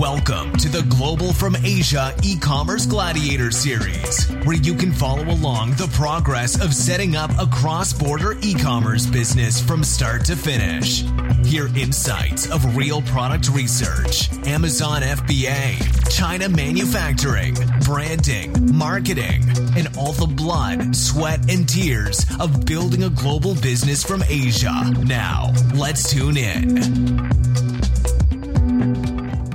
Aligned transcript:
Welcome 0.00 0.56
to 0.56 0.70
the 0.70 0.80
Global 0.84 1.34
from 1.34 1.54
Asia 1.56 2.14
e 2.22 2.38
commerce 2.38 2.86
gladiator 2.86 3.50
series, 3.50 4.30
where 4.44 4.56
you 4.56 4.74
can 4.74 4.92
follow 4.92 5.24
along 5.24 5.72
the 5.72 5.88
progress 5.88 6.58
of 6.58 6.72
setting 6.74 7.16
up 7.16 7.30
a 7.38 7.46
cross 7.46 7.92
border 7.92 8.34
e 8.40 8.54
commerce 8.54 9.04
business 9.04 9.60
from 9.60 9.84
start 9.84 10.24
to 10.24 10.36
finish. 10.36 11.04
Hear 11.44 11.66
insights 11.76 12.50
of 12.50 12.78
real 12.78 13.02
product 13.02 13.50
research, 13.50 14.32
Amazon 14.46 15.02
FBA, 15.02 16.10
China 16.10 16.48
manufacturing, 16.48 17.54
branding, 17.84 18.74
marketing, 18.74 19.44
and 19.76 19.94
all 19.98 20.12
the 20.12 20.26
blood, 20.26 20.96
sweat, 20.96 21.40
and 21.50 21.68
tears 21.68 22.24
of 22.40 22.64
building 22.64 23.02
a 23.02 23.10
global 23.10 23.54
business 23.54 24.02
from 24.02 24.22
Asia. 24.30 24.94
Now, 25.04 25.52
let's 25.74 26.10
tune 26.10 26.38
in. 26.38 27.39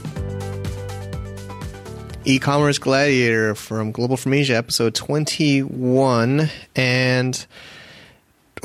E-commerce 2.25 2.79
gladiator 2.79 3.55
from 3.55 3.93
Global 3.93 4.17
from 4.17 4.35
Asia, 4.35 4.57
episode 4.57 4.97
21. 4.97 6.51
And 6.75 7.47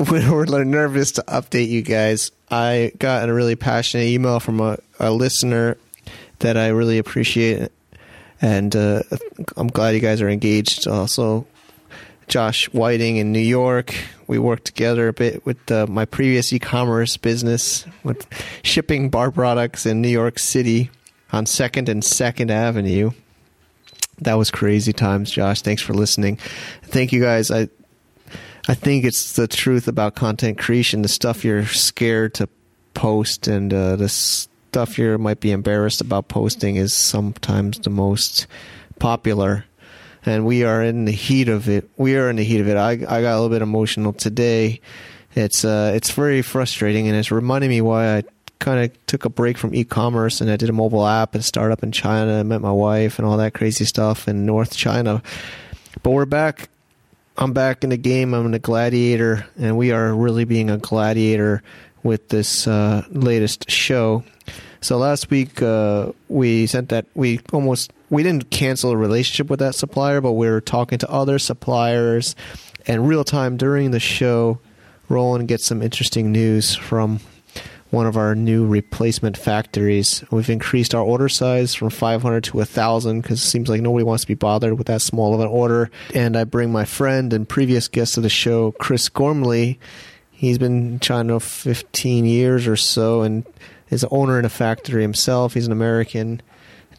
we're 0.10 0.64
nervous 0.64 1.12
to 1.12 1.22
update 1.28 1.68
you 1.68 1.82
guys. 1.82 2.32
I 2.50 2.92
got 2.98 3.28
a 3.28 3.34
really 3.34 3.56
passionate 3.56 4.06
email 4.06 4.40
from 4.40 4.60
a, 4.60 4.78
a 4.98 5.10
listener 5.10 5.76
that 6.38 6.56
I 6.56 6.68
really 6.68 6.98
appreciate, 6.98 7.70
and 8.40 8.74
uh, 8.74 9.02
I'm 9.56 9.68
glad 9.68 9.90
you 9.94 10.00
guys 10.00 10.22
are 10.22 10.28
engaged. 10.28 10.86
Also, 10.86 11.46
Josh 12.28 12.66
Whiting 12.72 13.16
in 13.16 13.32
New 13.32 13.38
York. 13.40 13.94
We 14.26 14.38
worked 14.38 14.66
together 14.66 15.08
a 15.08 15.12
bit 15.12 15.44
with 15.46 15.70
uh, 15.70 15.86
my 15.88 16.04
previous 16.04 16.52
e-commerce 16.52 17.16
business 17.16 17.86
with 18.04 18.26
shipping 18.62 19.08
bar 19.08 19.30
products 19.30 19.86
in 19.86 20.02
New 20.02 20.08
York 20.08 20.38
City 20.38 20.90
on 21.32 21.46
Second 21.46 21.88
and 21.88 22.04
Second 22.04 22.50
Avenue. 22.50 23.10
That 24.20 24.34
was 24.34 24.50
crazy 24.50 24.92
times, 24.92 25.30
Josh. 25.30 25.62
Thanks 25.62 25.82
for 25.82 25.94
listening. 25.94 26.38
Thank 26.82 27.12
you 27.12 27.20
guys. 27.20 27.50
I 27.50 27.68
I 28.70 28.74
think 28.74 29.06
it's 29.06 29.32
the 29.32 29.48
truth 29.48 29.88
about 29.88 30.14
content 30.14 30.58
creation. 30.58 31.00
The 31.00 31.08
stuff 31.08 31.42
you're 31.42 31.64
scared 31.64 32.34
to 32.34 32.50
post 32.92 33.48
and 33.48 33.72
uh, 33.72 33.96
the 33.96 34.10
stuff 34.10 34.98
you 34.98 35.16
might 35.16 35.40
be 35.40 35.52
embarrassed 35.52 36.02
about 36.02 36.28
posting 36.28 36.76
is 36.76 36.92
sometimes 36.92 37.78
the 37.78 37.88
most 37.88 38.46
popular. 38.98 39.64
And 40.26 40.44
we 40.44 40.64
are 40.64 40.82
in 40.82 41.06
the 41.06 41.12
heat 41.12 41.48
of 41.48 41.70
it. 41.70 41.88
We 41.96 42.18
are 42.18 42.28
in 42.28 42.36
the 42.36 42.44
heat 42.44 42.60
of 42.60 42.68
it. 42.68 42.76
I, 42.76 42.90
I 42.90 43.22
got 43.22 43.32
a 43.32 43.40
little 43.40 43.48
bit 43.48 43.62
emotional 43.62 44.12
today. 44.12 44.82
It's 45.34 45.64
uh, 45.64 45.92
it's 45.94 46.10
very 46.10 46.42
frustrating, 46.42 47.08
and 47.08 47.16
it's 47.16 47.30
reminding 47.30 47.70
me 47.70 47.80
why 47.80 48.18
I 48.18 48.22
kind 48.58 48.84
of 48.84 49.06
took 49.06 49.24
a 49.24 49.30
break 49.30 49.56
from 49.56 49.74
e-commerce 49.74 50.40
and 50.40 50.50
I 50.50 50.56
did 50.56 50.68
a 50.68 50.72
mobile 50.72 51.06
app 51.06 51.34
and 51.34 51.44
startup 51.44 51.82
in 51.82 51.92
China. 51.92 52.32
and 52.32 52.48
met 52.48 52.60
my 52.60 52.72
wife 52.72 53.18
and 53.18 53.26
all 53.26 53.36
that 53.36 53.54
crazy 53.54 53.84
stuff 53.86 54.28
in 54.28 54.44
North 54.44 54.76
China. 54.76 55.22
But 56.02 56.10
we're 56.10 56.26
back 56.26 56.68
I'm 57.40 57.52
back 57.52 57.84
in 57.84 57.90
the 57.90 57.96
game. 57.96 58.34
I'm 58.34 58.52
a 58.52 58.58
gladiator, 58.58 59.46
and 59.56 59.78
we 59.78 59.92
are 59.92 60.12
really 60.12 60.44
being 60.44 60.70
a 60.70 60.76
gladiator 60.76 61.62
with 62.02 62.30
this 62.30 62.66
uh, 62.66 63.04
latest 63.10 63.70
show. 63.70 64.24
So 64.80 64.98
last 64.98 65.30
week 65.30 65.62
uh, 65.62 66.10
we 66.28 66.66
sent 66.66 66.88
that 66.88 67.06
we 67.14 67.38
almost 67.52 67.92
we 68.10 68.24
didn't 68.24 68.50
cancel 68.50 68.90
a 68.90 68.96
relationship 68.96 69.50
with 69.50 69.60
that 69.60 69.76
supplier, 69.76 70.20
but 70.20 70.32
we 70.32 70.48
were 70.48 70.60
talking 70.60 70.98
to 70.98 71.08
other 71.08 71.38
suppliers, 71.38 72.34
and 72.88 73.06
real 73.06 73.22
time 73.22 73.56
during 73.56 73.92
the 73.92 74.00
show, 74.00 74.58
Roland 75.08 75.46
gets 75.46 75.64
some 75.64 75.80
interesting 75.80 76.32
news 76.32 76.74
from 76.74 77.20
one 77.90 78.06
of 78.06 78.16
our 78.16 78.34
new 78.34 78.66
replacement 78.66 79.36
factories. 79.36 80.22
We've 80.30 80.50
increased 80.50 80.94
our 80.94 81.02
order 81.02 81.28
size 81.28 81.74
from 81.74 81.90
500 81.90 82.44
to 82.44 82.56
1,000 82.58 83.22
because 83.22 83.42
it 83.42 83.46
seems 83.46 83.68
like 83.68 83.80
nobody 83.80 84.04
wants 84.04 84.24
to 84.24 84.28
be 84.28 84.34
bothered 84.34 84.76
with 84.76 84.88
that 84.88 85.00
small 85.00 85.34
of 85.34 85.40
an 85.40 85.46
order. 85.46 85.90
And 86.14 86.36
I 86.36 86.44
bring 86.44 86.70
my 86.70 86.84
friend 86.84 87.32
and 87.32 87.48
previous 87.48 87.88
guest 87.88 88.16
of 88.16 88.22
the 88.22 88.28
show, 88.28 88.72
Chris 88.72 89.08
Gormley. 89.08 89.78
He's 90.30 90.58
been 90.58 90.92
in 90.92 91.00
China 91.00 91.40
15 91.40 92.24
years 92.24 92.66
or 92.66 92.76
so 92.76 93.22
and 93.22 93.44
is 93.90 94.02
an 94.02 94.10
owner 94.12 94.38
in 94.38 94.44
a 94.44 94.50
factory 94.50 95.02
himself. 95.02 95.54
He's 95.54 95.66
an 95.66 95.72
American, 95.72 96.42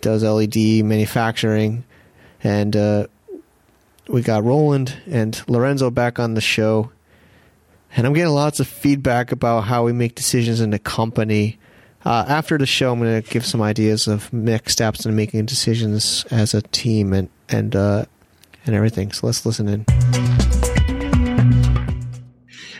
does 0.02 0.24
LED 0.24 0.84
manufacturing. 0.84 1.84
And 2.44 2.76
uh, 2.76 3.08
we 4.08 4.22
got 4.22 4.44
Roland 4.44 5.02
and 5.08 5.42
Lorenzo 5.48 5.92
back 5.92 6.20
on 6.20 6.34
the 6.34 6.42
show 6.42 6.92
and 7.96 8.06
I'm 8.06 8.14
getting 8.14 8.34
lots 8.34 8.60
of 8.60 8.68
feedback 8.68 9.32
about 9.32 9.62
how 9.62 9.84
we 9.84 9.94
make 9.94 10.16
decisions 10.16 10.62
in 10.62 10.70
the 10.70 10.80
company. 10.80 11.58
Uh, 12.06 12.26
after 12.28 12.58
the 12.58 12.66
show, 12.66 12.94
I'm 12.94 13.00
going 13.00 13.22
to 13.22 13.30
give 13.30 13.46
some 13.46 13.62
ideas 13.62 14.08
of 14.08 14.32
next 14.32 14.74
steps 14.74 15.06
in 15.06 15.16
making 15.16 15.46
decisions 15.46 16.24
as 16.32 16.54
a 16.54 16.62
team 16.62 17.14
and 17.14 17.30
and 17.50 17.76
uh, 17.76 18.06
and 18.66 18.76
everything. 18.76 19.12
So 19.12 19.28
let's 19.28 19.46
listen 19.46 19.68
in. 19.68 19.86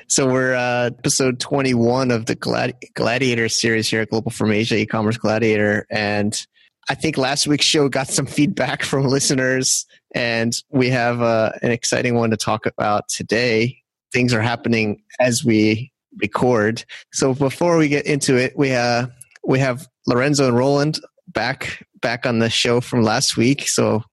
So 0.08 0.28
we're 0.28 0.56
uh, 0.56 0.86
episode 0.86 1.40
21 1.40 2.10
of 2.12 2.26
the 2.26 2.36
Gladi- 2.36 2.94
Gladiator 2.96 3.48
series 3.48 3.88
here 3.88 4.02
at 4.02 4.10
Global 4.10 4.32
from 4.32 4.52
Asia 4.52 4.76
e-commerce 4.76 5.18
Gladiator, 5.18 5.86
and 5.90 6.48
I 6.88 6.96
think 6.96 7.18
last 7.18 7.46
week's 7.46 7.66
show 7.66 7.90
got 7.90 8.08
some 8.08 8.26
feedback 8.26 8.84
from 8.84 9.06
listeners, 9.06 9.86
and 10.16 10.54
we 10.70 10.90
have 10.90 11.22
uh, 11.22 11.52
an 11.62 11.72
exciting 11.72 12.16
one 12.16 12.30
to 12.30 12.38
talk 12.38 12.66
about 12.66 13.10
today 13.10 13.79
things 14.12 14.34
are 14.34 14.42
happening 14.42 15.02
as 15.20 15.44
we 15.44 15.92
record. 16.18 16.84
So 17.14 17.34
before 17.34 17.78
we 17.78 17.88
get 17.88 18.06
into 18.06 18.36
it, 18.38 18.58
we 18.58 18.74
uh, 18.74 19.08
we 19.44 19.60
have 19.60 19.88
Lorenzo 20.08 20.48
and 20.48 20.58
Roland 20.58 21.00
back 21.28 21.86
back 22.02 22.26
on 22.26 22.40
the 22.40 22.50
show 22.50 22.82
from 22.82 23.04
last 23.04 23.38
week. 23.38 23.68
So 23.68 24.04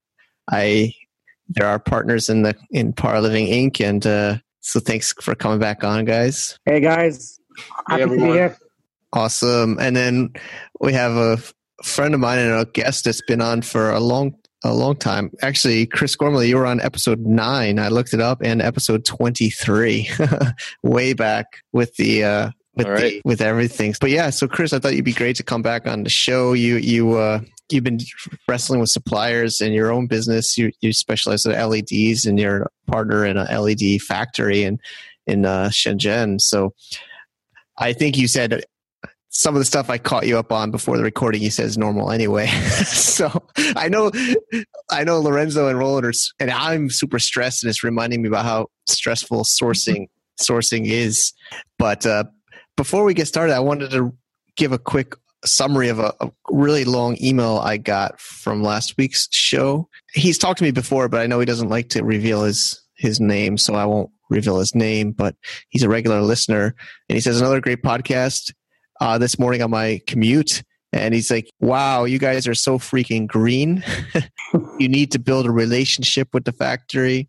I 0.50 0.94
there 1.48 1.66
are 1.66 1.78
partners 1.78 2.28
in 2.28 2.42
the 2.42 2.54
in 2.70 2.92
Par 2.92 3.20
Living 3.20 3.46
Inc. 3.46 3.84
and 3.84 4.06
uh, 4.06 4.38
so 4.60 4.80
thanks 4.80 5.12
for 5.20 5.34
coming 5.34 5.58
back 5.58 5.84
on, 5.84 6.04
guys. 6.04 6.58
Hey 6.64 6.80
guys, 6.80 7.40
happy 7.88 8.02
hey, 8.02 8.08
to 8.08 8.16
be 8.16 8.32
here. 8.32 8.58
Awesome. 9.12 9.78
And 9.80 9.96
then 9.96 10.32
we 10.80 10.92
have 10.92 11.12
a 11.12 11.38
friend 11.84 12.14
of 12.14 12.20
mine 12.20 12.38
and 12.38 12.52
a 12.52 12.64
guest 12.64 13.04
that's 13.04 13.22
been 13.22 13.40
on 13.40 13.62
for 13.62 13.90
a 13.90 14.00
long 14.00 14.36
a 14.64 14.74
long 14.74 14.96
time. 14.96 15.30
Actually, 15.42 15.86
Chris 15.86 16.16
Gormley, 16.16 16.48
you 16.48 16.56
were 16.56 16.66
on 16.66 16.80
episode 16.80 17.20
nine. 17.20 17.78
I 17.78 17.88
looked 17.88 18.14
it 18.14 18.20
up, 18.20 18.40
and 18.42 18.62
episode 18.62 19.04
twenty 19.04 19.50
three, 19.50 20.10
way 20.82 21.12
back 21.12 21.62
with 21.72 21.94
the 21.96 22.24
uh, 22.24 22.50
with 22.74 22.86
right. 22.86 23.00
the, 23.00 23.22
with 23.24 23.40
everything. 23.40 23.94
But 24.00 24.10
yeah, 24.10 24.30
so 24.30 24.48
Chris, 24.48 24.72
I 24.72 24.78
thought 24.78 24.94
you'd 24.94 25.04
be 25.04 25.12
great 25.12 25.36
to 25.36 25.42
come 25.42 25.62
back 25.62 25.86
on 25.86 26.04
the 26.04 26.10
show. 26.10 26.52
You 26.52 26.76
you 26.76 27.16
uh, 27.16 27.40
you've 27.70 27.84
been 27.84 28.00
wrestling 28.48 28.80
with 28.80 28.90
suppliers 28.90 29.60
in 29.60 29.72
your 29.72 29.92
own 29.92 30.06
business. 30.06 30.56
You 30.56 30.72
you 30.80 30.92
specialize 30.92 31.44
in 31.44 31.52
LEDs, 31.52 32.26
and 32.26 32.38
you're 32.38 32.62
a 32.62 32.90
partner 32.90 33.24
in 33.24 33.36
an 33.36 33.46
LED 33.46 34.00
factory 34.02 34.64
in 34.64 34.78
in 35.26 35.44
uh, 35.44 35.68
Shenzhen. 35.68 36.40
So 36.40 36.74
I 37.78 37.92
think 37.92 38.16
you 38.16 38.28
said 38.28 38.64
some 39.36 39.54
of 39.54 39.58
the 39.58 39.66
stuff 39.66 39.90
I 39.90 39.98
caught 39.98 40.26
you 40.26 40.38
up 40.38 40.50
on 40.50 40.70
before 40.70 40.96
the 40.96 41.02
recording, 41.02 41.42
he 41.42 41.50
says 41.50 41.76
normal 41.76 42.10
anyway. 42.10 42.46
so 42.86 43.30
I 43.76 43.88
know, 43.88 44.10
I 44.90 45.04
know 45.04 45.20
Lorenzo 45.20 45.68
and 45.68 45.78
Roland 45.78 46.06
are, 46.06 46.12
and 46.40 46.50
I'm 46.50 46.88
super 46.88 47.18
stressed, 47.18 47.62
and 47.62 47.68
it's 47.68 47.84
reminding 47.84 48.22
me 48.22 48.28
about 48.28 48.46
how 48.46 48.68
stressful 48.86 49.44
sourcing 49.44 50.08
sourcing 50.40 50.86
is. 50.86 51.34
But 51.78 52.06
uh, 52.06 52.24
before 52.76 53.04
we 53.04 53.12
get 53.12 53.28
started, 53.28 53.54
I 53.54 53.60
wanted 53.60 53.90
to 53.90 54.14
give 54.56 54.72
a 54.72 54.78
quick 54.78 55.14
summary 55.44 55.90
of 55.90 55.98
a, 55.98 56.14
a, 56.20 56.30
really 56.50 56.84
long 56.84 57.16
email 57.22 57.58
I 57.58 57.76
got 57.76 58.18
from 58.18 58.62
last 58.62 58.96
week's 58.96 59.28
show. 59.32 59.88
He's 60.14 60.38
talked 60.38 60.58
to 60.58 60.64
me 60.64 60.70
before, 60.70 61.08
but 61.10 61.20
I 61.20 61.26
know 61.26 61.40
he 61.40 61.46
doesn't 61.46 61.68
like 61.68 61.90
to 61.90 62.02
reveal 62.02 62.42
his 62.44 62.80
his 62.96 63.20
name, 63.20 63.58
so 63.58 63.74
I 63.74 63.84
won't 63.84 64.10
reveal 64.30 64.58
his 64.58 64.74
name. 64.74 65.12
But 65.12 65.36
he's 65.68 65.82
a 65.82 65.90
regular 65.90 66.22
listener, 66.22 66.74
and 67.10 67.16
he 67.16 67.20
says 67.20 67.38
another 67.38 67.60
great 67.60 67.82
podcast 67.82 68.54
uh, 69.00 69.18
this 69.18 69.38
morning 69.38 69.62
on 69.62 69.70
my 69.70 70.00
commute 70.06 70.62
And 70.92 71.12
he's 71.14 71.30
like, 71.30 71.50
wow, 71.60 72.04
you 72.04 72.18
guys 72.18 72.46
are 72.46 72.54
so 72.54 72.78
freaking 72.78 73.26
green. 73.26 73.84
you 74.78 74.88
need 74.88 75.12
to 75.12 75.18
build 75.18 75.46
a 75.46 75.50
relationship 75.50 76.28
with 76.32 76.44
the 76.44 76.52
factory. 76.52 77.28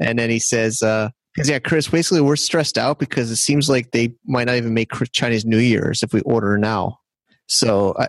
And 0.00 0.18
then 0.18 0.30
he 0.30 0.38
says, 0.38 0.82
uh, 0.82 1.10
yeah, 1.44 1.58
Chris, 1.58 1.88
basically 1.88 2.20
we're 2.20 2.36
stressed 2.36 2.78
out 2.78 2.98
because 2.98 3.30
it 3.30 3.36
seems 3.36 3.68
like 3.68 3.90
they 3.90 4.14
might 4.26 4.44
not 4.44 4.56
even 4.56 4.74
make 4.74 4.90
Chinese 5.12 5.44
New 5.44 5.58
Year's 5.58 6.02
if 6.02 6.12
we 6.12 6.20
order 6.22 6.58
now. 6.58 6.98
So 7.46 7.94
I, 7.98 8.08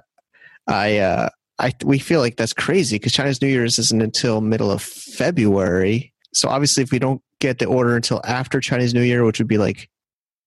I, 0.68 0.98
uh, 1.00 1.30
I, 1.58 1.74
we 1.84 2.00
feel 2.00 2.20
like 2.20 2.38
that's 2.38 2.54
crazy 2.54 2.98
because 2.98 3.14
Chinese 3.14 3.42
New 3.42 3.48
Year's 3.48 3.80
isn't 3.80 4.02
until 4.02 4.42
middle 4.42 4.72
of 4.72 4.82
February. 4.82 6.14
So 6.34 6.50
obviously, 6.50 6.84
if 6.84 6.92
we 6.92 7.00
don't 7.00 7.22
get 7.40 7.60
the 7.60 7.66
order 7.66 7.96
until 7.96 8.22
after 8.26 8.60
Chinese 8.60 8.94
New 8.94 9.02
Year, 9.02 9.24
which 9.24 9.40
would 9.40 9.48
be 9.48 9.58
like 9.58 9.90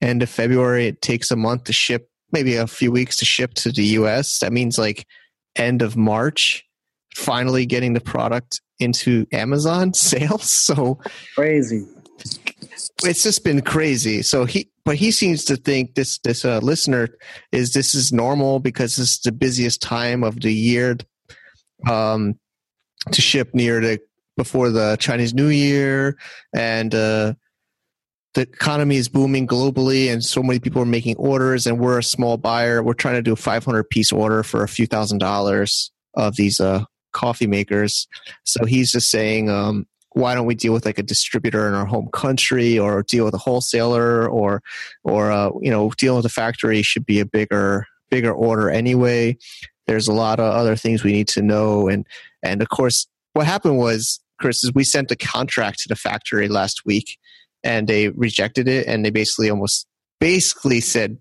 end 0.00 0.22
of 0.22 0.28
February, 0.28 0.86
it 0.86 1.00
takes 1.00 1.30
a 1.30 1.36
month 1.36 1.64
to 1.64 1.72
ship, 1.72 2.10
maybe 2.32 2.56
a 2.56 2.66
few 2.66 2.92
weeks 2.92 3.16
to 3.18 3.24
ship 3.24 3.54
to 3.54 3.72
the 3.72 3.84
US. 3.84 4.38
That 4.40 4.52
means 4.52 4.78
like 4.78 5.06
end 5.56 5.82
of 5.82 5.96
March, 5.96 6.64
finally 7.14 7.66
getting 7.66 7.92
the 7.92 8.00
product 8.00 8.60
into 8.78 9.26
Amazon 9.32 9.94
sales. 9.94 10.48
So 10.48 10.98
crazy. 11.34 11.86
It's 13.04 13.22
just 13.22 13.44
been 13.44 13.62
crazy. 13.62 14.22
So 14.22 14.44
he, 14.44 14.70
but 14.84 14.96
he 14.96 15.10
seems 15.10 15.44
to 15.46 15.56
think 15.56 15.94
this 15.94 16.18
this 16.18 16.44
uh, 16.44 16.58
listener 16.58 17.08
is 17.52 17.72
this 17.72 17.94
is 17.94 18.12
normal 18.12 18.58
because 18.58 18.96
this 18.96 19.10
is 19.10 19.20
the 19.20 19.32
busiest 19.32 19.82
time 19.82 20.24
of 20.24 20.40
the 20.40 20.52
year 20.52 20.96
um, 21.88 22.38
to 23.12 23.20
ship 23.20 23.54
near 23.54 23.80
the 23.80 24.00
before 24.36 24.70
the 24.70 24.96
Chinese 24.98 25.34
New 25.34 25.48
Year 25.48 26.16
and 26.54 26.94
uh, 26.94 27.34
the 28.38 28.42
economy 28.42 28.94
is 28.94 29.08
booming 29.08 29.48
globally 29.48 30.12
and 30.12 30.24
so 30.24 30.44
many 30.44 30.60
people 30.60 30.80
are 30.80 30.86
making 30.86 31.16
orders 31.16 31.66
and 31.66 31.80
we're 31.80 31.98
a 31.98 32.04
small 32.04 32.36
buyer 32.36 32.84
we're 32.84 32.92
trying 32.94 33.16
to 33.16 33.22
do 33.22 33.32
a 33.32 33.36
500 33.36 33.90
piece 33.90 34.12
order 34.12 34.44
for 34.44 34.62
a 34.62 34.68
few 34.68 34.86
thousand 34.86 35.18
dollars 35.18 35.90
of 36.14 36.36
these 36.36 36.60
uh, 36.60 36.84
coffee 37.10 37.48
makers. 37.48 38.06
So 38.44 38.64
he's 38.64 38.92
just 38.92 39.10
saying 39.10 39.50
um, 39.50 39.88
why 40.12 40.36
don't 40.36 40.46
we 40.46 40.54
deal 40.54 40.72
with 40.72 40.86
like 40.86 40.98
a 40.98 41.02
distributor 41.02 41.66
in 41.66 41.74
our 41.74 41.84
home 41.84 42.10
country 42.12 42.78
or 42.78 43.02
deal 43.02 43.24
with 43.24 43.34
a 43.34 43.38
wholesaler 43.38 44.28
or 44.28 44.62
or 45.02 45.32
uh, 45.32 45.50
you 45.60 45.70
know 45.70 45.90
dealing 45.98 46.18
with 46.18 46.26
a 46.26 46.30
factory 46.30 46.80
should 46.82 47.06
be 47.06 47.18
a 47.18 47.26
bigger 47.26 47.86
bigger 48.08 48.32
order 48.32 48.70
anyway. 48.70 49.36
There's 49.88 50.06
a 50.06 50.12
lot 50.12 50.38
of 50.38 50.54
other 50.54 50.76
things 50.76 51.02
we 51.02 51.12
need 51.12 51.28
to 51.28 51.42
know 51.42 51.88
and 51.88 52.06
and 52.44 52.62
of 52.62 52.68
course 52.68 53.08
what 53.32 53.46
happened 53.46 53.78
was 53.78 54.20
chris 54.38 54.62
is 54.62 54.72
we 54.74 54.84
sent 54.84 55.10
a 55.10 55.16
contract 55.16 55.80
to 55.80 55.88
the 55.88 55.96
factory 55.96 56.46
last 56.46 56.84
week 56.84 57.18
and 57.64 57.88
they 57.88 58.08
rejected 58.08 58.68
it 58.68 58.86
and 58.86 59.04
they 59.04 59.10
basically 59.10 59.50
almost 59.50 59.86
basically 60.20 60.80
said 60.80 61.18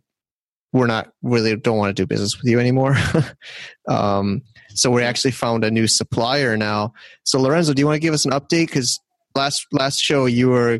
we're 0.74 0.88
not 0.88 1.12
really 1.22 1.56
don't 1.56 1.78
want 1.78 1.95
to 1.95 2.01
do 2.01 2.07
business 2.07 2.38
with 2.38 2.50
you 2.50 2.60
anymore 2.60 2.95
um, 3.88 4.42
so 4.69 4.92
we 4.92 5.04
actually 5.04 5.31
found 5.31 5.63
a 5.63 5.72
new 5.72 5.88
supplier 5.88 6.57
now 6.57 6.92
so 7.24 7.39
lorenzo 7.39 7.74
do 7.74 7.80
you 7.80 7.86
want 7.86 7.95
to 7.95 8.01
give 8.01 8.13
us 8.13 8.25
an 8.25 8.31
update 8.31 8.68
because 8.68 9.00
last 9.36 9.66
last 9.72 10.00
show 10.00 10.25
you 10.25 10.50
were 10.50 10.80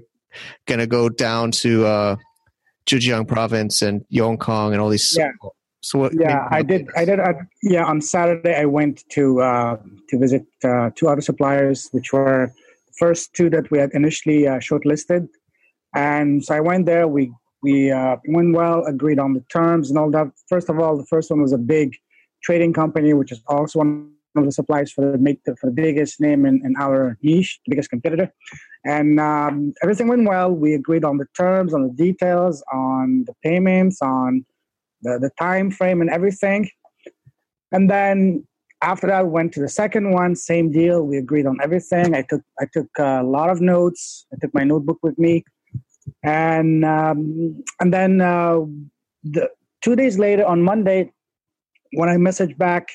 going 0.68 0.80
to 0.80 0.88
go 0.88 1.10
down 1.10 1.52
to 1.52 1.86
uh 1.86 2.16
Zhejiang 2.86 3.28
province 3.28 3.82
and 3.82 4.06
Yongkang 4.14 4.72
and 4.72 4.80
all 4.80 4.90
these 4.90 5.16
yeah. 5.18 5.32
So 5.82 6.00
what, 6.00 6.14
yeah, 6.14 6.48
I 6.52 6.64
did. 6.64 6.88
I 6.98 7.06
did. 7.06 7.20
I, 7.20 7.34
yeah, 7.64 7.86
on 7.86 8.02
Saturday 8.02 8.56
I 8.56 8.66
went 8.66 9.04
to 9.12 9.42
uh, 9.42 9.78
to 10.10 10.18
visit 10.18 10.46
uh, 10.64 10.90
two 10.96 11.08
other 11.08 11.22
suppliers, 11.22 11.88
which 11.92 12.12
were 12.12 12.52
the 12.88 12.94
first 12.98 13.34
two 13.34 13.50
that 13.52 13.70
we 13.72 13.78
had 13.78 13.92
initially 13.94 14.48
uh, 14.48 14.58
shortlisted, 14.58 15.30
and 15.96 16.44
so 16.44 16.56
I 16.56 16.60
went 16.60 16.86
there. 16.86 17.08
We 17.08 17.32
we 17.64 17.92
uh, 17.92 18.18
went 18.28 18.56
well, 18.56 18.86
agreed 18.86 19.20
on 19.20 19.34
the 19.34 19.44
terms 19.50 19.90
and 19.90 19.98
all 19.98 20.12
that. 20.12 20.28
First 20.48 20.70
of 20.70 20.80
all, 20.80 20.98
the 20.98 21.06
first 21.06 21.30
one 21.30 21.42
was 21.42 21.54
a 21.54 21.58
big 21.58 21.96
trading 22.44 22.74
company, 22.74 23.14
which 23.14 23.32
is 23.32 23.42
also 23.48 23.80
one 23.80 24.12
of 24.36 24.46
the 24.46 24.52
suppliers 24.52 24.92
for 24.92 25.12
the 25.12 25.18
make 25.18 25.44
the, 25.44 25.56
for 25.56 25.68
the 25.68 25.74
biggest 25.74 26.22
name 26.22 26.46
in, 26.46 26.62
in 26.64 26.76
our 26.80 27.18
niche, 27.24 27.60
the 27.66 27.72
biggest 27.72 27.90
competitor. 27.90 28.32
And 28.86 29.20
um, 29.20 29.74
everything 29.82 30.08
went 30.08 30.28
well. 30.28 30.52
We 30.52 30.76
agreed 30.76 31.04
on 31.04 31.18
the 31.18 31.26
terms, 31.36 31.74
on 31.74 31.84
the 31.84 31.94
details, 31.94 32.64
on 32.72 33.26
the 33.26 33.34
payments, 33.44 34.02
on 34.02 34.46
the, 35.02 35.18
the 35.20 35.32
time 35.40 35.72
frame, 35.72 36.00
and 36.02 36.10
everything. 36.10 36.70
And 37.72 37.90
then 37.90 38.46
after 38.82 39.08
that, 39.08 39.26
we 39.26 39.32
went 39.32 39.52
to 39.54 39.60
the 39.60 39.68
second 39.68 40.12
one. 40.12 40.36
Same 40.36 40.72
deal. 40.72 41.02
We 41.04 41.18
agreed 41.18 41.48
on 41.48 41.58
everything. 41.62 42.14
I 42.14 42.22
took 42.22 42.42
I 42.60 42.66
took 42.72 42.88
a 43.00 43.24
lot 43.24 43.50
of 43.50 43.62
notes. 43.62 44.28
I 44.32 44.38
took 44.40 44.54
my 44.54 44.64
notebook 44.64 45.00
with 45.02 45.18
me 45.18 45.44
and 46.28 46.84
um, 46.84 47.64
and 47.80 47.94
then 47.94 48.20
uh, 48.20 48.60
the, 49.24 49.50
two 49.82 49.96
days 49.96 50.20
later 50.20 50.46
on 50.46 50.62
Monday, 50.62 51.12
when 51.94 52.10
I 52.10 52.18
messaged 52.18 52.58
back 52.58 52.90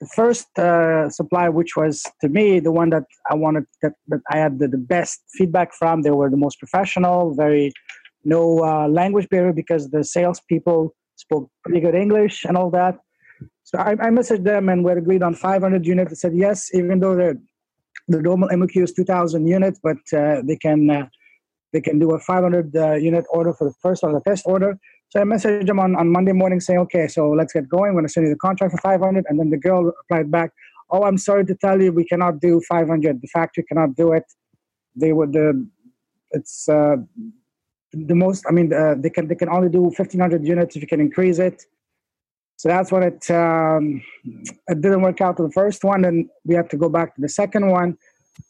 the 0.00 0.08
first 0.14 0.46
uh, 0.58 1.08
supply, 1.08 1.48
which 1.48 1.76
was 1.76 2.04
to 2.20 2.28
me 2.28 2.60
the 2.60 2.72
one 2.72 2.90
that 2.90 3.04
I 3.30 3.34
wanted 3.34 3.64
that, 3.82 3.94
that 4.08 4.20
I 4.30 4.36
had 4.36 4.58
the, 4.58 4.68
the 4.68 4.78
best 4.78 5.22
feedback 5.32 5.72
from, 5.72 6.02
they 6.02 6.10
were 6.10 6.28
the 6.28 6.36
most 6.36 6.58
professional, 6.58 7.34
very 7.34 7.72
no 8.24 8.42
uh, 8.64 8.88
language 8.88 9.28
barrier 9.30 9.52
because 9.52 9.90
the 9.90 10.04
salespeople 10.04 10.94
spoke 11.16 11.50
pretty 11.64 11.80
good 11.80 11.94
English 11.94 12.44
and 12.44 12.56
all 12.56 12.70
that. 12.70 12.98
So 13.62 13.78
I, 13.78 13.92
I 13.92 14.10
messaged 14.10 14.44
them 14.44 14.68
and 14.68 14.84
we 14.84 14.92
agreed 14.92 15.22
on 15.22 15.34
500 15.34 15.86
units. 15.86 16.10
They 16.10 16.16
said 16.16 16.36
yes, 16.36 16.74
even 16.74 17.00
though 17.00 17.16
the 17.16 17.40
the 18.08 18.20
normal 18.20 18.50
MOQ 18.50 18.82
is 18.82 18.92
2,000 18.92 19.46
units, 19.46 19.80
but 19.82 19.96
uh, 20.12 20.42
they 20.44 20.56
can 20.56 20.90
uh, 20.90 21.06
they 21.74 21.80
can 21.80 21.98
do 21.98 22.12
a 22.12 22.20
500 22.20 22.76
uh, 22.76 22.94
unit 22.94 23.26
order 23.28 23.52
for 23.52 23.64
the 23.68 23.74
first 23.82 24.04
or 24.04 24.12
the 24.12 24.20
test 24.20 24.44
order. 24.46 24.78
So 25.08 25.20
I 25.20 25.24
messaged 25.24 25.66
them 25.66 25.80
on, 25.80 25.96
on 25.96 26.08
Monday 26.08 26.32
morning 26.32 26.60
saying, 26.60 26.78
okay, 26.86 27.08
so 27.08 27.30
let's 27.30 27.52
get 27.52 27.68
going. 27.68 27.88
I'm 27.88 27.94
going 27.94 28.06
to 28.06 28.12
send 28.12 28.26
you 28.26 28.32
the 28.32 28.38
contract 28.38 28.70
for 28.72 28.78
500. 28.78 29.24
And 29.28 29.40
then 29.40 29.50
the 29.50 29.58
girl 29.58 29.82
replied 29.84 30.30
back, 30.30 30.50
oh, 30.90 31.02
I'm 31.02 31.18
sorry 31.18 31.44
to 31.46 31.54
tell 31.56 31.82
you, 31.82 31.92
we 31.92 32.04
cannot 32.04 32.38
do 32.38 32.60
500. 32.68 33.20
The 33.20 33.26
factory 33.26 33.64
cannot 33.64 33.96
do 33.96 34.12
it. 34.12 34.24
They 34.94 35.12
would, 35.12 35.36
uh, 35.36 35.54
it's 36.30 36.68
uh, 36.68 36.96
the 37.92 38.14
most, 38.14 38.44
I 38.48 38.52
mean, 38.52 38.72
uh, 38.72 38.94
they 38.96 39.10
can 39.10 39.26
they 39.26 39.34
can 39.34 39.48
only 39.48 39.68
do 39.68 39.82
1,500 39.82 40.46
units 40.46 40.76
if 40.76 40.82
you 40.82 40.88
can 40.88 41.00
increase 41.00 41.40
it. 41.40 41.64
So 42.56 42.68
that's 42.68 42.92
when 42.92 43.02
it, 43.02 43.28
um, 43.32 44.00
it 44.68 44.80
didn't 44.80 45.02
work 45.02 45.20
out 45.20 45.36
to 45.38 45.42
the 45.42 45.50
first 45.50 45.82
one. 45.82 46.04
And 46.04 46.28
we 46.44 46.54
have 46.54 46.68
to 46.68 46.76
go 46.76 46.88
back 46.88 47.16
to 47.16 47.20
the 47.20 47.28
second 47.28 47.68
one. 47.68 47.98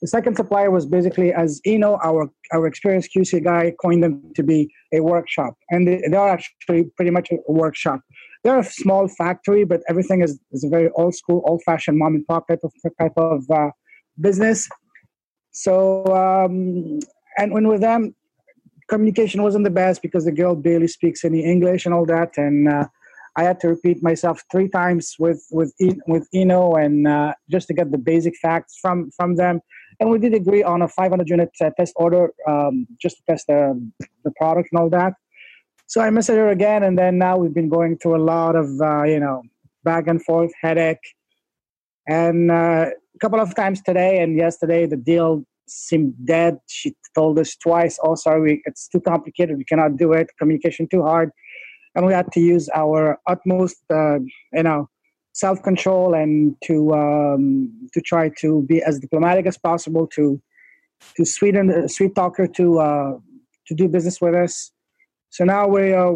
The 0.00 0.08
second 0.08 0.36
supplier 0.36 0.70
was 0.70 0.86
basically, 0.86 1.32
as 1.32 1.60
Eno, 1.66 1.98
our 2.02 2.30
our 2.52 2.66
experienced 2.66 3.10
QC 3.14 3.44
guy, 3.44 3.72
coined 3.82 4.02
them 4.02 4.32
to 4.34 4.42
be 4.42 4.72
a 4.92 5.00
workshop, 5.00 5.54
and 5.70 5.86
they, 5.86 6.02
they 6.10 6.16
are 6.16 6.30
actually 6.30 6.84
pretty 6.96 7.10
much 7.10 7.30
a 7.30 7.52
workshop. 7.52 8.00
They're 8.42 8.58
a 8.58 8.64
small 8.64 9.08
factory, 9.08 9.64
but 9.64 9.80
everything 9.88 10.22
is, 10.22 10.38
is 10.52 10.64
a 10.64 10.68
very 10.68 10.90
old 10.96 11.14
school, 11.14 11.42
old 11.46 11.62
fashioned 11.64 11.98
mom 11.98 12.14
and 12.14 12.26
pop 12.26 12.48
type 12.48 12.60
of 12.62 12.72
type 12.98 13.12
of 13.16 13.44
uh, 13.50 13.70
business. 14.20 14.68
So, 15.50 16.04
um, 16.06 17.00
and 17.38 17.52
when 17.52 17.68
with 17.68 17.80
them, 17.80 18.14
communication 18.88 19.42
wasn't 19.42 19.64
the 19.64 19.70
best 19.70 20.02
because 20.02 20.24
the 20.24 20.32
girl 20.32 20.54
barely 20.54 20.88
speaks 20.88 21.24
any 21.24 21.44
English 21.44 21.84
and 21.84 21.94
all 21.94 22.06
that, 22.06 22.36
and 22.36 22.68
uh, 22.68 22.86
I 23.36 23.42
had 23.42 23.58
to 23.60 23.68
repeat 23.68 24.02
myself 24.02 24.42
three 24.50 24.68
times 24.68 25.16
with 25.18 25.44
with 25.50 25.74
with 26.06 26.28
Eno 26.32 26.74
and 26.74 27.08
uh, 27.08 27.34
just 27.50 27.66
to 27.68 27.74
get 27.74 27.90
the 27.90 27.98
basic 27.98 28.36
facts 28.36 28.78
from 28.80 29.10
from 29.16 29.36
them. 29.36 29.60
And 30.00 30.10
we 30.10 30.18
did 30.18 30.34
agree 30.34 30.62
on 30.62 30.82
a 30.82 30.88
500 30.88 31.28
unit 31.28 31.50
uh, 31.60 31.70
test 31.76 31.92
order 31.96 32.32
um, 32.48 32.86
just 33.00 33.16
to 33.18 33.22
test 33.28 33.46
the 33.48 33.90
the 34.24 34.32
product 34.36 34.68
and 34.72 34.80
all 34.80 34.90
that. 34.90 35.14
So 35.86 36.00
I 36.00 36.08
messaged 36.10 36.36
her 36.36 36.48
again, 36.48 36.82
and 36.82 36.98
then 36.98 37.18
now 37.18 37.36
we've 37.36 37.54
been 37.54 37.68
going 37.68 37.98
through 37.98 38.16
a 38.16 38.24
lot 38.24 38.56
of 38.56 38.80
uh, 38.80 39.02
you 39.02 39.20
know 39.20 39.42
back 39.82 40.06
and 40.06 40.22
forth 40.22 40.52
headache, 40.62 41.06
and 42.08 42.50
uh, 42.50 42.86
a 43.14 43.18
couple 43.20 43.40
of 43.40 43.54
times 43.54 43.82
today 43.82 44.22
and 44.22 44.36
yesterday 44.36 44.86
the 44.86 44.96
deal 44.96 45.44
seemed 45.66 46.14
dead. 46.24 46.58
She 46.68 46.94
told 47.16 47.38
us 47.40 47.56
twice, 47.56 47.98
"Oh, 48.02 48.14
sorry, 48.14 48.62
it's 48.64 48.86
too 48.86 49.00
complicated. 49.00 49.58
We 49.58 49.64
cannot 49.64 49.96
do 49.96 50.12
it. 50.12 50.30
Communication 50.38 50.86
too 50.86 51.02
hard." 51.02 51.30
And 51.94 52.06
we 52.06 52.12
had 52.12 52.30
to 52.32 52.40
use 52.40 52.68
our 52.74 53.18
utmost, 53.26 53.76
uh, 53.90 54.18
you 54.52 54.62
know, 54.62 54.88
self 55.32 55.62
control 55.62 56.14
and 56.14 56.56
to 56.64 56.92
um, 56.94 57.88
to 57.92 58.00
try 58.00 58.30
to 58.38 58.62
be 58.62 58.82
as 58.82 58.98
diplomatic 58.98 59.46
as 59.46 59.58
possible 59.58 60.06
to 60.08 60.40
to 61.16 61.24
sweeten 61.24 61.70
uh, 61.70 61.88
sweet 61.88 62.14
talker 62.14 62.46
to 62.46 62.78
uh, 62.78 63.12
to 63.66 63.74
do 63.74 63.88
business 63.88 64.20
with 64.20 64.34
us. 64.34 64.72
So 65.30 65.44
now 65.44 65.66
we 65.68 65.92
uh, 65.92 66.12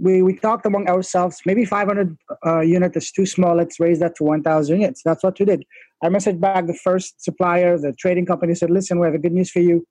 we 0.00 0.22
we 0.22 0.36
talked 0.36 0.66
among 0.66 0.88
ourselves. 0.88 1.40
Maybe 1.46 1.64
500 1.64 2.16
uh, 2.44 2.60
unit 2.60 2.96
is 2.96 3.10
too 3.12 3.26
small. 3.26 3.56
Let's 3.56 3.80
raise 3.80 4.00
that 4.00 4.16
to 4.16 4.24
1,000 4.24 4.80
units. 4.80 5.02
That's 5.04 5.22
what 5.22 5.38
we 5.38 5.46
did. 5.46 5.64
I 6.02 6.08
messaged 6.08 6.40
back 6.40 6.66
the 6.66 6.74
first 6.74 7.22
supplier, 7.22 7.78
the 7.78 7.92
trading 7.92 8.26
company 8.26 8.54
said, 8.54 8.70
"Listen, 8.70 8.98
we 8.98 9.06
have 9.06 9.14
a 9.14 9.18
good 9.18 9.32
news 9.32 9.50
for 9.50 9.60
you. 9.60 9.86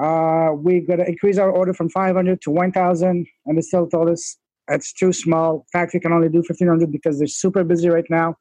Uh, 0.00 0.52
we're 0.54 0.80
going 0.80 0.98
to 0.98 1.06
increase 1.06 1.36
our 1.36 1.50
order 1.50 1.74
from 1.74 1.90
500 1.90 2.40
to 2.42 2.50
1,000. 2.50 3.26
And 3.46 3.58
they 3.58 3.60
still 3.60 3.86
told 3.86 4.08
us 4.08 4.36
it's 4.68 4.92
too 4.92 5.12
small. 5.12 5.66
Factory 5.72 6.00
can 6.00 6.12
only 6.12 6.28
do 6.28 6.38
1,500 6.38 6.90
because 6.90 7.18
they're 7.18 7.26
super 7.26 7.64
busy 7.64 7.88
right 7.88 8.08
now. 8.08 8.36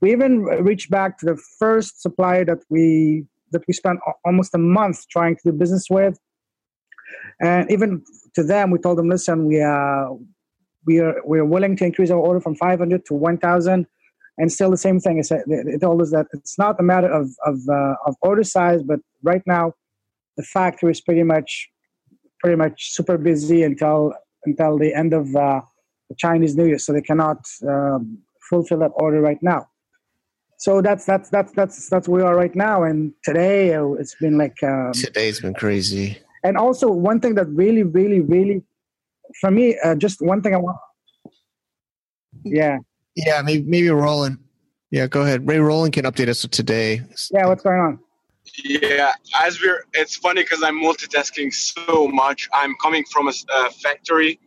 We 0.00 0.12
even 0.12 0.42
reached 0.42 0.90
back 0.90 1.18
to 1.18 1.26
the 1.26 1.42
first 1.58 2.02
supplier 2.02 2.44
that 2.46 2.58
we 2.68 3.26
that 3.52 3.62
we 3.66 3.74
spent 3.74 3.98
almost 4.24 4.54
a 4.54 4.58
month 4.58 5.08
trying 5.08 5.34
to 5.34 5.42
do 5.46 5.52
business 5.52 5.86
with, 5.90 6.18
and 7.40 7.70
even 7.70 8.02
to 8.34 8.42
them, 8.42 8.70
we 8.70 8.78
told 8.78 8.96
them, 8.96 9.08
"Listen, 9.08 9.44
we 9.44 9.60
are 9.60 10.16
we 10.86 11.00
are 11.00 11.16
we 11.26 11.38
are 11.38 11.44
willing 11.44 11.76
to 11.76 11.84
increase 11.84 12.10
our 12.10 12.18
order 12.18 12.40
from 12.40 12.54
500 12.54 13.04
to 13.06 13.14
1,000, 13.14 13.86
and 14.38 14.52
still 14.52 14.70
the 14.70 14.78
same 14.78 15.00
thing. 15.00 15.22
They 15.46 15.78
told 15.78 16.00
us 16.00 16.12
that 16.12 16.26
it's 16.32 16.56
not 16.58 16.80
a 16.80 16.82
matter 16.82 17.08
of 17.08 17.28
of, 17.44 17.56
uh, 17.68 17.96
of 18.06 18.16
order 18.22 18.44
size, 18.44 18.82
but 18.82 19.00
right 19.22 19.42
now 19.46 19.74
the 20.36 20.42
factory 20.42 20.90
is 20.90 21.00
pretty 21.00 21.22
much 21.22 21.68
pretty 22.40 22.56
much 22.56 22.92
super 22.92 23.18
busy 23.18 23.62
until 23.62 24.12
until 24.44 24.78
the 24.78 24.94
end 24.94 25.12
of 25.12 25.34
uh, 25.36 25.60
the 26.08 26.16
Chinese 26.16 26.56
New 26.56 26.66
Year, 26.66 26.78
so 26.78 26.92
they 26.92 27.02
cannot 27.02 27.44
um, 27.68 28.18
fulfill 28.48 28.78
that 28.78 28.92
order 28.94 29.20
right 29.20 29.42
now. 29.42 29.66
So 30.58 30.82
that's 30.82 31.04
that's 31.06 31.30
that's 31.30 31.52
that's 31.52 31.88
that's 31.88 32.08
where 32.08 32.22
we 32.22 32.28
are 32.28 32.36
right 32.36 32.54
now. 32.54 32.82
And 32.82 33.12
today 33.24 33.74
uh, 33.74 33.92
it's 33.92 34.14
been 34.16 34.36
like 34.36 34.62
um, 34.62 34.92
today's 34.92 35.40
been 35.40 35.54
crazy. 35.54 36.18
And 36.42 36.56
also 36.56 36.90
one 36.90 37.20
thing 37.20 37.34
that 37.34 37.48
really, 37.48 37.82
really, 37.82 38.20
really, 38.20 38.62
for 39.40 39.50
me, 39.50 39.78
uh, 39.84 39.94
just 39.94 40.20
one 40.20 40.42
thing 40.42 40.54
I 40.54 40.58
want. 40.58 40.78
Yeah. 42.44 42.78
Yeah, 43.16 43.42
maybe 43.42 43.64
maybe 43.64 43.90
Roland. 43.90 44.38
Yeah, 44.90 45.06
go 45.06 45.22
ahead. 45.22 45.46
Ray 45.46 45.58
Roland 45.58 45.92
can 45.92 46.04
update 46.04 46.28
us 46.28 46.46
today. 46.50 47.02
Yeah, 47.30 47.46
what's 47.46 47.62
going 47.62 47.80
on? 47.80 47.98
Yeah, 48.64 49.12
as 49.40 49.60
we're, 49.60 49.84
it's 49.92 50.16
funny 50.16 50.42
because 50.42 50.62
I'm 50.62 50.80
multitasking 50.82 51.52
so 51.52 52.08
much. 52.08 52.48
I'm 52.52 52.74
coming 52.82 53.04
from 53.10 53.28
a, 53.28 53.32
a 53.52 53.70
factory 53.70 54.38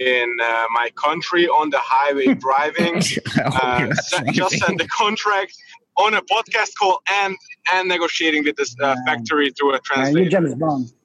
in 0.00 0.36
uh, 0.42 0.64
my 0.72 0.90
country 0.96 1.48
on 1.48 1.70
the 1.70 1.78
highway 1.78 2.34
driving. 2.46 2.96
uh, 3.44 3.92
just 4.32 4.58
sent 4.58 4.78
the 4.78 4.88
contract 4.88 5.54
on 5.98 6.14
a 6.14 6.22
podcast 6.22 6.70
call 6.78 7.00
and 7.08 7.36
and 7.72 7.88
negotiating 7.88 8.44
with 8.44 8.56
this 8.56 8.74
uh, 8.82 8.94
factory 9.06 9.50
through 9.50 9.74
a 9.74 9.80
translator. 9.80 10.30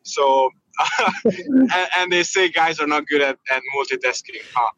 So, 0.03 0.50
and, 1.25 1.71
and, 1.97 2.11
they 2.11 2.23
say 2.23 2.50
guys 2.50 2.79
are 2.79 2.88
not 2.88 3.07
good 3.07 3.21
at, 3.21 3.38
at 3.50 3.61
multitasking. 3.75 4.41
Huh? 4.53 4.71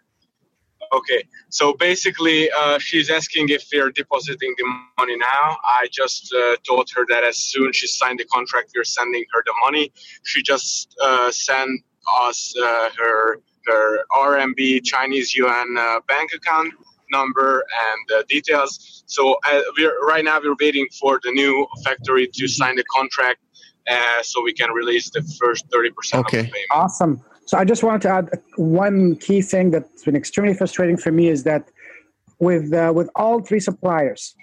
Okay, 0.94 1.24
so 1.50 1.74
basically, 1.74 2.52
uh, 2.52 2.78
she's 2.78 3.10
asking 3.10 3.50
if 3.50 3.68
we're 3.74 3.90
depositing 3.90 4.54
the 4.58 4.64
money 5.00 5.18
now. 5.18 5.58
I 5.66 5.88
just 5.92 6.32
uh, 6.32 6.56
told 6.68 6.88
her 6.96 7.04
that 7.10 7.24
as 7.24 7.38
soon 7.38 7.70
as 7.70 7.76
she 7.76 7.88
signed 7.88 8.20
the 8.20 8.26
contract, 8.26 8.74
we're 8.76 8.84
sending 8.84 9.26
her 9.34 9.42
the 9.44 9.54
money. 9.66 9.92
She 10.24 10.44
just 10.44 10.96
uh, 11.02 11.32
sent 11.32 11.82
us 12.22 12.54
uh, 12.62 12.90
her 12.96 13.40
her 13.66 14.06
RMB 14.12 14.84
Chinese 14.84 15.36
yuan 15.36 15.78
uh, 15.78 16.00
bank 16.08 16.32
account 16.32 16.72
number 17.10 17.64
and 17.88 18.20
uh, 18.20 18.24
details. 18.30 19.04
So 19.08 19.38
we're 19.76 20.00
right 20.06 20.24
now 20.24 20.40
we're 20.44 20.56
waiting 20.60 20.88
for 21.00 21.20
the 21.24 21.32
new 21.32 21.66
factory 21.84 22.28
to 22.28 22.48
sign 22.48 22.76
the 22.76 22.84
contract, 22.96 23.40
so 24.22 24.44
we 24.44 24.54
can 24.54 24.70
release 24.72 25.10
the 25.10 25.24
first 25.40 25.66
thirty 25.72 25.90
percent 25.90 26.28
okay. 26.28 26.40
of 26.40 26.46
the 26.46 26.52
payment. 26.52 26.70
Awesome. 26.72 27.24
So 27.46 27.58
I 27.58 27.66
just 27.66 27.84
wanted 27.84 28.02
to 28.04 28.10
add 28.10 28.30
one 28.56 29.18
key 29.18 29.42
thing 29.42 29.72
that's 29.72 30.04
been 30.04 30.16
extremely 30.16 30.54
frustrating 30.54 30.98
for 30.98 31.12
me 31.12 31.28
is 31.28 31.44
that 31.44 31.70
with 32.40 32.74
uh, 32.74 32.92
with 32.96 33.10
all 33.16 33.42
three 33.42 33.60
suppliers, 33.60 34.34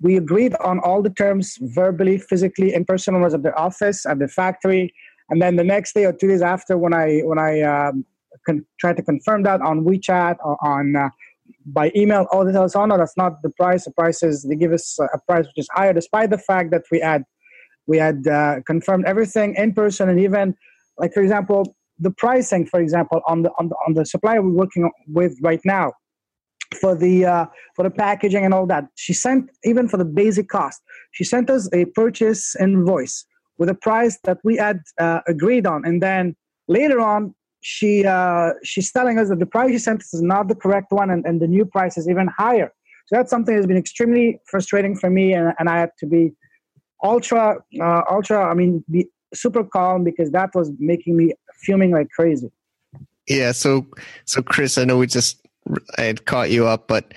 we 0.00 0.16
agreed 0.16 0.54
on 0.56 0.78
all 0.80 1.02
the 1.02 1.10
terms 1.10 1.58
verbally, 1.60 2.18
physically, 2.18 2.74
in 2.74 2.84
person 2.84 3.20
was 3.20 3.34
at 3.34 3.42
the 3.42 3.54
office, 3.56 4.06
at 4.06 4.18
the 4.18 4.28
factory, 4.28 4.92
and 5.30 5.40
then 5.40 5.56
the 5.56 5.64
next 5.64 5.94
day 5.94 6.04
or 6.06 6.12
two 6.12 6.28
days 6.28 6.42
after, 6.42 6.78
when 6.78 6.94
I 6.94 7.20
when 7.24 7.38
I 7.38 7.60
um, 7.60 8.04
con- 8.46 8.64
tried 8.80 8.96
to 8.96 9.02
confirm 9.02 9.42
that 9.42 9.60
on 9.60 9.84
WeChat 9.84 10.36
or 10.42 10.56
on 10.64 10.96
uh, 10.96 11.10
by 11.66 11.92
email, 11.94 12.26
all 12.32 12.44
this 12.44 12.54
tells, 12.54 12.74
oh 12.74 12.86
no, 12.86 12.96
that's 12.96 13.16
not 13.16 13.42
the 13.42 13.50
price. 13.50 13.84
The 13.84 13.92
price 13.92 14.22
is 14.22 14.44
they 14.44 14.56
give 14.56 14.72
us 14.72 14.98
a 14.98 15.18
price 15.26 15.46
which 15.46 15.58
is 15.58 15.68
higher, 15.72 15.92
despite 15.92 16.30
the 16.30 16.38
fact 16.38 16.70
that 16.70 16.84
we 16.90 17.00
had 17.00 17.24
we 17.86 17.98
had 17.98 18.26
uh, 18.26 18.60
confirmed 18.66 19.04
everything 19.04 19.54
in 19.56 19.74
person 19.74 20.08
and 20.08 20.18
even 20.18 20.56
like 20.98 21.12
for 21.12 21.22
example 21.22 21.76
the 21.98 22.10
pricing, 22.10 22.66
for 22.66 22.80
example, 22.80 23.20
on 23.26 23.42
the 23.42 23.50
on 23.58 23.68
the, 23.68 23.76
on 23.86 23.94
the 23.94 24.04
supplier 24.04 24.42
we're 24.42 24.50
working 24.50 24.90
with 25.08 25.36
right 25.42 25.60
now 25.64 25.92
for 26.80 26.94
the 26.94 27.24
uh, 27.24 27.46
for 27.76 27.82
the 27.82 27.90
packaging 27.90 28.44
and 28.44 28.52
all 28.52 28.66
that. 28.66 28.84
She 28.96 29.12
sent 29.12 29.50
even 29.64 29.88
for 29.88 29.96
the 29.96 30.04
basic 30.04 30.48
cost. 30.48 30.80
She 31.12 31.24
sent 31.24 31.50
us 31.50 31.68
a 31.72 31.84
purchase 31.86 32.56
invoice 32.56 33.24
with 33.58 33.68
a 33.68 33.74
price 33.74 34.18
that 34.24 34.38
we 34.44 34.56
had 34.56 34.80
uh, 35.00 35.20
agreed 35.28 35.66
on, 35.66 35.84
and 35.84 36.02
then 36.02 36.36
later 36.68 37.00
on 37.00 37.34
she 37.60 38.04
uh, 38.04 38.52
she's 38.62 38.92
telling 38.92 39.18
us 39.18 39.28
that 39.28 39.38
the 39.38 39.46
price 39.46 39.70
she 39.70 39.78
sent 39.78 40.00
us 40.00 40.12
is 40.12 40.22
not 40.22 40.48
the 40.48 40.54
correct 40.54 40.90
one, 40.90 41.10
and, 41.10 41.24
and 41.24 41.40
the 41.40 41.46
new 41.46 41.64
price 41.64 41.96
is 41.96 42.08
even 42.08 42.28
higher. 42.36 42.72
So 43.06 43.16
that's 43.16 43.30
something 43.30 43.54
that's 43.54 43.66
been 43.66 43.76
extremely 43.76 44.40
frustrating 44.46 44.96
for 44.96 45.10
me, 45.10 45.34
and, 45.34 45.52
and 45.58 45.68
I 45.68 45.78
had 45.78 45.90
to 45.98 46.06
be 46.06 46.32
ultra 47.02 47.58
uh, 47.80 48.02
ultra. 48.10 48.44
I 48.50 48.54
mean, 48.54 48.84
be 48.90 49.08
super 49.34 49.64
calm 49.64 50.04
because 50.04 50.30
that 50.30 50.50
was 50.54 50.70
making 50.78 51.16
me 51.16 51.34
fuming 51.64 51.90
like 51.90 52.08
crazy. 52.10 52.50
Yeah. 53.26 53.52
So, 53.52 53.86
so 54.24 54.42
Chris, 54.42 54.78
I 54.78 54.84
know 54.84 54.98
we 54.98 55.06
just 55.06 55.44
I 55.98 56.02
had 56.02 56.24
caught 56.24 56.50
you 56.50 56.66
up, 56.66 56.88
but 56.88 57.14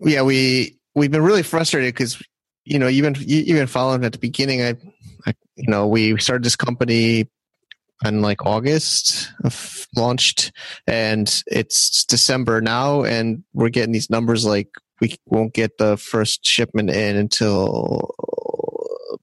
yeah, 0.00 0.22
we 0.22 0.78
we've 0.94 1.10
been 1.10 1.22
really 1.22 1.42
frustrated 1.42 1.94
because 1.94 2.22
you 2.64 2.78
know 2.78 2.86
you've 2.86 3.04
been 3.04 3.16
you, 3.26 3.38
you've 3.38 3.58
been 3.58 3.66
following 3.66 4.04
at 4.04 4.12
the 4.12 4.18
beginning. 4.18 4.62
I, 4.62 4.74
I, 5.26 5.34
you 5.56 5.68
know 5.68 5.86
we 5.86 6.18
started 6.18 6.44
this 6.44 6.56
company 6.56 7.28
in 8.04 8.22
like 8.22 8.46
August, 8.46 9.32
launched, 9.96 10.52
and 10.86 11.42
it's 11.46 12.04
December 12.04 12.60
now, 12.60 13.02
and 13.02 13.42
we're 13.52 13.70
getting 13.70 13.92
these 13.92 14.10
numbers 14.10 14.44
like 14.44 14.68
we 15.00 15.16
won't 15.26 15.54
get 15.54 15.78
the 15.78 15.96
first 15.96 16.46
shipment 16.46 16.90
in 16.90 17.16
until 17.16 18.14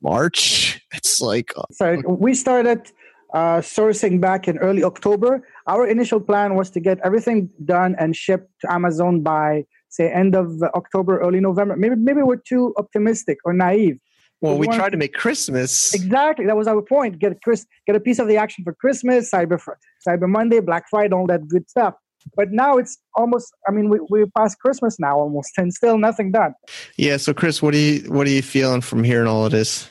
March. 0.01 0.81
It's 0.93 1.21
like 1.21 1.53
so 1.71 2.01
we 2.07 2.33
started 2.33 2.91
uh, 3.33 3.57
sourcing 3.59 4.21
back 4.21 4.47
in 4.47 4.57
early 4.59 4.83
October. 4.83 5.47
Our 5.67 5.87
initial 5.87 6.19
plan 6.19 6.55
was 6.55 6.69
to 6.71 6.79
get 6.79 6.99
everything 7.03 7.49
done 7.63 7.95
and 7.99 8.15
shipped 8.15 8.49
to 8.61 8.71
Amazon 8.71 9.21
by 9.21 9.65
say 9.89 10.11
end 10.11 10.35
of 10.35 10.61
October, 10.75 11.19
early 11.19 11.39
November. 11.39 11.75
Maybe 11.75 11.95
maybe 11.95 12.21
we're 12.21 12.43
too 12.47 12.73
optimistic 12.77 13.37
or 13.45 13.53
naive. 13.53 13.97
Well, 14.41 14.57
we, 14.57 14.67
we 14.67 14.75
tried 14.75 14.91
to 14.91 14.97
make 14.97 15.13
Christmas. 15.13 15.93
Exactly, 15.93 16.45
that 16.45 16.57
was 16.57 16.67
our 16.67 16.81
point. 16.81 17.19
Get 17.19 17.41
Chris, 17.43 17.65
get 17.87 17.95
a 17.95 17.99
piece 17.99 18.19
of 18.19 18.27
the 18.27 18.37
action 18.37 18.63
for 18.63 18.73
Christmas, 18.73 19.31
Cyber 19.31 19.59
Cyber 20.07 20.29
Monday, 20.29 20.59
Black 20.59 20.85
Friday, 20.89 21.13
all 21.13 21.27
that 21.27 21.47
good 21.47 21.69
stuff. 21.69 21.95
But 22.35 22.51
now 22.51 22.77
it's 22.77 22.97
almost. 23.15 23.53
I 23.67 23.71
mean, 23.71 23.89
we 23.89 23.99
we 24.09 24.25
past 24.37 24.59
Christmas 24.59 24.99
now 24.99 25.17
almost, 25.17 25.51
and 25.57 25.73
still 25.73 25.97
nothing 25.97 26.31
done. 26.31 26.53
Yeah. 26.97 27.17
So, 27.17 27.33
Chris, 27.33 27.61
what 27.61 27.71
do 27.71 27.79
you 27.79 28.11
what 28.11 28.27
are 28.27 28.31
you 28.31 28.41
feeling 28.41 28.81
from 28.81 29.03
hearing 29.03 29.27
all 29.27 29.45
of 29.45 29.51
this? 29.51 29.89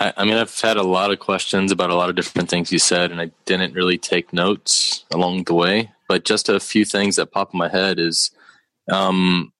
I, 0.00 0.12
I 0.16 0.24
mean, 0.24 0.34
I've 0.34 0.58
had 0.58 0.76
a 0.76 0.82
lot 0.82 1.12
of 1.12 1.18
questions 1.18 1.70
about 1.70 1.90
a 1.90 1.94
lot 1.94 2.08
of 2.08 2.16
different 2.16 2.48
things 2.48 2.72
you 2.72 2.78
said, 2.78 3.12
and 3.12 3.20
I 3.20 3.30
didn't 3.44 3.74
really 3.74 3.98
take 3.98 4.32
notes 4.32 5.04
along 5.12 5.44
the 5.44 5.54
way. 5.54 5.92
But 6.08 6.24
just 6.24 6.48
a 6.48 6.58
few 6.58 6.84
things 6.84 7.16
that 7.16 7.30
pop 7.30 7.52
in 7.52 7.58
my 7.58 7.68
head 7.68 8.00
is, 8.00 8.30
um, 8.90 9.52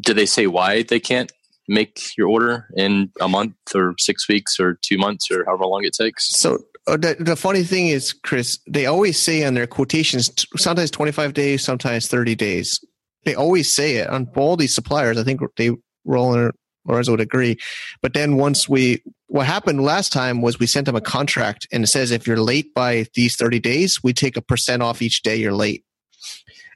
do 0.00 0.12
they 0.12 0.26
say 0.26 0.46
why 0.46 0.82
they 0.82 1.00
can't 1.00 1.32
make 1.66 2.16
your 2.18 2.28
order 2.28 2.66
in 2.76 3.10
a 3.20 3.28
month 3.28 3.54
or 3.74 3.94
six 3.98 4.28
weeks 4.28 4.60
or 4.60 4.78
two 4.82 4.98
months 4.98 5.30
or 5.30 5.44
however 5.46 5.64
long 5.64 5.84
it 5.84 5.94
takes? 5.94 6.28
So 6.28 6.58
uh, 6.86 6.98
the, 6.98 7.16
the 7.18 7.36
funny 7.36 7.62
thing 7.62 7.88
is, 7.88 8.12
Chris, 8.12 8.58
they 8.68 8.84
always 8.84 9.18
say 9.18 9.44
on 9.44 9.54
their 9.54 9.66
quotations, 9.66 10.30
sometimes 10.56 10.90
25 10.90 11.32
days, 11.32 11.64
sometimes 11.64 12.08
30 12.08 12.34
days. 12.34 12.84
They 13.24 13.34
always 13.34 13.72
say 13.72 13.96
it 13.96 14.10
on 14.10 14.28
all 14.36 14.56
these 14.56 14.74
suppliers. 14.74 15.16
I 15.16 15.22
think 15.22 15.40
they 15.56 15.70
Roland 16.04 16.52
Lorenzo 16.86 17.12
would 17.12 17.20
agree. 17.20 17.56
But 18.02 18.14
then 18.14 18.36
once 18.36 18.68
we, 18.68 19.02
what 19.28 19.46
happened 19.46 19.82
last 19.82 20.12
time 20.12 20.42
was 20.42 20.58
we 20.58 20.66
sent 20.66 20.86
them 20.86 20.96
a 20.96 21.00
contract 21.00 21.66
and 21.72 21.84
it 21.84 21.88
says 21.88 22.10
if 22.10 22.26
you're 22.26 22.36
late 22.36 22.74
by 22.74 23.06
these 23.14 23.36
30 23.36 23.60
days, 23.60 24.02
we 24.02 24.12
take 24.12 24.36
a 24.36 24.42
percent 24.42 24.82
off 24.82 25.02
each 25.02 25.22
day 25.22 25.36
you're 25.36 25.52
late. 25.52 25.84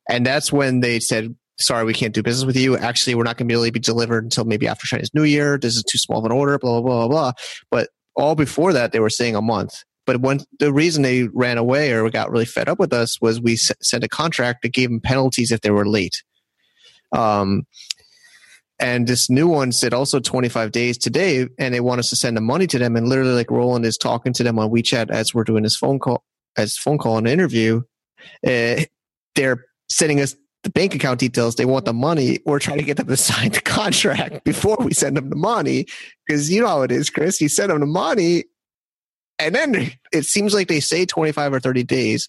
And 0.08 0.24
that's 0.24 0.52
when 0.52 0.80
they 0.80 1.00
said, 1.00 1.36
sorry, 1.58 1.84
we 1.84 1.92
can't 1.92 2.14
do 2.14 2.22
business 2.22 2.46
with 2.46 2.56
you. 2.56 2.76
Actually, 2.76 3.14
we're 3.14 3.24
not 3.24 3.36
going 3.36 3.46
to 3.48 3.52
be 3.52 3.54
able 3.54 3.66
to 3.66 3.72
be 3.72 3.80
delivered 3.80 4.24
until 4.24 4.44
maybe 4.44 4.66
after 4.66 4.86
Chinese 4.86 5.12
New 5.12 5.24
Year. 5.24 5.58
This 5.58 5.76
is 5.76 5.82
too 5.82 5.98
small 5.98 6.20
of 6.20 6.24
an 6.24 6.32
order, 6.32 6.58
blah, 6.58 6.80
blah, 6.80 6.80
blah, 6.80 7.08
blah, 7.08 7.08
blah. 7.08 7.32
But 7.70 7.90
all 8.16 8.34
before 8.34 8.72
that, 8.72 8.92
they 8.92 9.00
were 9.00 9.10
saying 9.10 9.36
a 9.36 9.42
month. 9.42 9.84
But 10.06 10.22
when 10.22 10.40
the 10.58 10.72
reason 10.72 11.02
they 11.02 11.24
ran 11.24 11.58
away 11.58 11.92
or 11.92 12.08
got 12.08 12.30
really 12.30 12.46
fed 12.46 12.68
up 12.68 12.78
with 12.78 12.94
us 12.94 13.20
was 13.20 13.42
we 13.42 13.56
sent 13.56 14.04
a 14.04 14.08
contract 14.08 14.62
that 14.62 14.72
gave 14.72 14.88
them 14.88 15.00
penalties 15.00 15.52
if 15.52 15.60
they 15.60 15.70
were 15.70 15.86
late. 15.86 16.22
Um, 17.12 17.66
and 18.80 19.06
this 19.06 19.28
new 19.28 19.48
one 19.48 19.72
said 19.72 19.92
also 19.92 20.20
25 20.20 20.70
days 20.70 20.96
today, 20.96 21.48
and 21.58 21.74
they 21.74 21.80
want 21.80 21.98
us 21.98 22.10
to 22.10 22.16
send 22.16 22.36
the 22.36 22.40
money 22.40 22.66
to 22.68 22.78
them. 22.78 22.96
And 22.96 23.08
literally, 23.08 23.32
like 23.32 23.50
Roland 23.50 23.84
is 23.84 23.96
talking 23.96 24.32
to 24.34 24.42
them 24.42 24.58
on 24.58 24.70
WeChat 24.70 25.10
as 25.10 25.34
we're 25.34 25.44
doing 25.44 25.64
this 25.64 25.76
phone 25.76 25.98
call, 25.98 26.22
as 26.56 26.76
phone 26.76 26.98
call 26.98 27.18
and 27.18 27.26
interview. 27.26 27.82
Uh, 28.46 28.82
they're 29.34 29.64
sending 29.88 30.20
us 30.20 30.36
the 30.62 30.70
bank 30.70 30.94
account 30.94 31.18
details. 31.18 31.56
They 31.56 31.64
want 31.64 31.86
the 31.86 31.92
money. 31.92 32.38
We're 32.44 32.58
trying 32.60 32.78
to 32.78 32.84
get 32.84 32.96
them 32.96 33.08
to 33.08 33.16
sign 33.16 33.50
the 33.50 33.60
contract 33.60 34.44
before 34.44 34.76
we 34.78 34.94
send 34.94 35.16
them 35.16 35.30
the 35.30 35.36
money, 35.36 35.86
because 36.26 36.50
you 36.50 36.60
know 36.60 36.68
how 36.68 36.82
it 36.82 36.92
is, 36.92 37.10
Chris. 37.10 37.40
You 37.40 37.48
send 37.48 37.70
them 37.70 37.80
the 37.80 37.86
money, 37.86 38.44
and 39.40 39.54
then 39.54 39.92
it 40.12 40.24
seems 40.24 40.54
like 40.54 40.68
they 40.68 40.80
say 40.80 41.04
25 41.04 41.54
or 41.54 41.60
30 41.60 41.82
days 41.82 42.28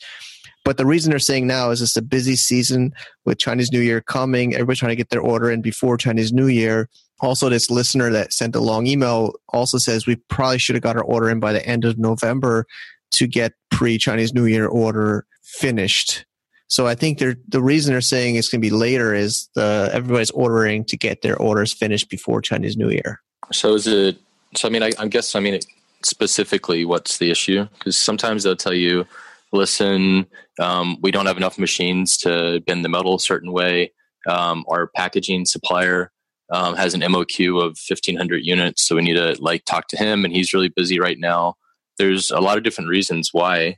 but 0.70 0.78
the 0.78 0.86
reason 0.86 1.10
they're 1.10 1.18
saying 1.18 1.48
now 1.48 1.72
is 1.72 1.82
it's 1.82 1.98
a 1.98 2.02
busy 2.04 2.36
season 2.36 2.94
with 3.26 3.40
Chinese 3.40 3.72
New 3.72 3.80
Year 3.80 4.02
coming. 4.02 4.54
Everybody's 4.54 4.78
trying 4.78 4.92
to 4.92 4.96
get 4.96 5.10
their 5.10 5.20
order 5.20 5.50
in 5.50 5.64
before 5.64 5.98
Chinese 5.98 6.32
New 6.32 6.46
Year. 6.46 6.90
Also, 7.22 7.50
this 7.50 7.72
listener 7.72 8.12
that 8.12 8.34
sent 8.34 8.56
a 8.56 8.60
long 8.60 8.86
email 8.86 9.34
also 9.52 9.80
says 9.80 10.06
we 10.06 10.18
probably 10.30 10.60
should 10.60 10.76
have 10.76 10.84
got 10.84 10.96
our 10.96 11.04
order 11.04 11.28
in 11.28 11.40
by 11.40 11.54
the 11.54 11.66
end 11.66 11.86
of 11.86 11.98
November 11.98 12.68
to 13.14 13.26
get 13.26 13.54
pre 13.72 13.98
Chinese 13.98 14.32
New 14.32 14.46
Year 14.46 14.68
order 14.68 15.26
finished. 15.42 16.28
So 16.68 16.86
I 16.86 16.94
think 16.94 17.18
the 17.18 17.64
reason 17.64 17.92
they're 17.92 18.00
saying 18.02 18.36
it's 18.36 18.50
going 18.50 18.62
to 18.62 18.70
be 18.70 18.70
later 18.70 19.16
is 19.16 19.50
the 19.56 19.90
everybody's 19.92 20.30
ordering 20.30 20.86
to 20.86 20.98
get 20.98 21.24
their 21.24 21.36
orders 21.36 21.74
finished 21.74 22.12
before 22.12 22.44
Chinese 22.44 22.78
New 22.78 22.92
Year. 22.92 23.22
So 23.52 23.74
is 23.74 23.88
it? 23.88 24.20
So 24.56 24.68
I 24.68 24.72
mean, 24.72 24.84
I, 24.84 24.92
I 25.00 25.08
guess 25.08 25.34
I 25.34 25.40
mean 25.40 25.56
it, 25.56 25.66
specifically, 26.06 26.86
what's 26.86 27.18
the 27.18 27.32
issue? 27.32 27.68
Because 27.80 27.98
sometimes 27.98 28.44
they'll 28.44 28.56
tell 28.56 28.76
you, 28.76 29.08
"Listen, 29.52 30.28
um, 30.60 30.98
we 31.02 31.12
don't 31.12 31.26
have 31.26 31.38
enough 31.38 31.58
machines 31.58 32.18
to 32.18 32.62
bend 32.66 32.86
the 32.86 32.90
metal 32.90 33.16
a 33.16 33.20
certain 33.20 33.52
way. 33.52 33.94
Um, 34.28 34.66
our 34.68 34.88
packaging 34.96 35.46
supplier 35.46 36.12
um, 36.52 36.76
has 36.76 36.94
an 36.94 37.02
MOQ 37.02 37.58
of 37.58 37.78
1500 37.88 38.38
units. 38.44 38.88
So 38.88 38.96
we 38.96 39.02
need 39.02 39.16
to 39.16 39.36
like 39.40 39.66
talk 39.66 39.88
to 39.90 39.98
him 39.98 40.26
and 40.26 40.34
he's 40.34 40.54
really 40.54 40.70
busy 40.70 41.00
right 41.00 41.20
now. 41.20 41.56
There's 41.98 42.32
a 42.32 42.40
lot 42.40 42.58
of 42.58 42.64
different 42.64 42.90
reasons 42.90 43.30
why 43.32 43.78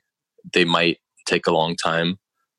they 0.54 0.66
might 0.66 1.00
take 1.28 1.48
a 1.48 1.54
long 1.54 1.76
time. 1.76 2.18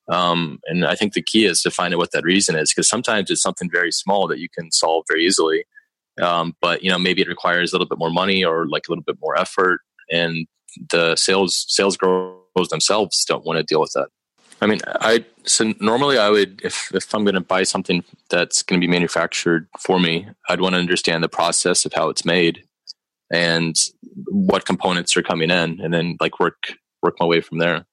Um, 0.09 0.59
and 0.67 0.85
I 0.85 0.95
think 0.95 1.15
the 1.15 1.23
key 1.23 1.47
is 1.47 1.63
to 1.63 1.71
find 1.71 1.95
out 1.95 1.99
what 1.99 2.13
that 2.13 2.25
reason 2.25 2.57
is 2.57 2.73
because 2.73 2.89
sometimes 2.89 3.31
it's 3.31 3.43
something 3.43 3.71
very 3.71 3.93
small 3.93 4.27
that 4.29 4.41
you 4.41 4.49
can 4.49 4.71
solve 4.71 5.05
very 5.09 5.25
easily. 5.25 5.65
Um, 6.21 6.55
but 6.61 6.83
you 6.83 6.91
know, 6.91 6.99
maybe 6.99 7.23
it 7.23 7.29
requires 7.29 7.73
a 7.73 7.77
little 7.77 7.89
bit 7.89 7.99
more 7.99 8.11
money 8.11 8.45
or 8.45 8.67
like 8.69 8.83
a 8.89 8.91
little 8.91 9.05
bit 9.05 9.17
more 9.21 9.39
effort 9.39 9.81
and 10.11 10.47
the 10.91 11.17
sales 11.17 11.65
sales 11.69 11.97
growers 11.97 12.42
themselves 12.55 13.25
don't 13.25 13.45
want 13.45 13.59
to 13.59 13.63
deal 13.63 13.81
with 13.81 13.93
that. 13.95 14.09
I 14.61 14.67
mean, 14.67 14.79
I 14.87 15.25
so 15.45 15.75
normally 15.81 16.19
I 16.19 16.31
would 16.31 16.61
if 16.65 16.95
if 16.95 17.13
I'm 17.15 17.25
going 17.25 17.35
to 17.35 17.41
buy 17.41 17.65
something 17.65 18.05
that's 18.31 18.63
going 18.63 18.81
to 18.81 18.87
be 18.87 18.91
manufactured 18.91 19.67
for 19.81 19.99
me, 19.99 20.29
I'd 20.49 20.61
want 20.61 20.75
to 20.75 20.79
understand 20.79 21.25
the 21.25 21.29
process 21.29 21.85
of 21.85 21.93
how 21.93 22.09
it's 22.11 22.25
made 22.25 22.63
and 23.33 23.75
what 24.29 24.65
components 24.65 25.17
are 25.17 25.23
coming 25.23 25.51
in, 25.51 25.81
and 25.81 25.93
then 25.93 26.17
like 26.21 26.39
work 26.39 26.75
work 27.03 27.17
my 27.19 27.27
way 27.27 27.41
from 27.41 27.59
there. 27.59 27.87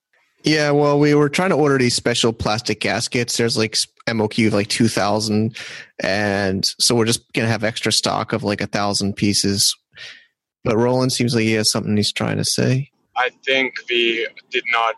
Yeah, 0.43 0.71
well, 0.71 0.99
we 0.99 1.15
were 1.15 1.27
trying 1.27 1.49
to 1.49 1.55
order 1.55 1.77
these 1.77 1.95
special 1.95 2.31
plastic 2.31 2.79
gaskets. 2.79 3.35
There's 3.35 3.57
like 3.57 3.75
MOQ 4.07 4.47
of 4.47 4.53
like 4.53 4.67
two 4.67 4.87
thousand, 4.87 5.57
and 6.03 6.65
so 6.79 6.93
we're 6.93 7.05
just 7.05 7.33
gonna 7.33 7.47
have 7.47 7.63
extra 7.63 7.91
stock 7.91 8.31
of 8.31 8.43
like 8.43 8.61
a 8.61 8.67
thousand 8.67 9.15
pieces. 9.15 9.75
But 10.63 10.77
Roland 10.77 11.13
seems 11.13 11.33
like 11.33 11.45
he 11.45 11.53
has 11.53 11.71
something 11.71 11.97
he's 11.97 12.13
trying 12.13 12.37
to 12.37 12.45
say. 12.45 12.88
I 13.19 13.29
think 13.45 13.73
we 13.89 14.27
did 14.49 14.63
not 14.71 14.95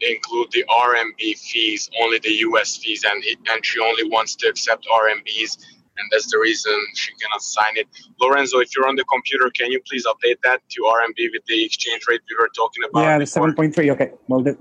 include 0.00 0.48
the 0.50 0.64
RMB 0.68 1.38
fees, 1.38 1.88
only 2.02 2.18
the 2.18 2.32
US 2.48 2.76
fees, 2.76 3.04
and, 3.08 3.22
it, 3.24 3.38
and 3.48 3.64
she 3.64 3.78
only 3.78 4.04
wants 4.04 4.34
to 4.36 4.48
accept 4.48 4.86
RMBs, 4.92 5.58
and 5.96 6.08
that's 6.10 6.30
the 6.30 6.38
reason 6.38 6.72
she 6.94 7.12
cannot 7.20 7.42
sign 7.42 7.76
it. 7.76 7.86
Lorenzo, 8.20 8.58
if 8.58 8.74
you're 8.74 8.88
on 8.88 8.96
the 8.96 9.04
computer, 9.04 9.50
can 9.56 9.70
you 9.70 9.80
please 9.88 10.04
update 10.06 10.36
that 10.42 10.60
to 10.70 10.82
RMB 10.82 11.28
with 11.32 11.44
the 11.46 11.64
exchange 11.64 12.02
rate 12.08 12.20
we 12.28 12.36
were 12.42 12.50
talking 12.56 12.82
about? 12.90 13.02
Yeah, 13.02 13.18
the 13.18 13.24
7.3. 13.24 13.92
Okay, 13.92 14.10
well, 14.26 14.42
the- 14.42 14.58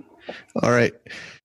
all 0.61 0.71
right. 0.71 0.93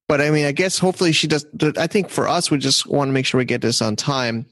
But 0.06 0.20
I 0.20 0.30
mean, 0.30 0.44
I 0.44 0.52
guess 0.52 0.78
hopefully 0.78 1.12
she 1.12 1.26
does. 1.26 1.46
I 1.78 1.86
think 1.86 2.10
for 2.10 2.28
us, 2.28 2.50
we 2.50 2.58
just 2.58 2.86
want 2.86 3.08
to 3.08 3.12
make 3.12 3.24
sure 3.24 3.38
we 3.38 3.46
get 3.46 3.62
this 3.62 3.80
on 3.80 3.96
time. 3.96 4.44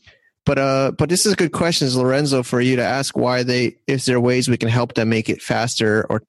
But 0.47 0.59
uh, 0.59 0.93
but 0.93 1.11
this 1.11 1.27
is 1.27 1.35
a 1.35 1.37
good 1.37 1.53
question, 1.53 1.89
Lorenzo, 1.91 2.43
for 2.43 2.61
you 2.61 2.77
to 2.77 2.83
ask 2.83 3.15
why 3.17 3.43
they. 3.43 3.77
Is 3.87 4.07
there 4.07 4.19
ways 4.19 4.49
we 4.49 4.57
can 4.57 4.71
help 4.71 4.95
them 4.95 5.11
make 5.11 5.29
it 5.29 5.43
faster, 5.43 6.07
or 6.09 6.23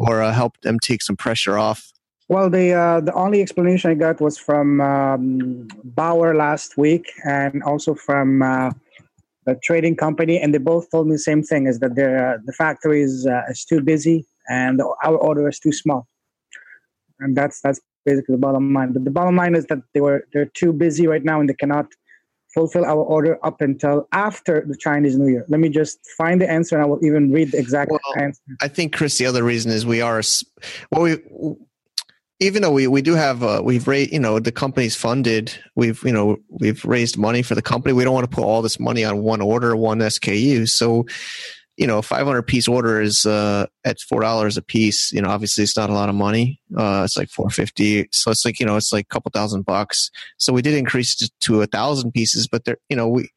or 0.00 0.22
uh, 0.22 0.32
help 0.32 0.60
them 0.62 0.78
take 0.78 1.02
some 1.02 1.16
pressure 1.16 1.58
off 1.58 1.90
well, 2.30 2.48
the 2.48 2.72
uh, 2.72 3.00
the 3.00 3.12
only 3.14 3.42
explanation 3.42 3.90
I 3.90 3.94
got 3.94 4.20
was 4.20 4.38
from 4.38 4.80
um, 4.80 5.66
Bauer 5.82 6.32
last 6.32 6.78
week, 6.78 7.10
and 7.24 7.60
also 7.64 7.96
from 7.96 8.40
uh, 8.40 8.70
the 9.46 9.56
trading 9.64 9.96
company, 9.96 10.38
and 10.38 10.54
they 10.54 10.58
both 10.58 10.88
told 10.92 11.08
me 11.08 11.14
the 11.14 11.26
same 11.30 11.42
thing: 11.42 11.66
is 11.66 11.80
that 11.80 11.90
uh, 11.90 12.38
the 12.46 12.52
factory 12.52 13.02
is 13.02 13.26
uh, 13.26 13.42
is 13.50 13.64
too 13.64 13.80
busy, 13.80 14.24
and 14.48 14.80
our 15.02 15.16
order 15.16 15.48
is 15.48 15.58
too 15.58 15.72
small, 15.72 16.06
and 17.18 17.36
that's 17.36 17.60
that's 17.62 17.80
basically 18.06 18.36
the 18.36 18.40
bottom 18.46 18.72
line. 18.72 18.92
But 18.92 19.04
the 19.04 19.10
bottom 19.10 19.34
line 19.34 19.56
is 19.56 19.66
that 19.66 19.80
they 19.92 20.00
were 20.00 20.22
they're 20.32 20.52
too 20.54 20.72
busy 20.72 21.08
right 21.08 21.24
now, 21.24 21.40
and 21.40 21.48
they 21.48 21.54
cannot 21.54 21.86
fulfill 22.54 22.84
our 22.84 23.02
order 23.02 23.38
up 23.44 23.60
until 23.60 24.08
after 24.12 24.64
the 24.66 24.76
Chinese 24.76 25.16
New 25.16 25.28
Year. 25.28 25.44
Let 25.48 25.60
me 25.60 25.68
just 25.68 25.98
find 26.16 26.40
the 26.40 26.50
answer, 26.50 26.76
and 26.76 26.84
I 26.84 26.86
will 26.86 27.04
even 27.04 27.30
read 27.32 27.52
the 27.52 27.58
exact 27.58 27.90
well, 27.90 28.00
answer. 28.16 28.40
I 28.60 28.68
think, 28.68 28.94
Chris, 28.94 29.18
the 29.18 29.26
other 29.26 29.42
reason 29.42 29.70
is 29.70 29.86
we 29.86 30.00
are 30.00 30.22
well, 30.90 31.02
we 31.02 31.18
even 32.40 32.62
though 32.62 32.72
we, 32.72 32.86
we 32.86 33.02
do 33.02 33.14
have 33.14 33.42
uh, 33.42 33.60
we've 33.62 33.86
raised 33.86 34.12
you 34.12 34.18
know 34.18 34.38
the 34.38 34.50
company's 34.50 34.96
funded 34.96 35.52
we've 35.76 36.02
you 36.02 36.12
know 36.12 36.38
we've 36.48 36.84
raised 36.84 37.18
money 37.18 37.42
for 37.42 37.54
the 37.54 37.62
company 37.62 37.92
we 37.92 38.02
don't 38.02 38.14
want 38.14 38.28
to 38.28 38.34
put 38.34 38.44
all 38.44 38.62
this 38.62 38.80
money 38.80 39.04
on 39.04 39.22
one 39.22 39.40
order 39.40 39.76
one 39.76 39.98
SKU 39.98 40.68
so 40.68 41.06
you 41.80 41.86
know 41.86 41.98
a 41.98 42.02
500 42.02 42.42
piece 42.42 42.68
order 42.68 43.00
is 43.00 43.24
uh, 43.24 43.66
at 43.84 43.98
four 44.00 44.20
dollars 44.20 44.56
a 44.58 44.62
piece 44.62 45.10
you 45.12 45.22
know 45.22 45.30
obviously 45.30 45.64
it's 45.64 45.76
not 45.76 45.88
a 45.88 45.94
lot 45.94 46.10
of 46.10 46.14
money 46.14 46.60
uh, 46.78 47.02
it's 47.04 47.16
like 47.16 47.30
450 47.30 48.08
so 48.12 48.30
it's 48.30 48.44
like 48.44 48.60
you 48.60 48.66
know 48.66 48.76
it's 48.76 48.92
like 48.92 49.06
a 49.06 49.12
couple 49.12 49.30
thousand 49.32 49.62
bucks 49.62 50.10
so 50.36 50.52
we 50.52 50.62
did 50.62 50.74
increase 50.74 51.20
it 51.20 51.32
to 51.40 51.62
a 51.62 51.66
thousand 51.66 52.12
pieces 52.12 52.46
but 52.46 52.66
there 52.66 52.76
you 52.90 52.96
know 52.96 53.08
we 53.08 53.30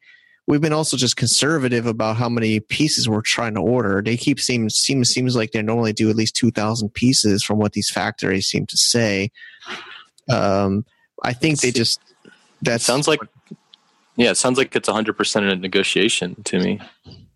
we've 0.46 0.60
been 0.60 0.74
also 0.74 0.98
just 0.98 1.16
conservative 1.16 1.86
about 1.86 2.16
how 2.16 2.28
many 2.28 2.60
pieces 2.60 3.08
we're 3.08 3.22
trying 3.22 3.54
to 3.54 3.60
order. 3.60 4.02
They 4.02 4.18
keep 4.18 4.38
seem 4.38 4.68
seems 4.68 5.08
seems 5.08 5.34
like 5.34 5.52
they 5.52 5.62
normally 5.62 5.94
do 5.94 6.10
at 6.10 6.16
least 6.16 6.36
two 6.36 6.50
thousand 6.50 6.90
pieces 6.90 7.42
from 7.42 7.58
what 7.58 7.72
these 7.72 7.88
factories 7.88 8.46
seem 8.46 8.66
to 8.66 8.76
say. 8.76 9.30
Um, 10.28 10.84
I 11.22 11.32
think 11.32 11.60
they 11.60 11.70
just 11.70 11.98
that 12.60 12.82
sounds 12.82 13.08
like 13.08 13.20
yeah, 14.16 14.30
it 14.30 14.36
sounds 14.36 14.58
like 14.58 14.76
it's 14.76 14.88
hundred 14.88 15.14
percent 15.14 15.46
a 15.46 15.56
negotiation 15.56 16.42
to 16.44 16.58
me. 16.58 16.80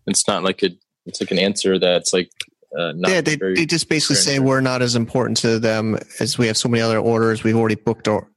It's 0.05 0.27
not 0.27 0.43
like 0.43 0.61
a 0.61 0.69
it's 1.09 1.21
like 1.21 1.31
an 1.31 1.39
answer 1.39 1.77
that's 1.77 2.13
like 2.13 2.31
uh, 2.77 2.93
yeah, 2.95 3.19
they, 3.19 3.35
they 3.35 3.65
just 3.65 3.89
basically 3.89 4.15
say 4.15 4.37
we're 4.37 4.61
not 4.61 4.83
as 4.83 4.95
important 4.95 5.37
to 5.37 5.57
them 5.57 5.97
as 6.19 6.37
we 6.37 6.45
have 6.45 6.55
so 6.55 6.69
many 6.69 6.83
other 6.83 6.99
orders. 6.99 7.43
We've 7.43 7.55
already 7.55 7.73
booked 7.73 8.07
or 8.07 8.29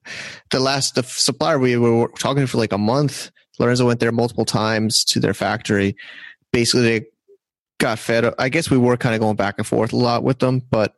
the 0.50 0.58
last 0.58 0.94
the 0.94 1.02
supplier 1.02 1.58
we 1.58 1.76
were 1.76 2.08
talking 2.18 2.46
for 2.46 2.56
like 2.56 2.72
a 2.72 2.78
month 2.78 3.30
Lorenzo 3.58 3.86
went 3.86 4.00
there 4.00 4.12
multiple 4.12 4.44
times 4.44 5.04
to 5.04 5.20
their 5.20 5.34
factory. 5.34 5.96
Basically, 6.52 6.82
they 6.82 7.06
got 7.78 7.98
fed. 7.98 8.34
I 8.38 8.48
guess 8.48 8.70
we 8.70 8.78
were 8.78 8.96
kind 8.96 9.14
of 9.14 9.20
going 9.20 9.36
back 9.36 9.54
and 9.58 9.66
forth 9.66 9.92
a 9.92 9.96
lot 9.96 10.24
with 10.24 10.38
them, 10.38 10.62
but 10.70 10.94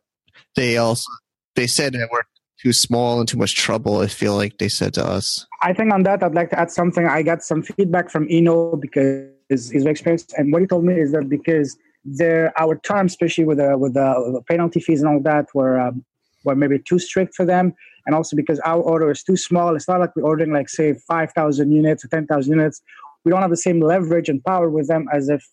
they 0.55 0.77
also 0.77 1.09
they 1.55 1.67
said 1.67 1.93
that 1.93 2.09
we're 2.11 2.23
too 2.61 2.73
small 2.73 3.19
and 3.19 3.27
too 3.27 3.37
much 3.37 3.55
trouble. 3.55 3.99
I 3.99 4.07
feel 4.07 4.35
like 4.35 4.57
they 4.57 4.69
said 4.69 4.93
to 4.95 5.05
us. 5.05 5.45
I 5.61 5.73
think 5.73 5.93
on 5.93 6.03
that, 6.03 6.23
I'd 6.23 6.33
like 6.33 6.49
to 6.51 6.59
add 6.59 6.71
something. 6.71 7.05
I 7.05 7.21
got 7.23 7.43
some 7.43 7.61
feedback 7.61 8.09
from 8.09 8.27
Eno 8.29 8.75
because 8.75 9.29
his 9.49 9.85
experience, 9.85 10.25
and 10.37 10.51
what 10.51 10.61
he 10.61 10.67
told 10.67 10.85
me 10.85 10.99
is 10.99 11.11
that 11.11 11.29
because 11.29 11.77
there 12.03 12.53
our 12.59 12.77
terms, 12.79 13.13
especially 13.13 13.45
with 13.45 13.57
the 13.57 13.77
with 13.77 13.93
the 13.93 14.41
penalty 14.47 14.79
fees 14.79 15.01
and 15.01 15.09
all 15.09 15.21
that, 15.21 15.47
were 15.53 15.79
um, 15.79 16.03
were 16.43 16.55
maybe 16.55 16.79
too 16.79 16.99
strict 16.99 17.35
for 17.35 17.45
them 17.45 17.73
and 18.05 18.15
also 18.15 18.35
because 18.35 18.59
our 18.59 18.81
order 18.81 19.09
is 19.09 19.23
too 19.23 19.37
small. 19.37 19.75
It's 19.75 19.87
not 19.87 19.99
like 19.99 20.15
we're 20.15 20.23
ordering 20.23 20.53
like 20.53 20.69
say 20.69 20.93
five 21.07 21.31
thousand 21.33 21.71
units 21.71 22.05
or 22.05 22.07
ten 22.07 22.27
thousand 22.27 22.53
units. 22.53 22.81
We 23.23 23.31
don't 23.31 23.41
have 23.41 23.49
the 23.49 23.57
same 23.57 23.79
leverage 23.79 24.29
and 24.29 24.43
power 24.43 24.69
with 24.69 24.87
them 24.87 25.07
as 25.11 25.29
if 25.29 25.43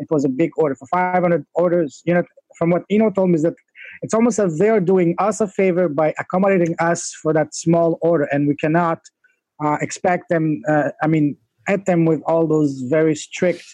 it 0.00 0.08
was 0.10 0.24
a 0.24 0.28
big 0.28 0.50
order 0.56 0.74
for 0.74 0.86
500 0.86 1.46
orders. 1.54 2.02
You 2.04 2.14
know, 2.14 2.24
from 2.58 2.70
what 2.70 2.82
Eno 2.90 3.10
told 3.10 3.30
me 3.30 3.36
is 3.36 3.42
that 3.42 3.54
it's 4.02 4.14
almost 4.14 4.38
as 4.38 4.58
they're 4.58 4.80
doing 4.80 5.14
us 5.18 5.40
a 5.40 5.46
favor 5.46 5.88
by 5.88 6.12
accommodating 6.18 6.74
us 6.80 7.14
for 7.22 7.32
that 7.32 7.54
small 7.54 7.98
order, 8.02 8.24
and 8.32 8.48
we 8.48 8.56
cannot 8.56 8.98
uh, 9.64 9.76
expect 9.80 10.28
them. 10.28 10.62
Uh, 10.68 10.90
I 11.02 11.06
mean, 11.06 11.36
at 11.70 11.86
them 11.86 12.04
with 12.04 12.20
all 12.26 12.46
those 12.46 12.80
very 12.82 13.14
strict 13.14 13.64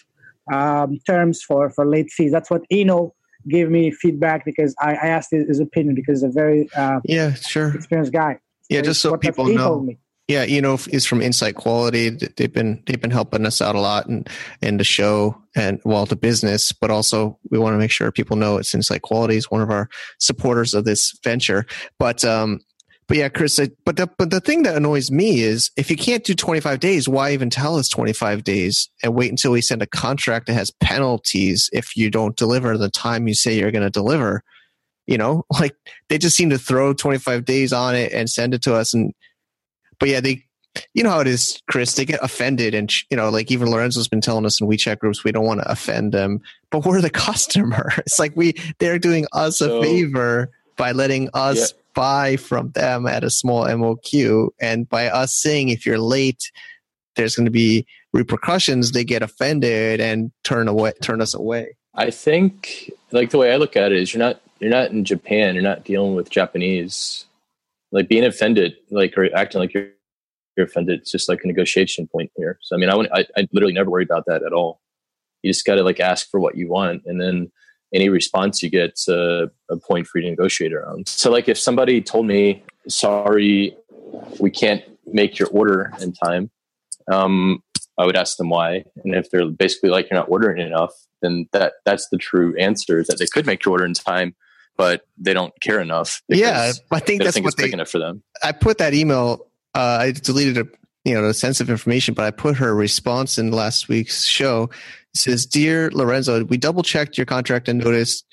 um, 0.53 0.99
terms 1.05 1.41
for 1.41 1.69
for 1.71 1.85
late 1.85 2.09
fees. 2.11 2.31
That's 2.31 2.49
what 2.49 2.61
Eno 2.71 3.13
gave 3.49 3.69
me 3.69 3.91
feedback 3.91 4.45
because 4.45 4.75
I, 4.79 4.91
I 4.93 5.07
asked 5.07 5.31
his, 5.31 5.47
his, 5.47 5.59
opinion 5.59 5.95
because 5.95 6.21
he's 6.21 6.29
a 6.29 6.31
very 6.31 6.69
uh, 6.75 6.99
yeah 7.03 7.33
sure 7.33 7.73
experienced 7.75 8.13
guy. 8.13 8.39
Yeah, 8.69 8.81
just 8.81 9.01
so 9.01 9.17
people 9.17 9.45
know. 9.45 9.87
Yeah, 10.27 10.43
you 10.43 10.61
know, 10.61 10.77
is 10.89 11.05
from 11.05 11.21
Insight 11.21 11.55
Quality. 11.55 12.09
They've 12.09 12.51
been 12.51 12.83
they've 12.85 12.99
been 12.99 13.11
helping 13.11 13.45
us 13.45 13.61
out 13.61 13.75
a 13.75 13.79
lot 13.79 14.07
and 14.07 14.29
and 14.61 14.77
the 14.77 14.83
show 14.83 15.41
and 15.55 15.79
well 15.85 16.05
the 16.05 16.17
business, 16.17 16.73
but 16.73 16.91
also 16.91 17.39
we 17.49 17.57
want 17.57 17.75
to 17.75 17.77
make 17.77 17.91
sure 17.91 18.11
people 18.11 18.35
know 18.35 18.57
it's 18.57 18.75
Insight 18.75 19.03
Quality 19.03 19.37
is 19.37 19.49
one 19.49 19.61
of 19.61 19.71
our 19.71 19.87
supporters 20.19 20.73
of 20.73 20.83
this 20.83 21.17
venture. 21.23 21.65
But 21.97 22.25
um, 22.25 22.59
but 23.07 23.17
yeah, 23.17 23.29
Chris, 23.29 23.59
but 23.85 23.95
the, 23.95 24.07
but 24.17 24.31
the 24.31 24.41
thing 24.41 24.63
that 24.63 24.75
annoys 24.75 25.09
me 25.09 25.39
is 25.39 25.71
if 25.77 25.89
you 25.89 25.95
can't 25.95 26.25
do 26.25 26.35
25 26.35 26.79
days, 26.81 27.07
why 27.07 27.31
even 27.31 27.49
tell 27.49 27.77
us 27.77 27.87
25 27.87 28.43
days 28.43 28.89
and 29.01 29.15
wait 29.15 29.31
until 29.31 29.53
we 29.53 29.61
send 29.61 29.81
a 29.81 29.87
contract 29.87 30.47
that 30.47 30.55
has 30.55 30.71
penalties 30.81 31.69
if 31.71 31.95
you 31.95 32.09
don't 32.11 32.35
deliver 32.35 32.77
the 32.77 32.89
time 32.89 33.27
you 33.27 33.33
say 33.33 33.57
you're 33.57 33.71
going 33.71 33.83
to 33.83 33.89
deliver? 33.89 34.43
You 35.05 35.17
know, 35.17 35.45
like 35.59 35.75
they 36.09 36.17
just 36.17 36.35
seem 36.35 36.49
to 36.49 36.57
throw 36.57 36.93
25 36.93 37.45
days 37.45 37.71
on 37.71 37.95
it 37.95 38.11
and 38.11 38.29
send 38.29 38.53
it 38.53 38.61
to 38.63 38.75
us. 38.75 38.93
And, 38.93 39.13
but 39.99 40.09
yeah, 40.09 40.19
they, 40.19 40.43
you 40.93 41.01
know 41.01 41.11
how 41.11 41.21
it 41.21 41.27
is, 41.27 41.61
Chris, 41.69 41.95
they 41.95 42.03
get 42.03 42.19
offended. 42.21 42.75
And, 42.75 42.91
you 43.09 43.15
know, 43.15 43.29
like 43.29 43.49
even 43.51 43.71
Lorenzo's 43.71 44.09
been 44.09 44.21
telling 44.21 44.45
us 44.45 44.59
in 44.59 44.67
WeChat 44.67 44.99
groups, 44.99 45.23
we 45.23 45.31
don't 45.31 45.45
want 45.45 45.61
to 45.61 45.71
offend 45.71 46.11
them, 46.11 46.41
but 46.71 46.85
we're 46.85 47.01
the 47.01 47.09
customer. 47.27 47.89
It's 47.99 48.19
like 48.19 48.35
we, 48.35 48.53
they're 48.79 48.99
doing 48.99 49.27
us 49.31 49.59
so, 49.59 49.79
a 49.79 49.81
favor 49.81 50.51
by 50.75 50.91
letting 50.91 51.29
us 51.33 51.71
yeah 51.71 51.81
buy 51.97 52.37
from 52.37 52.69
them 52.71 53.07
at 53.07 53.23
a 53.23 53.29
small 53.31 53.65
MOQ. 53.65 54.49
And 54.61 54.87
by 54.87 55.09
us 55.09 55.33
saying 55.33 55.69
if 55.69 55.83
you're 55.83 55.97
late, 55.97 56.51
there's 57.15 57.35
going 57.35 57.45
to 57.45 57.51
be 57.51 57.87
repercussions, 58.13 58.91
they 58.91 59.03
get 59.03 59.23
offended 59.23 59.99
and 59.99 60.31
turn 60.43 60.67
away, 60.67 60.93
turn 61.01 61.21
us 61.21 61.33
away. 61.33 61.75
I 61.95 62.11
think 62.11 62.91
like 63.11 63.31
the 63.31 63.39
way 63.39 63.51
I 63.51 63.57
look 63.57 63.75
at 63.75 63.91
it 63.91 63.97
is 63.97 64.13
you're 64.13 64.23
not, 64.23 64.39
you're 64.59 64.69
not 64.69 64.91
in 64.91 65.05
Japan, 65.05 65.55
you're 65.55 65.63
not 65.63 65.83
dealing 65.83 66.13
with 66.13 66.29
Japanese 66.29 67.25
like 67.91 68.07
being 68.07 68.25
offended, 68.25 68.75
like 68.91 69.17
or 69.17 69.33
acting 69.35 69.59
like 69.59 69.73
you're, 69.73 69.89
you're 70.55 70.67
offended. 70.67 70.99
It's 70.99 71.11
just 71.11 71.27
like 71.27 71.43
a 71.43 71.47
negotiation 71.47 72.07
point 72.07 72.31
here. 72.35 72.59
So 72.61 72.75
I 72.75 72.79
mean, 72.79 72.89
I, 72.89 73.19
I, 73.19 73.25
I 73.35 73.47
literally 73.51 73.73
never 73.73 73.89
worry 73.89 74.03
about 74.03 74.25
that 74.27 74.43
at 74.43 74.53
all. 74.53 74.81
You 75.41 75.51
just 75.51 75.65
got 75.65 75.75
to 75.75 75.83
like 75.83 75.99
ask 75.99 76.29
for 76.29 76.39
what 76.39 76.57
you 76.57 76.67
want, 76.67 77.03
and 77.05 77.21
then 77.21 77.51
any 77.93 78.09
response 78.09 78.61
you 78.61 78.69
get 78.69 78.99
a, 79.07 79.49
a 79.69 79.77
point 79.77 80.07
for 80.07 80.19
you 80.19 80.25
to 80.25 80.29
negotiate 80.31 80.73
around. 80.73 81.07
So 81.07 81.31
like 81.31 81.47
if 81.47 81.57
somebody 81.57 82.01
told 82.01 82.27
me, 82.27 82.63
sorry, 82.87 83.75
we 84.39 84.51
can't 84.51 84.83
make 85.05 85.39
your 85.39 85.47
order 85.49 85.91
in 86.01 86.13
time, 86.13 86.51
um, 87.11 87.63
I 87.97 88.05
would 88.05 88.15
ask 88.15 88.37
them 88.37 88.49
why. 88.49 88.83
And 89.03 89.15
if 89.15 89.29
they're 89.31 89.47
basically 89.47 89.89
like 89.89 90.09
you're 90.09 90.19
not 90.19 90.29
ordering 90.29 90.65
enough, 90.65 90.93
then 91.21 91.47
that 91.51 91.73
that's 91.85 92.09
the 92.09 92.17
true 92.17 92.55
answer 92.57 92.99
is 92.99 93.07
that 93.07 93.17
they 93.19 93.25
could 93.25 93.45
make 93.45 93.65
your 93.65 93.73
order 93.73 93.85
in 93.85 93.93
time, 93.93 94.35
but 94.75 95.01
they 95.17 95.33
don't 95.33 95.53
care 95.61 95.79
enough. 95.79 96.21
Yeah, 96.27 96.73
I 96.91 96.99
think 96.99 97.23
that's 97.23 97.33
think 97.33 97.45
what 97.45 97.53
it's 97.53 97.61
big 97.61 97.73
enough 97.73 97.89
for 97.89 97.99
them. 97.99 98.21
I 98.43 98.51
put 98.51 98.77
that 98.77 98.93
email. 98.93 99.47
Uh, 99.73 99.97
I 100.01 100.11
deleted 100.11 100.57
a 100.57 100.67
you 101.05 101.15
know 101.15 101.25
the 101.25 101.33
sensitive 101.33 101.69
information, 101.69 102.13
but 102.13 102.25
I 102.25 102.31
put 102.31 102.57
her 102.57 102.75
response 102.75 103.37
in 103.37 103.51
last 103.51 103.87
week's 103.87 104.25
show. 104.25 104.69
Says, 105.17 105.45
"Dear 105.45 105.89
Lorenzo, 105.91 106.43
we 106.45 106.57
double 106.57 106.83
checked 106.83 107.17
your 107.17 107.25
contract 107.25 107.67
and 107.67 107.83
noticed 107.83 108.25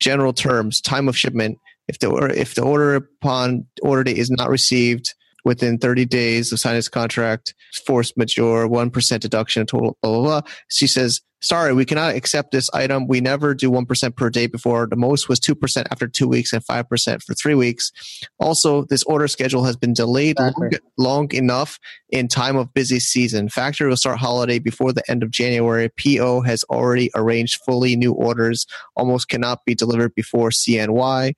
general 0.00 0.32
terms, 0.32 0.80
time 0.80 1.08
of 1.08 1.16
shipment. 1.16 1.58
If 1.88 1.98
the 1.98 2.10
if 2.36 2.54
the 2.54 2.62
order 2.62 2.94
upon 2.94 3.66
order 3.82 4.04
date 4.04 4.18
is 4.18 4.30
not 4.30 4.50
received." 4.50 5.14
Within 5.44 5.78
30 5.78 6.04
days 6.06 6.52
of 6.52 6.60
signing 6.60 6.78
this 6.78 6.88
contract, 6.88 7.54
force 7.86 8.16
majeure, 8.16 8.68
1% 8.68 9.20
deduction, 9.20 9.66
total, 9.66 9.96
blah, 10.02 10.12
blah, 10.12 10.22
blah. 10.22 10.40
She 10.68 10.86
says, 10.86 11.20
sorry, 11.42 11.74
we 11.74 11.84
cannot 11.84 12.14
accept 12.14 12.52
this 12.52 12.70
item. 12.72 13.08
We 13.08 13.20
never 13.20 13.52
do 13.54 13.70
1% 13.70 14.16
per 14.16 14.30
day 14.30 14.46
before. 14.46 14.86
The 14.86 14.96
most 14.96 15.28
was 15.28 15.40
2% 15.40 15.86
after 15.90 16.06
two 16.06 16.28
weeks 16.28 16.52
and 16.52 16.64
5% 16.64 17.22
for 17.22 17.34
three 17.34 17.54
weeks. 17.54 17.92
Also, 18.38 18.84
this 18.84 19.02
order 19.02 19.28
schedule 19.28 19.64
has 19.64 19.76
been 19.76 19.92
delayed 19.92 20.38
long, 20.38 20.70
long 20.96 21.32
enough 21.32 21.78
in 22.10 22.28
time 22.28 22.56
of 22.56 22.72
busy 22.72 23.00
season. 23.00 23.48
Factory 23.48 23.88
will 23.88 23.96
start 23.96 24.18
holiday 24.18 24.58
before 24.58 24.92
the 24.92 25.02
end 25.10 25.22
of 25.22 25.30
January. 25.30 25.90
PO 26.02 26.42
has 26.42 26.64
already 26.64 27.10
arranged 27.14 27.60
fully 27.64 27.96
new 27.96 28.12
orders, 28.12 28.66
almost 28.96 29.28
cannot 29.28 29.64
be 29.66 29.74
delivered 29.74 30.14
before 30.14 30.50
CNY. 30.50 31.34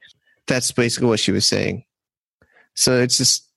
That's 0.47 0.71
basically 0.71 1.09
what 1.09 1.21
she 1.21 1.33
was 1.33 1.47
saying. 1.47 1.85
So 2.75 3.01
it's 3.01 3.17
just, 3.17 3.49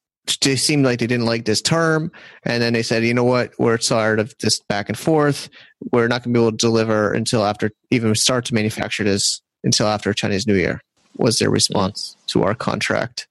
they 0.41 0.55
seemed 0.55 0.85
like 0.85 0.99
they 0.99 1.07
didn't 1.07 1.25
like 1.25 1.45
this 1.45 1.61
term. 1.61 2.11
And 2.43 2.61
then 2.61 2.73
they 2.73 2.83
said, 2.83 3.03
you 3.03 3.13
know 3.13 3.23
what? 3.23 3.53
We're 3.57 3.77
tired 3.77 4.19
of 4.19 4.35
this 4.39 4.59
back 4.59 4.89
and 4.89 4.97
forth. 4.97 5.49
We're 5.91 6.07
not 6.07 6.23
going 6.23 6.33
to 6.33 6.39
be 6.39 6.43
able 6.43 6.51
to 6.51 6.57
deliver 6.57 7.13
until 7.13 7.45
after, 7.45 7.71
even 7.91 8.13
start 8.15 8.45
to 8.45 8.53
manufacture 8.53 9.03
this 9.03 9.41
until 9.63 9.87
after 9.87 10.13
Chinese 10.13 10.45
New 10.47 10.55
Year, 10.55 10.81
was 11.17 11.39
their 11.39 11.49
response 11.49 12.15
to 12.27 12.43
our 12.43 12.55
contract. 12.55 13.27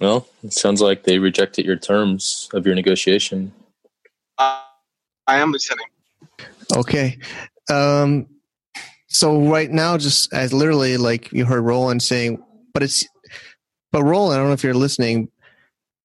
Well, 0.00 0.28
it 0.42 0.52
sounds 0.52 0.80
like 0.80 1.04
they 1.04 1.18
rejected 1.18 1.64
your 1.64 1.76
terms 1.76 2.48
of 2.52 2.66
your 2.66 2.74
negotiation. 2.74 3.52
Uh, 4.38 4.60
I 5.26 5.38
am 5.38 5.52
listening. 5.52 5.86
Okay. 6.76 7.18
Um, 7.70 8.26
so 9.08 9.40
right 9.48 9.70
now, 9.70 9.96
just 9.96 10.32
as 10.32 10.52
literally 10.52 10.96
like 10.96 11.32
you 11.32 11.44
heard 11.44 11.62
Roland 11.62 12.02
saying, 12.02 12.42
but 12.74 12.82
it's, 12.82 13.06
but 13.90 14.04
Roland, 14.04 14.34
I 14.34 14.38
don't 14.38 14.48
know 14.48 14.54
if 14.54 14.62
you're 14.62 14.74
listening. 14.74 15.30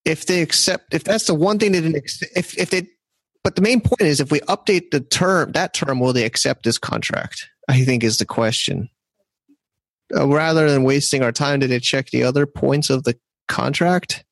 If 0.05 0.25
they 0.25 0.41
accept, 0.41 0.93
if 0.93 1.03
that's 1.03 1.25
the 1.25 1.35
one 1.35 1.59
thing 1.59 1.73
they 1.73 1.81
didn't, 1.81 2.03
if 2.35 2.57
if 2.57 2.69
they, 2.71 2.87
but 3.43 3.55
the 3.55 3.61
main 3.61 3.81
point 3.81 4.01
is, 4.01 4.19
if 4.19 4.31
we 4.31 4.39
update 4.41 4.91
the 4.91 4.99
term, 4.99 5.51
that 5.51 5.73
term, 5.73 5.99
will 5.99 6.13
they 6.13 6.25
accept 6.25 6.63
this 6.63 6.77
contract? 6.77 7.47
I 7.67 7.83
think 7.83 8.03
is 8.03 8.17
the 8.17 8.25
question. 8.25 8.89
Uh, 10.15 10.27
rather 10.27 10.69
than 10.69 10.83
wasting 10.83 11.23
our 11.23 11.31
time, 11.31 11.59
did 11.59 11.69
they 11.69 11.79
check 11.79 12.07
the 12.09 12.23
other 12.23 12.45
points 12.45 12.89
of 12.89 13.03
the 13.03 13.17
contract? 13.47 14.25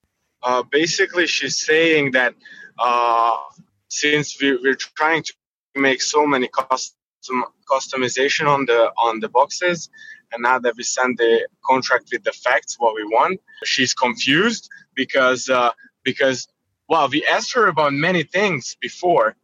Uh, 0.44 0.64
basically, 0.64 1.28
she's 1.28 1.60
saying 1.60 2.12
that 2.12 2.34
uh, 2.80 3.38
since 3.90 4.42
we, 4.42 4.58
we're 4.58 4.76
trying 4.76 5.24
to 5.24 5.34
make 5.76 6.02
so 6.02 6.26
many 6.26 6.48
custom 6.48 7.44
customization 7.70 8.48
on 8.48 8.66
the 8.66 8.92
on 8.98 9.20
the 9.20 9.30
boxes, 9.30 9.90
and 10.32 10.44
now 10.44 10.60
that 10.60 10.76
we 10.78 10.84
send 10.84 11.18
the 11.18 11.48
contract 11.66 12.10
with 12.12 12.24
the 12.24 12.32
facts 12.32 12.76
what 12.80 12.96
we 12.96 13.04
want, 13.04 13.40
she's 13.64 13.94
confused 13.94 14.70
because 14.96 15.50
uh, 15.50 15.72
because 16.04 16.48
well, 16.88 17.08
we 17.10 17.26
asked 17.26 17.54
her 17.54 17.68
about 17.68 17.94
many 17.94 18.24
things 18.24 18.76
before, 18.82 19.36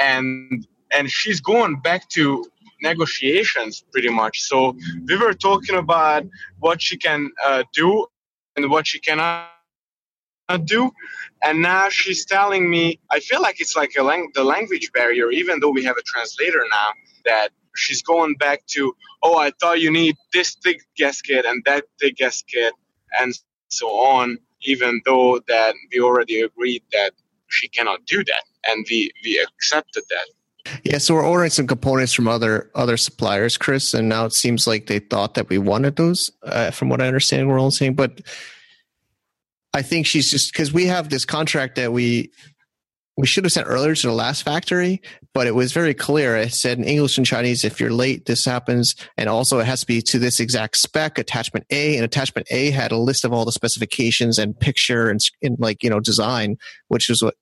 and 0.00 0.66
and 0.92 1.10
she's 1.10 1.40
going 1.40 1.80
back 1.80 2.08
to 2.10 2.44
negotiations 2.82 3.84
pretty 3.92 4.10
much. 4.10 4.40
So 4.42 4.76
we 5.06 5.16
were 5.16 5.34
talking 5.34 5.76
about 5.76 6.26
what 6.58 6.82
she 6.82 6.96
can 6.96 7.30
uh, 7.44 7.62
do 7.72 8.06
and 8.56 8.70
what 8.70 8.86
she 8.86 8.98
cannot 9.00 9.48
do 10.64 10.90
and 11.42 11.62
now 11.62 11.88
she's 11.88 12.24
telling 12.24 12.68
me 12.68 12.98
i 13.10 13.20
feel 13.20 13.40
like 13.40 13.60
it's 13.60 13.76
like 13.76 13.92
a 13.98 14.02
lang- 14.02 14.30
the 14.34 14.44
language 14.44 14.90
barrier 14.92 15.30
even 15.30 15.60
though 15.60 15.70
we 15.70 15.82
have 15.82 15.96
a 15.96 16.02
translator 16.02 16.64
now 16.70 16.88
that 17.24 17.48
she's 17.74 18.02
going 18.02 18.34
back 18.36 18.64
to 18.66 18.94
oh 19.22 19.38
i 19.38 19.50
thought 19.60 19.80
you 19.80 19.90
need 19.90 20.16
this 20.32 20.56
thick 20.62 20.82
gasket 20.96 21.44
and 21.44 21.62
that 21.64 21.84
thick 22.00 22.16
gasket 22.16 22.72
and 23.20 23.34
so 23.68 23.88
on 23.88 24.38
even 24.62 25.00
though 25.04 25.40
that 25.48 25.74
we 25.92 26.00
already 26.00 26.40
agreed 26.40 26.82
that 26.92 27.12
she 27.48 27.68
cannot 27.68 28.04
do 28.06 28.24
that 28.24 28.42
and 28.66 28.86
we 28.90 29.10
we 29.24 29.38
accepted 29.38 30.04
that 30.10 30.26
Yeah, 30.84 30.98
so 30.98 31.14
we're 31.14 31.26
ordering 31.26 31.50
some 31.50 31.66
components 31.66 32.12
from 32.12 32.28
other 32.28 32.70
other 32.74 32.96
suppliers, 32.96 33.56
Chris, 33.58 33.94
and 33.94 34.08
now 34.08 34.26
it 34.26 34.32
seems 34.32 34.66
like 34.66 34.86
they 34.86 35.00
thought 35.00 35.34
that 35.34 35.48
we 35.48 35.58
wanted 35.58 35.96
those. 35.96 36.30
Uh, 36.44 36.70
from 36.70 36.88
what 36.88 37.02
I 37.02 37.06
understand, 37.08 37.48
we're 37.48 37.58
all 37.58 37.72
saying, 37.72 37.94
but 37.94 38.20
I 39.74 39.82
think 39.82 40.06
she's 40.06 40.30
just 40.30 40.52
because 40.52 40.72
we 40.72 40.86
have 40.86 41.08
this 41.08 41.24
contract 41.24 41.76
that 41.76 41.92
we 41.92 42.30
we 43.22 43.28
should 43.28 43.44
have 43.44 43.52
sent 43.52 43.68
earlier 43.68 43.94
to 43.94 44.06
the 44.08 44.12
last 44.12 44.42
factory, 44.42 45.00
but 45.32 45.46
it 45.46 45.54
was 45.54 45.72
very 45.72 45.94
clear. 45.94 46.36
It 46.36 46.52
said 46.52 46.76
in 46.76 46.82
English 46.82 47.16
and 47.18 47.24
Chinese, 47.24 47.64
if 47.64 47.78
you're 47.78 47.92
late, 47.92 48.26
this 48.26 48.44
happens, 48.44 48.96
and 49.16 49.28
also 49.28 49.60
it 49.60 49.64
has 49.66 49.82
to 49.82 49.86
be 49.86 50.02
to 50.02 50.18
this 50.18 50.40
exact 50.40 50.76
spec, 50.76 51.18
attachment 51.18 51.64
A, 51.70 51.94
and 51.94 52.04
attachment 52.04 52.48
A 52.50 52.72
had 52.72 52.90
a 52.90 52.96
list 52.96 53.24
of 53.24 53.32
all 53.32 53.44
the 53.44 53.52
specifications 53.52 54.40
and 54.40 54.58
picture 54.58 55.08
and, 55.08 55.20
and 55.40 55.56
like 55.60 55.84
you 55.84 55.88
know 55.88 56.00
design, 56.00 56.56
which 56.88 57.08
is 57.08 57.22
what 57.22 57.36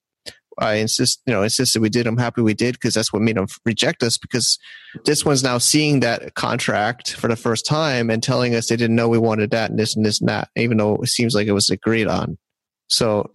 I 0.59 0.75
insist, 0.75 1.23
you 1.25 1.33
know, 1.33 1.43
insisted 1.43 1.81
we 1.81 1.89
did. 1.89 2.07
I'm 2.07 2.19
happy 2.19 2.43
we 2.43 2.53
did 2.53 2.75
because 2.75 2.93
that's 2.93 3.11
what 3.11 3.23
made 3.23 3.39
them 3.39 3.47
reject 3.65 4.03
us. 4.03 4.19
Because 4.19 4.59
this 5.07 5.25
one's 5.25 5.43
now 5.43 5.57
seeing 5.57 6.01
that 6.01 6.35
contract 6.35 7.15
for 7.15 7.29
the 7.29 7.37
first 7.37 7.65
time 7.65 8.11
and 8.11 8.23
telling 8.23 8.55
us 8.55 8.69
they 8.69 8.77
didn't 8.77 8.97
know 8.97 9.09
we 9.09 9.17
wanted 9.17 9.51
that 9.53 9.71
and 9.71 9.79
this 9.79 9.97
and 9.97 10.05
this 10.05 10.21
and 10.21 10.29
that, 10.29 10.51
even 10.57 10.77
though 10.77 10.97
it 10.97 11.09
seems 11.09 11.35
like 11.35 11.47
it 11.47 11.53
was 11.53 11.71
agreed 11.71 12.07
on. 12.07 12.37
So, 12.89 13.31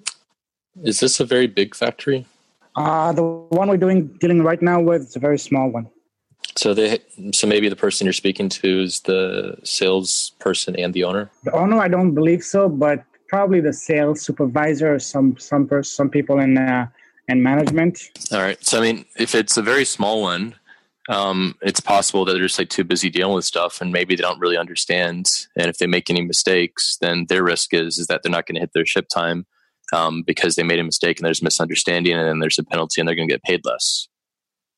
Is 0.83 0.99
this 0.99 1.19
a 1.19 1.25
very 1.25 1.47
big 1.47 1.73
factory? 1.73 2.27
Uh, 2.75 3.13
the 3.13 3.23
one 3.23 3.69
we're 3.69 3.77
doing 3.77 4.07
dealing 4.19 4.43
right 4.43 4.61
now 4.61 4.81
with 4.81 5.03
is 5.03 5.15
a 5.15 5.19
very 5.19 5.39
small 5.39 5.69
one. 5.69 5.89
So 6.57 6.73
they, 6.73 6.99
so 7.33 7.47
maybe 7.47 7.69
the 7.69 7.75
person 7.75 8.05
you're 8.05 8.13
speaking 8.13 8.49
to 8.49 8.83
is 8.83 9.01
the 9.01 9.57
sales 9.63 10.31
person 10.39 10.75
and 10.77 10.93
the 10.93 11.03
owner. 11.03 11.29
The 11.43 11.51
owner, 11.51 11.79
I 11.79 11.87
don't 11.87 12.13
believe 12.13 12.43
so, 12.43 12.69
but 12.69 13.03
probably 13.27 13.59
the 13.59 13.73
sales 13.73 14.21
supervisor, 14.21 14.93
or 14.93 14.99
some 14.99 15.37
some 15.37 15.67
pers- 15.67 15.89
some 15.89 16.09
people 16.09 16.39
in 16.39 16.57
uh, 16.57 16.87
in 17.27 17.41
management. 17.43 18.11
All 18.31 18.39
right. 18.39 18.63
So 18.65 18.77
I 18.77 18.81
mean, 18.81 19.05
if 19.17 19.35
it's 19.35 19.57
a 19.57 19.61
very 19.61 19.85
small 19.85 20.21
one, 20.21 20.55
um, 21.09 21.55
it's 21.61 21.79
possible 21.79 22.25
that 22.25 22.33
they're 22.33 22.41
just 22.41 22.59
like 22.59 22.69
too 22.69 22.83
busy 22.83 23.09
dealing 23.09 23.35
with 23.35 23.45
stuff, 23.45 23.81
and 23.81 23.91
maybe 23.91 24.15
they 24.15 24.21
don't 24.21 24.39
really 24.39 24.57
understand. 24.57 25.29
And 25.57 25.67
if 25.67 25.77
they 25.77 25.87
make 25.87 26.09
any 26.09 26.21
mistakes, 26.21 26.97
then 27.01 27.25
their 27.27 27.43
risk 27.43 27.73
is 27.73 27.97
is 27.97 28.07
that 28.07 28.23
they're 28.23 28.31
not 28.31 28.47
going 28.47 28.55
to 28.55 28.61
hit 28.61 28.71
their 28.73 28.85
ship 28.85 29.07
time 29.07 29.45
um, 29.93 30.23
because 30.23 30.55
they 30.55 30.63
made 30.63 30.79
a 30.79 30.83
mistake 30.83 31.19
and 31.19 31.25
there's 31.25 31.41
misunderstanding, 31.41 32.13
and 32.13 32.27
then 32.27 32.39
there's 32.39 32.59
a 32.59 32.63
penalty, 32.63 33.01
and 33.01 33.07
they're 33.07 33.15
going 33.15 33.27
to 33.27 33.33
get 33.33 33.43
paid 33.43 33.65
less. 33.65 34.07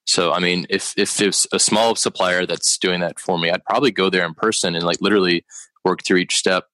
So 0.05 0.31
I 0.31 0.39
mean, 0.39 0.65
if 0.69 0.93
if 0.97 1.19
it's 1.21 1.45
a 1.51 1.59
small 1.59 1.95
supplier 1.95 2.45
that's 2.45 2.77
doing 2.77 3.01
that 3.01 3.19
for 3.19 3.37
me, 3.37 3.51
I'd 3.51 3.65
probably 3.65 3.91
go 3.91 4.09
there 4.09 4.25
in 4.25 4.33
person 4.33 4.75
and 4.75 4.85
like 4.85 5.01
literally 5.01 5.45
work 5.83 6.03
through 6.03 6.17
each 6.17 6.35
step 6.35 6.65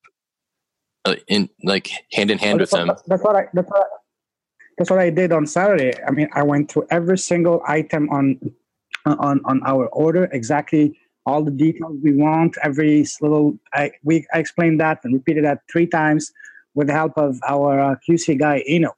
uh, 1.05 1.15
in 1.27 1.49
like 1.63 1.89
hand 2.13 2.29
in 2.29 2.37
hand 2.37 2.59
with 2.59 2.69
that's, 2.69 2.79
them. 2.79 2.87
what, 2.89 3.03
that's 3.07 3.23
what 3.23 3.35
I 3.35 3.45
that's 3.53 3.69
what 3.69 3.81
I, 3.81 3.85
that's 4.77 4.89
what 4.89 4.99
I 4.99 5.09
did 5.09 5.31
on 5.31 5.47
Saturday. 5.47 5.93
I 6.07 6.11
mean, 6.11 6.29
I 6.33 6.43
went 6.43 6.71
through 6.71 6.87
every 6.91 7.17
single 7.17 7.63
item 7.67 8.07
on 8.09 8.39
on 9.05 9.41
on 9.45 9.61
our 9.65 9.87
order 9.87 10.29
exactly 10.31 10.97
all 11.25 11.43
the 11.43 11.51
details 11.51 11.97
we 12.03 12.13
want. 12.13 12.55
Every 12.63 13.05
little 13.19 13.57
I 13.73 13.91
we 14.03 14.27
I 14.33 14.39
explained 14.39 14.79
that 14.79 14.99
and 15.03 15.13
repeated 15.13 15.43
that 15.45 15.61
three 15.71 15.87
times 15.87 16.31
with 16.75 16.87
the 16.87 16.93
help 16.93 17.13
of 17.17 17.39
our 17.47 17.79
uh, 17.79 17.95
QC 18.07 18.39
guy 18.39 18.63
Eno. 18.67 18.91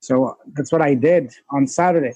So 0.00 0.36
that's 0.54 0.72
what 0.72 0.82
I 0.82 0.94
did 0.94 1.32
on 1.50 1.66
Saturday. 1.66 2.14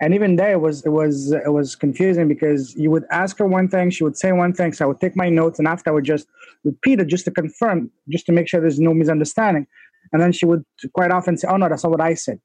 And 0.00 0.14
even 0.14 0.36
there, 0.36 0.52
it 0.52 0.60
was 0.60 0.84
it 0.84 0.90
was 0.90 1.32
it 1.32 1.52
was 1.52 1.74
confusing 1.74 2.28
because 2.28 2.74
you 2.76 2.90
would 2.90 3.04
ask 3.10 3.38
her 3.38 3.46
one 3.46 3.68
thing, 3.68 3.88
she 3.90 4.04
would 4.04 4.18
say 4.18 4.30
one 4.32 4.52
thing, 4.52 4.74
so 4.74 4.84
I 4.84 4.88
would 4.88 5.00
take 5.00 5.16
my 5.16 5.30
notes, 5.30 5.58
and 5.58 5.66
after 5.66 5.88
I 5.88 5.94
would 5.94 6.04
just 6.04 6.26
repeat 6.64 7.00
it 7.00 7.06
just 7.06 7.24
to 7.26 7.30
confirm, 7.30 7.90
just 8.10 8.26
to 8.26 8.32
make 8.32 8.46
sure 8.46 8.60
there's 8.60 8.78
no 8.78 8.92
misunderstanding. 8.92 9.66
And 10.12 10.20
then 10.20 10.32
she 10.32 10.44
would 10.44 10.64
quite 10.92 11.12
often 11.12 11.38
say, 11.38 11.48
"Oh 11.48 11.56
no, 11.56 11.68
that's 11.68 11.82
not 11.82 11.92
what 11.92 12.02
I 12.02 12.12
said," 12.12 12.40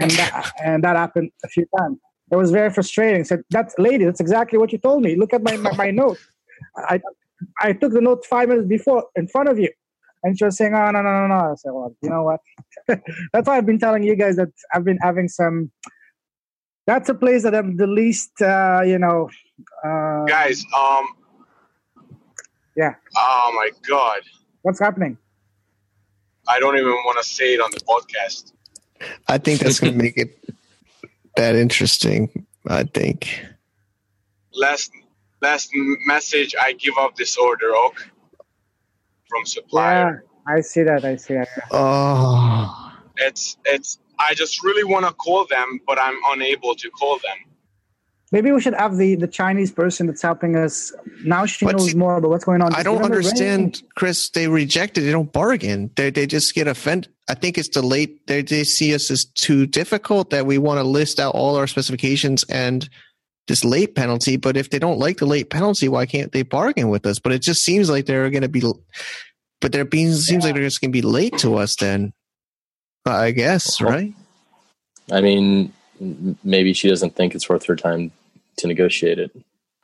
and 0.00 0.10
that, 0.12 0.52
and 0.64 0.82
that 0.82 0.96
happened 0.96 1.30
a 1.44 1.48
few 1.48 1.66
times. 1.78 1.98
It 2.32 2.36
was 2.36 2.50
very 2.50 2.70
frustrating. 2.70 3.20
I 3.20 3.24
said, 3.24 3.42
"That's 3.50 3.74
lady, 3.76 4.06
that's 4.06 4.20
exactly 4.20 4.58
what 4.58 4.72
you 4.72 4.78
told 4.78 5.02
me. 5.02 5.14
Look 5.14 5.34
at 5.34 5.42
my 5.42 5.58
my, 5.58 5.76
my 5.76 5.90
note. 5.90 6.18
I 6.76 7.02
I 7.60 7.74
took 7.74 7.92
the 7.92 8.00
note 8.00 8.24
five 8.24 8.48
minutes 8.48 8.66
before 8.66 9.04
in 9.14 9.28
front 9.28 9.50
of 9.50 9.58
you. 9.58 9.68
And 10.24 10.38
she 10.38 10.44
was 10.44 10.56
saying, 10.56 10.74
"Oh 10.74 10.90
no, 10.90 11.02
no, 11.02 11.12
no, 11.12 11.26
no." 11.26 11.52
I 11.52 11.54
said, 11.54 11.70
"Well, 11.72 11.94
you 12.02 12.08
know 12.08 12.22
what? 12.22 12.40
That's 13.32 13.46
why 13.46 13.58
I've 13.58 13.66
been 13.66 13.78
telling 13.78 14.02
you 14.02 14.16
guys 14.16 14.36
that 14.36 14.48
I've 14.74 14.84
been 14.84 14.98
having 14.98 15.28
some. 15.28 15.70
That's 16.86 17.10
a 17.10 17.14
place 17.14 17.42
that 17.42 17.54
I'm 17.54 17.76
the 17.76 17.86
least, 17.86 18.40
uh, 18.40 18.80
you 18.84 18.98
know. 18.98 19.28
Uh, 19.84 20.24
Guys, 20.24 20.64
um, 20.76 21.06
yeah. 22.76 22.94
oh 23.16 23.52
my 23.54 23.70
god, 23.88 24.22
What's 24.62 24.80
happening? 24.80 25.18
I 26.48 26.58
don't 26.58 26.76
even 26.76 26.90
want 26.90 27.22
to 27.22 27.28
say 27.28 27.54
it 27.54 27.60
on 27.60 27.70
the 27.70 27.80
podcast. 27.80 28.52
I 29.28 29.38
think 29.38 29.60
that's 29.60 29.78
going 29.78 29.92
to 29.92 29.98
make 29.98 30.16
it 30.16 30.38
that 31.36 31.54
interesting. 31.54 32.46
I 32.66 32.84
think. 32.84 33.44
Last 34.54 34.90
last 35.42 35.70
message, 36.06 36.54
I 36.58 36.72
give 36.72 36.94
up 36.98 37.16
this 37.16 37.36
order, 37.36 37.76
ok? 37.76 38.04
From 39.34 39.42
Yeah, 39.42 39.46
supplier. 39.46 40.24
I 40.46 40.60
see 40.60 40.82
that. 40.84 41.04
I 41.04 41.16
see 41.16 41.34
that. 41.34 41.48
Oh, 41.72 42.92
It's 43.16 43.56
it's. 43.64 43.98
I 44.18 44.34
just 44.34 44.62
really 44.62 44.84
want 44.84 45.06
to 45.06 45.12
call 45.12 45.46
them, 45.46 45.80
but 45.86 45.98
I'm 46.00 46.16
unable 46.30 46.74
to 46.76 46.90
call 46.90 47.16
them. 47.16 47.38
Maybe 48.32 48.52
we 48.52 48.60
should 48.60 48.74
have 48.74 48.96
the 48.96 49.16
the 49.16 49.26
Chinese 49.28 49.72
person 49.72 50.06
that's 50.06 50.22
helping 50.22 50.56
us. 50.56 50.92
Now 51.24 51.46
she 51.46 51.66
But 51.66 51.76
knows 51.76 51.90
see, 51.90 51.98
more 51.98 52.16
about 52.16 52.30
what's 52.30 52.44
going 52.44 52.62
on. 52.62 52.74
I 52.74 52.82
don't 52.84 52.96
Remember 52.96 53.16
Ray? 53.16 53.22
understand, 53.26 53.82
Chris. 53.96 54.30
They 54.30 54.48
reject 54.48 54.98
it. 54.98 55.02
They 55.02 55.12
don't 55.12 55.32
bargain. 55.32 55.90
They 55.96 56.10
they 56.10 56.26
just 56.26 56.54
get 56.54 56.68
offended. 56.68 57.12
I 57.28 57.34
think 57.34 57.58
it's 57.58 57.68
the 57.70 57.82
late. 57.82 58.26
They 58.26 58.42
they 58.42 58.64
see 58.64 58.94
us 58.94 59.10
as 59.10 59.24
too 59.24 59.66
difficult 59.66 60.30
that 60.30 60.46
we 60.46 60.58
want 60.58 60.78
to 60.78 60.84
list 60.84 61.20
out 61.20 61.34
all 61.34 61.56
our 61.56 61.66
specifications 61.66 62.44
and 62.44 62.88
this 63.46 63.64
late 63.64 63.94
penalty. 63.94 64.36
But 64.36 64.56
if 64.56 64.70
they 64.70 64.78
don't 64.78 64.98
like 64.98 65.18
the 65.18 65.26
late 65.26 65.50
penalty, 65.50 65.88
why 65.88 66.06
can't 66.06 66.32
they 66.32 66.42
bargain 66.42 66.88
with 66.88 67.06
us? 67.06 67.18
But 67.18 67.32
it 67.32 67.42
just 67.42 67.64
seems 67.64 67.90
like 67.90 68.06
they're 68.06 68.30
going 68.30 68.42
to 68.42 68.48
be. 68.48 68.62
But 69.60 69.72
they're 69.72 69.84
being 69.84 70.12
seems 70.12 70.44
like 70.44 70.54
they're 70.54 70.62
just 70.62 70.80
going 70.80 70.90
to 70.90 70.96
be 70.96 71.02
late 71.02 71.38
to 71.38 71.56
us. 71.56 71.76
Then, 71.76 72.12
I 73.06 73.30
guess 73.30 73.80
Well, 73.80 73.90
right. 73.90 74.14
I 75.12 75.20
mean, 75.20 75.72
maybe 76.42 76.72
she 76.72 76.88
doesn't 76.88 77.16
think 77.16 77.34
it's 77.34 77.48
worth 77.48 77.64
her 77.66 77.76
time 77.76 78.10
to 78.58 78.66
negotiate 78.66 79.18
it. 79.18 79.30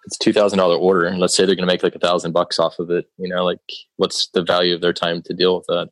It's 0.07 0.17
two 0.17 0.33
thousand 0.33 0.59
dollar 0.59 0.77
order. 0.77 1.05
And 1.05 1.19
let's 1.19 1.35
say 1.35 1.45
they're 1.45 1.55
going 1.55 1.69
to 1.69 1.73
make 1.73 1.83
like 1.83 1.95
a 1.95 1.99
thousand 1.99 2.33
bucks 2.33 2.59
off 2.59 2.79
of 2.79 2.91
it. 2.91 3.07
You 3.19 3.29
know, 3.29 3.45
like 3.45 3.61
what's 3.97 4.29
the 4.29 4.43
value 4.43 4.75
of 4.75 4.81
their 4.81 4.93
time 4.93 5.23
to 5.23 5.35
deal 5.35 5.57
with 5.57 5.67
that? 5.67 5.91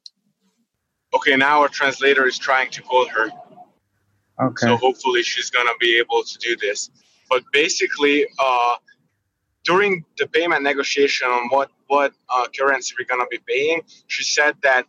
Okay, 1.15 1.37
now 1.37 1.61
our 1.63 1.69
translator 1.69 2.27
is 2.27 2.39
trying 2.39 2.71
to 2.71 2.83
call 2.83 3.09
her. 3.09 3.31
Okay. 4.41 4.67
So 4.67 4.77
hopefully 4.77 5.23
she's 5.23 5.51
gonna 5.51 5.73
be 5.81 5.99
able 5.99 6.23
to 6.23 6.39
do 6.39 6.57
this. 6.57 6.91
But 7.31 7.43
basically, 7.53 8.27
uh, 8.39 8.77
during 9.65 10.05
the 10.17 10.27
payment 10.27 10.63
negotiation 10.63 11.29
on 11.29 11.49
what 11.49 11.71
what 11.89 12.13
uh, 12.31 12.47
currency 12.59 12.95
we're 12.99 13.07
gonna 13.07 13.29
be 13.31 13.41
paying, 13.47 13.83
she 14.07 14.25
said 14.25 14.55
that. 14.63 14.87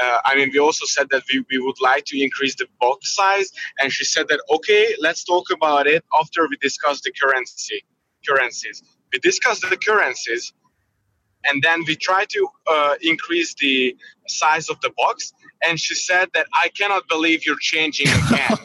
Uh, 0.00 0.18
I 0.24 0.36
mean, 0.36 0.48
we 0.54 0.58
also 0.58 0.86
said 0.86 1.08
that 1.10 1.22
we, 1.30 1.44
we 1.50 1.58
would 1.58 1.78
like 1.82 2.06
to 2.06 2.18
increase 2.18 2.54
the 2.54 2.66
box 2.80 3.14
size, 3.14 3.52
and 3.78 3.92
she 3.92 4.04
said 4.04 4.26
that 4.28 4.40
okay, 4.50 4.94
let's 5.00 5.22
talk 5.22 5.46
about 5.52 5.86
it 5.86 6.02
after 6.18 6.48
we 6.48 6.56
discuss 6.62 7.02
the 7.02 7.12
currency 7.12 7.84
currencies. 8.26 8.82
We 9.12 9.18
discussed 9.18 9.62
the 9.68 9.76
currencies, 9.76 10.52
and 11.46 11.62
then 11.62 11.82
we 11.86 11.96
try 11.96 12.24
to 12.26 12.48
uh, 12.70 12.94
increase 13.02 13.54
the 13.54 13.96
size 14.28 14.68
of 14.68 14.80
the 14.80 14.90
box. 14.96 15.32
And 15.64 15.78
she 15.78 15.94
said 15.94 16.28
that 16.34 16.46
I 16.54 16.68
cannot 16.76 17.06
believe 17.08 17.46
you're 17.46 17.58
changing 17.60 18.08
again 18.30 18.56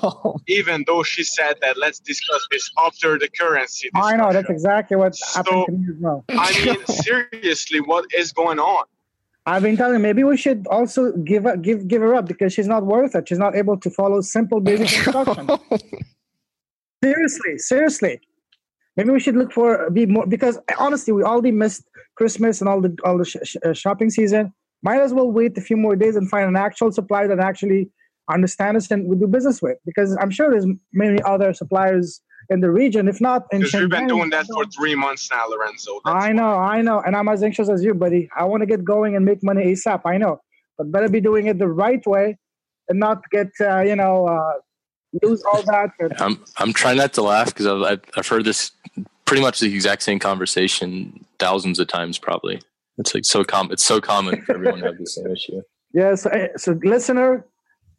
even 0.48 0.84
though 0.88 1.04
she 1.04 1.24
said 1.24 1.56
that 1.62 1.78
let's 1.78 2.00
discuss 2.00 2.48
this 2.52 2.70
after 2.86 3.20
the 3.20 3.28
currency. 3.28 3.90
I 3.96 4.16
know 4.16 4.32
that's 4.32 4.50
exactly 4.50 4.98
what 4.98 5.16
So- 5.16 5.44
happened 5.44 5.66
to 5.68 5.72
me 5.74 5.86
as 5.94 5.96
well. 6.00 6.26
I 6.30 6.66
mean, 6.66 6.86
seriously, 6.86 7.80
what 7.82 8.06
is 8.16 8.32
going 8.32 8.60
on? 8.60 8.86
I've 9.46 9.62
been 9.64 9.78
telling 9.78 10.02
maybe 10.02 10.24
we 10.24 10.36
should 10.36 10.68
also 10.68 11.12
give 11.18 11.46
up, 11.46 11.62
give 11.62 11.88
give 11.88 12.02
her 12.02 12.14
up 12.16 12.28
because 12.28 12.52
she's 12.54 12.68
not 12.68 12.86
worth 12.86 13.16
it. 13.16 13.30
She's 13.30 13.38
not 13.38 13.56
able 13.56 13.78
to 13.78 13.90
follow 13.90 14.20
simple 14.22 14.60
basic 14.60 14.98
instructions. 15.06 15.50
seriously, 17.04 17.58
seriously. 17.58 18.20
Maybe 18.98 19.12
we 19.12 19.20
should 19.20 19.36
look 19.36 19.54
for 19.54 19.90
be 19.92 20.06
more 20.08 20.26
because 20.26 20.60
honestly, 20.80 21.14
we 21.14 21.24
already 21.24 21.52
missed 21.52 21.84
Christmas 22.16 22.62
and 22.62 22.68
all 22.68 22.82
the 22.82 22.96
all 23.06 23.18
the 23.18 23.26
sh- 23.26 23.38
sh- 23.44 23.56
uh, 23.64 23.74
shopping 23.74 24.10
season. 24.10 24.52
Might 24.84 25.02
as 25.02 25.14
well 25.14 25.32
wait 25.32 25.58
a 25.58 25.62
few 25.62 25.78
more 25.78 25.96
days 25.96 26.16
and 26.16 26.30
find 26.30 26.48
an 26.48 26.56
actual 26.56 26.92
supplier 26.92 27.28
that 27.28 27.40
actually 27.40 27.90
understands 28.30 28.86
us 28.86 28.92
and 28.92 29.08
we 29.08 29.16
do 29.16 29.28
business 29.28 29.62
with. 29.62 29.78
Because 29.86 30.18
I'm 30.20 30.32
sure 30.32 30.50
there's 30.50 30.68
many 30.94 31.22
other 31.24 31.54
suppliers 31.54 32.22
in 32.50 32.62
the 32.62 32.72
region. 32.72 33.08
If 33.08 33.22
not, 33.22 33.46
in 33.52 33.60
Because 33.60 33.82
we've 33.82 33.90
been 33.90 34.08
doing 34.08 34.30
that 34.32 34.48
for 34.48 34.66
three 34.66 34.96
months 34.96 35.30
now, 35.32 35.48
Lorenzo. 35.48 36.00
That's 36.04 36.26
I 36.26 36.32
know, 36.32 36.56
I 36.56 36.82
know, 36.82 37.02
and 37.02 37.16
I'm 37.16 37.28
as 37.28 37.44
anxious 37.44 37.70
as 37.70 37.84
you, 37.84 37.94
buddy. 37.94 38.30
I 38.36 38.46
want 38.46 38.62
to 38.62 38.68
get 38.68 38.84
going 38.84 39.16
and 39.16 39.24
make 39.26 39.44
money 39.44 39.66
ASAP. 39.66 40.02
I 40.06 40.18
know, 40.18 40.40
but 40.78 40.92
better 40.92 41.10
be 41.10 41.22
doing 41.22 41.48
it 41.48 41.60
the 41.60 41.68
right 41.68 42.06
way 42.08 42.38
and 42.90 43.00
not 43.00 43.22
get 43.32 43.50
uh, 43.62 43.82
you 43.82 43.96
know 43.96 44.28
uh, 44.28 44.54
lose 45.22 45.44
all 45.44 45.62
that. 45.64 45.92
and- 46.00 46.14
I'm 46.20 46.44
I'm 46.58 46.74
trying 46.74 46.98
not 46.98 47.14
to 47.14 47.22
laugh 47.22 47.48
because 47.48 47.66
I've 47.68 47.82
I've- 47.82 48.02
I've 48.16 48.28
heard 48.28 48.46
this 48.46 48.72
pretty 49.26 49.42
much 49.42 49.60
the 49.60 49.74
exact 49.74 50.04
same 50.04 50.20
conversation 50.20 51.26
thousands 51.40 51.80
of 51.80 51.88
times. 51.88 52.18
Probably 52.18 52.62
it's 52.98 53.14
like 53.14 53.26
so 53.26 53.44
com 53.44 53.72
It's 53.72 53.84
so 53.84 54.00
common 54.02 54.42
for 54.44 54.54
everyone 54.56 54.80
to 54.80 54.86
have 54.88 54.98
the 54.98 55.06
same 55.06 55.28
issue. 55.32 55.62
Yeah, 55.94 56.10
eh, 56.12 56.16
so, 56.16 56.48
so 56.58 56.80
listener, 56.84 57.46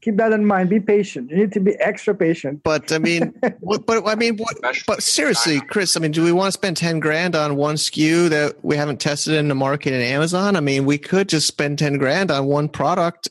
keep 0.03 0.16
that 0.16 0.33
in 0.33 0.44
mind. 0.44 0.68
Be 0.71 0.81
patient. 0.81 1.31
You 1.31 1.37
need 1.38 1.53
to 1.53 1.61
be 1.61 1.75
extra 1.81 2.14
patient. 2.14 2.62
But 2.62 2.92
I 2.92 2.99
mean, 2.99 3.33
what, 3.61 3.87
but 3.87 4.07
I 4.07 4.14
mean, 4.14 4.37
what, 4.37 4.57
but 4.87 5.03
seriously, 5.03 5.61
Chris, 5.61 5.97
I 5.97 6.01
mean, 6.01 6.12
do 6.12 6.23
we 6.23 6.33
want 6.33 6.49
to 6.49 6.53
spend 6.53 6.77
10 6.77 7.01
grand 7.01 7.35
on 7.35 7.57
one 7.57 7.77
SKU 7.77 8.29
that 8.29 8.62
we 8.64 8.77
haven't 8.77 9.01
tested 9.01 9.35
in 9.35 9.49
the 9.49 9.55
market 9.55 9.92
in 9.94 10.01
Amazon? 10.01 10.57
I 10.57 10.61
mean, 10.61 10.85
we 10.85 10.99
could 10.99 11.29
just 11.29 11.47
spend 11.47 11.79
10 11.79 11.99
grand 11.99 12.31
on 12.31 12.44
one 12.47 12.68
product 12.68 13.31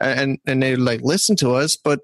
and, 0.00 0.38
and 0.46 0.62
they 0.62 0.76
like 0.76 1.00
listen 1.02 1.36
to 1.36 1.50
us. 1.54 1.76
But 1.76 2.00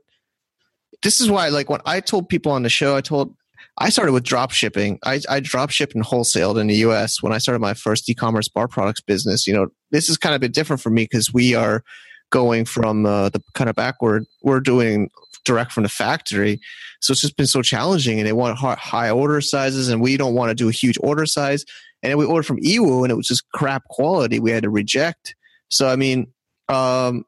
this 1.04 1.20
is 1.20 1.30
why, 1.30 1.48
like, 1.50 1.70
when 1.70 1.80
I 1.86 2.00
told 2.00 2.28
people 2.28 2.50
on 2.50 2.64
the 2.64 2.68
show, 2.68 2.96
I 2.96 3.02
told, 3.02 3.36
I 3.78 3.90
started 3.90 4.12
with 4.12 4.24
drop 4.24 4.50
shipping. 4.50 4.98
I, 5.04 5.20
I 5.28 5.38
drop 5.38 5.70
shipped 5.70 5.94
and 5.94 6.04
wholesaled 6.04 6.60
in 6.60 6.66
the 6.66 6.76
US 6.76 7.22
when 7.22 7.32
I 7.32 7.38
started 7.38 7.60
my 7.60 7.74
first 7.74 8.08
e-commerce 8.08 8.48
bar 8.48 8.66
products 8.66 9.00
business. 9.00 9.46
You 9.46 9.54
know, 9.54 9.68
this 9.90 10.08
is 10.08 10.16
kind 10.16 10.34
of 10.34 10.40
bit 10.40 10.54
different 10.54 10.82
for 10.82 10.90
me 10.90 11.04
because 11.04 11.32
we 11.32 11.54
are 11.54 11.84
going 12.30 12.64
from 12.64 13.06
uh, 13.06 13.28
the 13.28 13.40
kind 13.52 13.68
of 13.70 13.76
backward. 13.76 14.24
We're 14.42 14.60
doing 14.60 15.10
direct 15.44 15.72
from 15.72 15.82
the 15.82 15.88
factory. 15.88 16.58
So 17.00 17.12
it's 17.12 17.20
just 17.20 17.36
been 17.36 17.46
so 17.46 17.60
challenging, 17.60 18.18
and 18.18 18.26
they 18.26 18.32
want 18.32 18.58
high 18.58 19.10
order 19.10 19.40
sizes, 19.40 19.88
and 19.88 20.00
we 20.00 20.16
don't 20.16 20.34
want 20.34 20.48
to 20.48 20.54
do 20.54 20.68
a 20.68 20.72
huge 20.72 20.96
order 21.00 21.26
size. 21.26 21.64
And 22.02 22.18
we 22.18 22.24
ordered 22.24 22.46
from 22.46 22.60
Yiwu, 22.60 23.02
and 23.02 23.10
it 23.10 23.16
was 23.16 23.26
just 23.26 23.48
crap 23.52 23.84
quality. 23.84 24.40
We 24.40 24.50
had 24.50 24.62
to 24.62 24.70
reject. 24.70 25.34
So 25.68 25.88
I 25.88 25.96
mean, 25.96 26.32
um, 26.68 27.24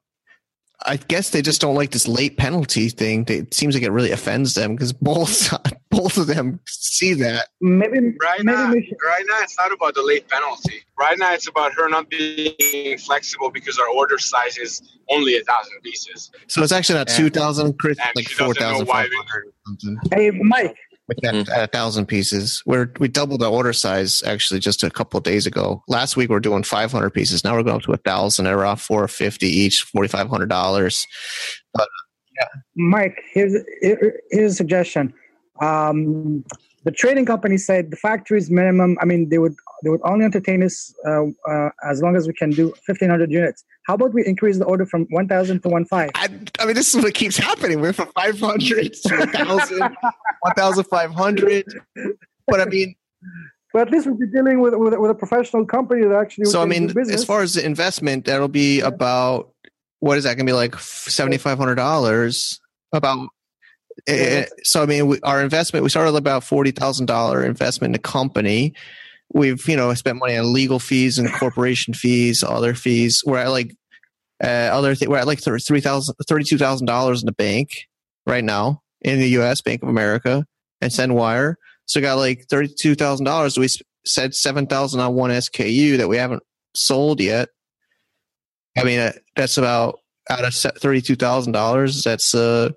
I 0.87 0.97
guess 0.97 1.31
they 1.31 1.43
just 1.43 1.61
don't 1.61 1.75
like 1.75 1.91
this 1.91 2.07
late 2.07 2.37
penalty 2.37 2.89
thing. 2.89 3.25
It 3.29 3.53
seems 3.53 3.75
like 3.75 3.83
it 3.83 3.91
really 3.91 4.13
offends 4.13 4.55
them 4.55 4.75
because 4.77 4.93
both 4.93 5.53
both 5.91 6.17
of 6.17 6.27
them 6.29 6.61
see 6.67 7.15
that. 7.15 7.49
Maybe 7.61 7.99
Right 8.23 8.45
maybe 8.45 8.57
now, 8.57 8.73
we 8.73 8.87
should, 8.87 8.97
right 9.05 9.25
now, 9.29 9.39
it's 9.43 9.57
not 9.59 9.73
about 9.73 9.95
the 9.95 10.03
late 10.03 10.29
penalty. 10.29 10.83
Right 10.99 11.19
now, 11.19 11.33
it's 11.35 11.49
about 11.49 11.73
her 11.75 11.89
not 11.89 12.09
being 12.09 12.99
flexible 12.99 13.51
because 13.51 13.79
our 13.79 13.89
order 13.89 14.19
size 14.19 14.57
is 14.59 14.83
only 15.11 15.37
a 15.37 15.43
thousand 15.43 15.81
pieces. 15.83 16.31
So 16.49 16.63
it's 16.63 16.73
actually 16.73 16.99
not 16.99 17.09
Yeah. 17.11 17.17
two 17.17 17.31
thousand, 17.31 17.79
Chris, 17.79 17.99
like 18.15 18.29
she 18.29 18.35
doesn't 18.37 18.37
four 18.37 18.55
know 18.55 18.61
thousand 18.61 18.87
why 18.87 19.03
five 19.03 19.11
we- 19.11 19.17
hundred 19.17 19.47
or 19.49 19.53
something. 19.67 19.99
hey 20.15 20.31
Mike. 20.31 20.77
With 21.09 21.19
that 21.23 21.35
at 21.37 21.49
a 21.49 21.67
thousand 21.69 22.07
pieces, 22.07 22.63
we're 22.67 22.91
we 22.99 23.07
doubled 23.07 23.41
the 23.41 23.51
order 23.51 23.73
size 23.73 24.23
actually 24.25 24.59
just 24.59 24.83
a 24.83 24.91
couple 24.91 25.19
of 25.19 25.25
days 25.25 25.47
ago. 25.47 25.83
Last 25.87 26.17
week 26.17 26.31
we 26.31 26.37
are 26.37 26.41
doing 26.41 26.65
five 26.65 26.91
hundred 26.91 27.11
pieces. 27.11 27.45
Now 27.45 27.55
we're 27.55 27.63
going 27.63 27.77
up 27.77 27.83
to 27.83 27.93
a 27.93 27.97
thousand. 27.99 28.45
They're 28.45 28.65
off 28.67 28.83
four 28.83 29.07
fifty 29.07 29.47
each, 29.47 29.83
forty 29.83 30.09
five 30.09 30.29
hundred 30.29 30.49
dollars. 30.49 31.07
Yeah. 31.79 32.49
Mike, 32.77 33.23
here's 33.33 33.53
here- 33.81 34.21
here's 34.31 34.53
a 34.53 34.55
suggestion. 34.57 35.15
Um, 35.61 36.45
the 36.85 36.91
trading 36.91 37.25
company 37.25 37.57
said 37.57 37.91
the 37.91 37.97
factory's 37.97 38.51
minimum. 38.51 38.97
I 39.01 39.05
mean, 39.05 39.29
they 39.29 39.39
would 39.39 39.55
they 39.83 39.91
would 39.91 40.01
only 40.05 40.25
entertain 40.25 40.63
us 40.63 40.95
uh, 41.07 41.27
uh, 41.49 41.71
as 41.89 42.03
long 42.03 42.17
as 42.17 42.27
we 42.27 42.33
can 42.33 42.51
do 42.51 42.73
fifteen 42.85 43.11
hundred 43.11 43.31
units. 43.31 43.65
How 43.87 43.95
about 43.95 44.13
we 44.15 44.25
increase 44.27 44.59
the 44.59 44.65
order 44.65 44.87
from 44.87 45.07
one 45.11 45.29
thousand 45.29 45.63
to 45.63 45.69
one 45.69 45.85
five? 45.85 46.11
I, 46.15 46.29
I 46.59 46.67
mean, 46.67 46.75
this 46.75 46.95
is 46.95 47.03
what 47.03 47.15
keeps 47.15 47.37
happening. 47.37 47.81
We're 47.81 47.93
from 47.93 48.11
five 48.13 48.39
hundred 48.41 48.95
to 48.95 49.23
a 49.23 49.27
thousand, 49.27 49.81
one 50.41 50.55
thousand 50.57 50.85
five 50.85 51.13
hundred. 51.13 51.67
But 52.47 52.61
I 52.61 52.65
mean, 52.67 52.95
But 53.73 53.89
at 53.89 53.93
least 53.93 54.07
we'll 54.07 54.17
be 54.17 54.27
dealing 54.27 54.61
with 54.61 54.75
with, 54.75 54.95
with 54.99 55.11
a 55.11 55.15
professional 55.15 55.67
company 55.67 56.03
that 56.03 56.17
actually. 56.17 56.47
so 56.47 56.63
I 56.63 56.67
mean, 56.67 56.97
as 56.99 57.25
far 57.25 57.43
as 57.43 57.55
the 57.55 57.65
investment, 57.65 58.25
that'll 58.25 58.49
be 58.49 58.81
about 58.81 59.53
what 60.01 60.19
is 60.19 60.25
that 60.25 60.37
going 60.37 60.47
to 60.47 60.51
be 60.51 60.55
like 60.55 60.79
seventy 60.79 61.37
five 61.37 61.59
hundred 61.59 61.75
dollars? 61.75 62.59
About 62.93 63.29
eh, 64.07 64.41
Yeah, 64.41 64.47
so 64.63 64.83
I 64.83 64.87
mean, 64.87 65.07
we, 65.09 65.21
our 65.21 65.43
investment 65.43 65.83
we 65.83 65.91
started 65.91 66.13
with 66.13 66.19
about 66.19 66.43
forty 66.43 66.71
thousand 66.71 67.07
dollar 67.07 67.45
investment 67.45 67.91
in 67.91 67.93
the 67.93 67.99
company. 67.99 68.73
We've 69.33 69.67
you 69.69 69.77
know 69.77 69.93
spent 69.95 70.19
money 70.19 70.37
on 70.37 70.53
legal 70.53 70.79
fees 70.79 71.19
and 71.19 71.33
corporation 71.33 71.95
fees, 71.95 72.43
other 72.43 72.75
fees. 72.75 73.23
We're 73.27 73.39
at 73.39 73.51
like 73.51 73.75
uh, 74.43 74.47
other 74.73 74.95
th- 74.95 75.09
we're 75.09 75.19
at 75.19 75.27
like 75.27 75.43
three 75.43 75.81
thousand 75.81 76.15
thirty 76.29 76.45
two 76.45 76.59
thousand 76.59 76.87
dollars 76.87 77.23
in 77.23 77.27
the 77.27 77.33
bank 77.33 77.71
right 78.27 78.45
now 78.45 78.83
in 79.03 79.19
the 79.19 79.29
U.S. 79.31 79.61
Bank 79.63 79.83
of 79.83 79.89
America 79.89 80.45
and 80.81 80.93
SendWire. 80.93 81.55
So 81.87 82.01
we 82.01 82.03
got 82.03 82.19
like 82.19 82.47
thirty 82.49 82.73
two 82.79 82.95
thousand 82.95 83.25
dollars. 83.25 83.59
We 83.59 83.69
said 84.05 84.35
seven 84.35 84.67
thousand 84.67 85.01
on 85.01 85.15
one 85.15 85.31
SKU 85.31 85.97
that 85.99 86.09
we 86.09 86.17
haven't 86.17 86.43
sold 86.75 87.21
yet. 87.21 87.49
I 88.77 88.85
mean, 88.85 89.01
uh, 89.01 89.13
that's 89.35 89.59
about 89.59 90.01
out 90.29 90.45
of 90.45 90.55
thirty-two 90.55 91.17
thousand 91.17 91.53
dollars. 91.53 92.03
That's 92.03 92.35
uh, 92.35 92.71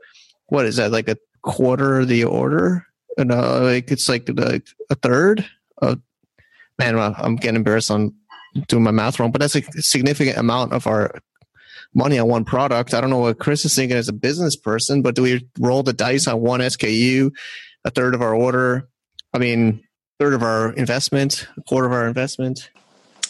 what 0.48 0.66
is 0.66 0.78
that 0.78 0.92
like 0.92 1.10
a 1.10 1.18
quarter 1.42 2.00
of 2.00 2.08
the 2.08 2.24
order? 2.24 2.86
And 3.18 3.32
uh, 3.32 3.62
like 3.62 3.92
it's 3.92 4.08
like 4.08 4.30
a, 4.30 4.62
a 4.90 4.96
third. 4.96 5.46
Of, 5.82 6.02
man, 6.80 6.98
I'm 6.98 7.36
getting 7.36 7.58
embarrassed 7.58 7.92
on 7.92 8.14
doing 8.68 8.84
my 8.84 8.92
math 8.92 9.20
wrong, 9.20 9.32
but 9.32 9.42
that's 9.42 9.56
a 9.56 9.64
significant 9.82 10.38
amount 10.38 10.74
of 10.74 10.88
our 10.88 11.14
money 11.94 12.18
on 12.18 12.28
one 12.28 12.46
product. 12.46 12.94
I 12.94 13.02
don't 13.02 13.10
know 13.10 13.20
what 13.20 13.40
Chris 13.40 13.66
is 13.66 13.76
thinking 13.76 13.98
as 13.98 14.08
a 14.08 14.14
business 14.14 14.56
person, 14.56 15.02
but 15.02 15.16
do 15.16 15.24
we 15.24 15.48
roll 15.60 15.84
the 15.84 15.94
dice 15.94 16.28
on 16.28 16.40
one 16.40 16.62
SKU, 16.62 17.32
a 17.86 17.92
third 17.92 18.16
of 18.16 18.22
our 18.22 18.34
order? 18.34 18.88
I 19.34 19.38
mean, 19.38 19.84
third 20.20 20.34
of 20.34 20.44
our 20.44 20.74
investment, 20.74 21.48
a 21.58 21.62
quarter 21.64 21.88
of 21.88 21.94
our 21.94 22.08
investment. 22.08 22.70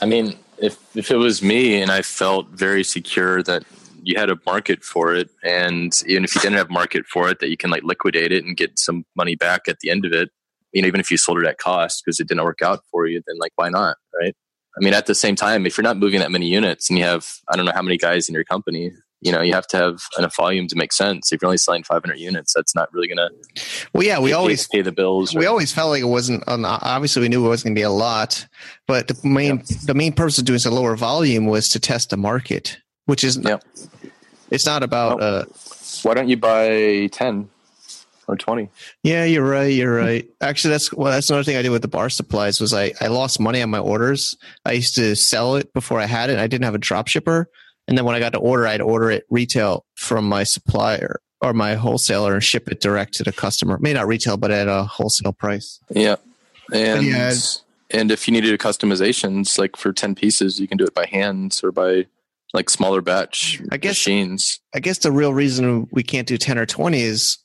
I 0.02 0.06
mean, 0.06 0.38
if 0.58 0.78
if 0.96 1.12
it 1.12 1.18
was 1.18 1.42
me 1.42 1.82
and 1.82 1.92
I 1.92 2.02
felt 2.02 2.50
very 2.50 2.84
secure 2.84 3.44
that 3.44 3.64
you 4.02 4.18
had 4.18 4.30
a 4.30 4.38
market 4.46 4.84
for 4.84 5.14
it, 5.14 5.30
and 5.44 5.94
even 6.08 6.24
if 6.24 6.36
you 6.36 6.42
didn't 6.42 6.58
have 6.58 6.70
market 6.70 7.06
for 7.06 7.30
it, 7.30 7.40
that 7.40 7.50
you 7.50 7.58
can 7.58 7.70
like 7.70 7.84
liquidate 7.84 8.32
it 8.32 8.46
and 8.46 8.56
get 8.56 8.80
some 8.80 9.06
money 9.16 9.36
back 9.36 9.68
at 9.68 9.80
the 9.80 9.90
end 9.90 10.06
of 10.06 10.14
it. 10.14 10.30
You 10.73 10.82
know, 10.82 10.88
even 10.88 10.99
if 10.99 11.10
you 11.10 11.17
sold 11.17 11.39
it 11.39 11.47
at 11.47 11.58
cost 11.58 12.03
because 12.03 12.19
it 12.19 12.27
didn't 12.27 12.43
work 12.43 12.62
out 12.62 12.82
for 12.91 13.08
you, 13.08 13.21
then 13.25 13.38
like 13.39 13.51
why 13.55 13.69
not, 13.69 13.97
right? 14.19 14.36
I 14.77 14.84
mean, 14.84 14.93
at 14.93 15.08
the 15.08 15.15
same 15.15 15.36
time, 15.36 15.65
if 15.65 15.77
you're 15.77 15.84
not 15.84 15.97
moving 15.97 16.19
that 16.19 16.32
many 16.32 16.47
units 16.47 16.89
and 16.89 16.97
you 16.97 17.05
have 17.05 17.27
I 17.49 17.55
don't 17.55 17.65
know 17.65 17.73
how 17.73 17.82
many 17.82 17.97
guys 17.97 18.29
in 18.29 18.36
your 18.36 18.43
company, 18.43 18.91
you 19.21 19.32
know 19.32 19.41
you 19.41 19.53
have 19.53 19.67
to 19.67 19.77
have 19.77 20.01
enough 20.17 20.36
volume 20.36 20.67
to 20.67 20.75
make 20.75 20.93
sense 20.93 21.32
if 21.32 21.41
you're 21.41 21.47
only 21.47 21.58
selling 21.58 21.84
500 21.84 22.17
units 22.17 22.53
that's 22.53 22.73
not 22.75 22.91
really 22.93 23.08
gonna 23.08 23.29
well 23.93 24.03
yeah 24.03 24.19
we 24.19 24.34
always 24.34 24.67
pay 24.67 24.82
the 24.82 24.91
bills 24.91 25.36
we 25.36 25.45
always 25.45 25.71
felt 25.71 25.89
like 25.89 26.01
it 26.01 26.05
wasn't 26.05 26.43
obviously 26.47 27.21
we 27.21 27.29
knew 27.29 27.45
it 27.45 27.49
wasn't 27.49 27.67
gonna 27.67 27.75
be 27.75 27.82
a 27.82 27.89
lot 27.89 28.47
but 28.88 29.08
the 29.08 29.19
main 29.27 29.63
the 29.86 29.93
main 29.93 30.13
purpose 30.13 30.38
of 30.38 30.45
doing 30.45 30.60
a 30.65 30.69
lower 30.69 30.95
volume 30.95 31.45
was 31.45 31.69
to 31.69 31.79
test 31.79 32.10
the 32.10 32.17
market 32.17 32.79
which 33.05 33.23
is 33.23 33.38
yeah. 33.38 33.58
it's 34.49 34.65
not 34.65 34.84
about 34.84 35.21
uh 35.21 35.45
why 36.03 36.13
don't 36.13 36.29
you 36.29 36.38
buy 36.38 37.08
10 37.12 37.49
or 38.30 38.38
20 38.38 38.70
yeah 39.04 39.26
you're 39.26 39.48
right 39.48 39.74
you're 39.74 39.94
right 39.94 40.30
actually 40.42 40.72
that's 40.72 40.94
well 40.94 41.12
that's 41.12 41.30
another 41.30 41.44
thing 41.44 41.58
i 41.58 41.62
did 41.62 41.70
with 41.70 41.82
the 41.82 41.88
bar 41.88 42.10
supplies 42.10 42.62
was 42.62 42.74
i 42.74 42.94
i 43.02 43.08
lost 43.08 43.39
money 43.39 43.62
on 43.62 43.70
my 43.70 43.80
orders 43.80 44.38
i 44.65 44.72
used 44.72 44.96
to 44.96 45.15
sell 45.15 45.56
it 45.56 45.74
before 45.74 46.00
i 46.00 46.06
had 46.06 46.30
it 46.30 46.38
i 46.39 46.48
didn't 46.48 46.65
have 46.65 46.76
a 46.76 46.80
drop 46.80 47.08
shipper 47.08 47.50
and 47.89 47.98
then 47.98 48.06
when 48.06 48.15
I 48.15 48.20
got 48.20 48.34
to 48.34 48.38
order, 48.38 48.68
I'd 48.68 48.82
order 48.82 49.10
it 49.10 49.26
retail 49.32 49.84
from 49.96 50.30
my 50.30 50.44
supplier 50.44 51.22
or 51.42 51.54
my 51.54 51.74
wholesaler 51.74 52.36
and 52.36 52.44
ship 52.44 52.70
it 52.72 52.82
direct 52.82 53.15
to 53.15 53.24
the 53.24 53.32
customer. 53.32 53.80
May 53.82 53.94
not 53.94 54.06
retail, 54.06 54.38
but 54.38 54.52
at 54.52 54.68
a 54.68 54.84
wholesale 54.84 55.34
price. 55.34 55.80
Yeah. 55.89 56.18
And 56.72 57.04
yeah. 57.04 57.34
and 57.89 58.12
if 58.12 58.28
you 58.28 58.32
needed 58.32 58.60
customizations, 58.60 59.58
like 59.58 59.76
for 59.76 59.92
10 59.92 60.13
pieces, 60.13 60.60
you 60.60 60.68
can 60.68 60.78
do 60.78 60.84
it 60.84 60.94
by 60.94 61.08
hands 61.08 61.63
or 61.63 61.72
by 61.72 62.06
like 62.54 62.70
smaller 62.70 63.02
batch 63.02 63.60
I 63.72 63.78
guess, 63.78 63.94
machines. 63.94 64.60
I 64.76 64.82
guess 64.82 65.00
the 65.00 65.12
real 65.12 65.34
reason 65.34 65.88
we 65.92 66.04
can't 66.04 66.28
do 66.28 66.38
10 66.38 66.60
or 66.60 66.68
20 66.68 67.02
is 67.02 67.39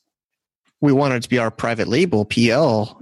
we 0.85 0.93
want 0.93 1.13
it 1.13 1.23
to 1.23 1.29
be 1.29 1.37
our 1.37 1.51
private 1.51 1.87
label 1.87 2.25
PL 2.25 3.01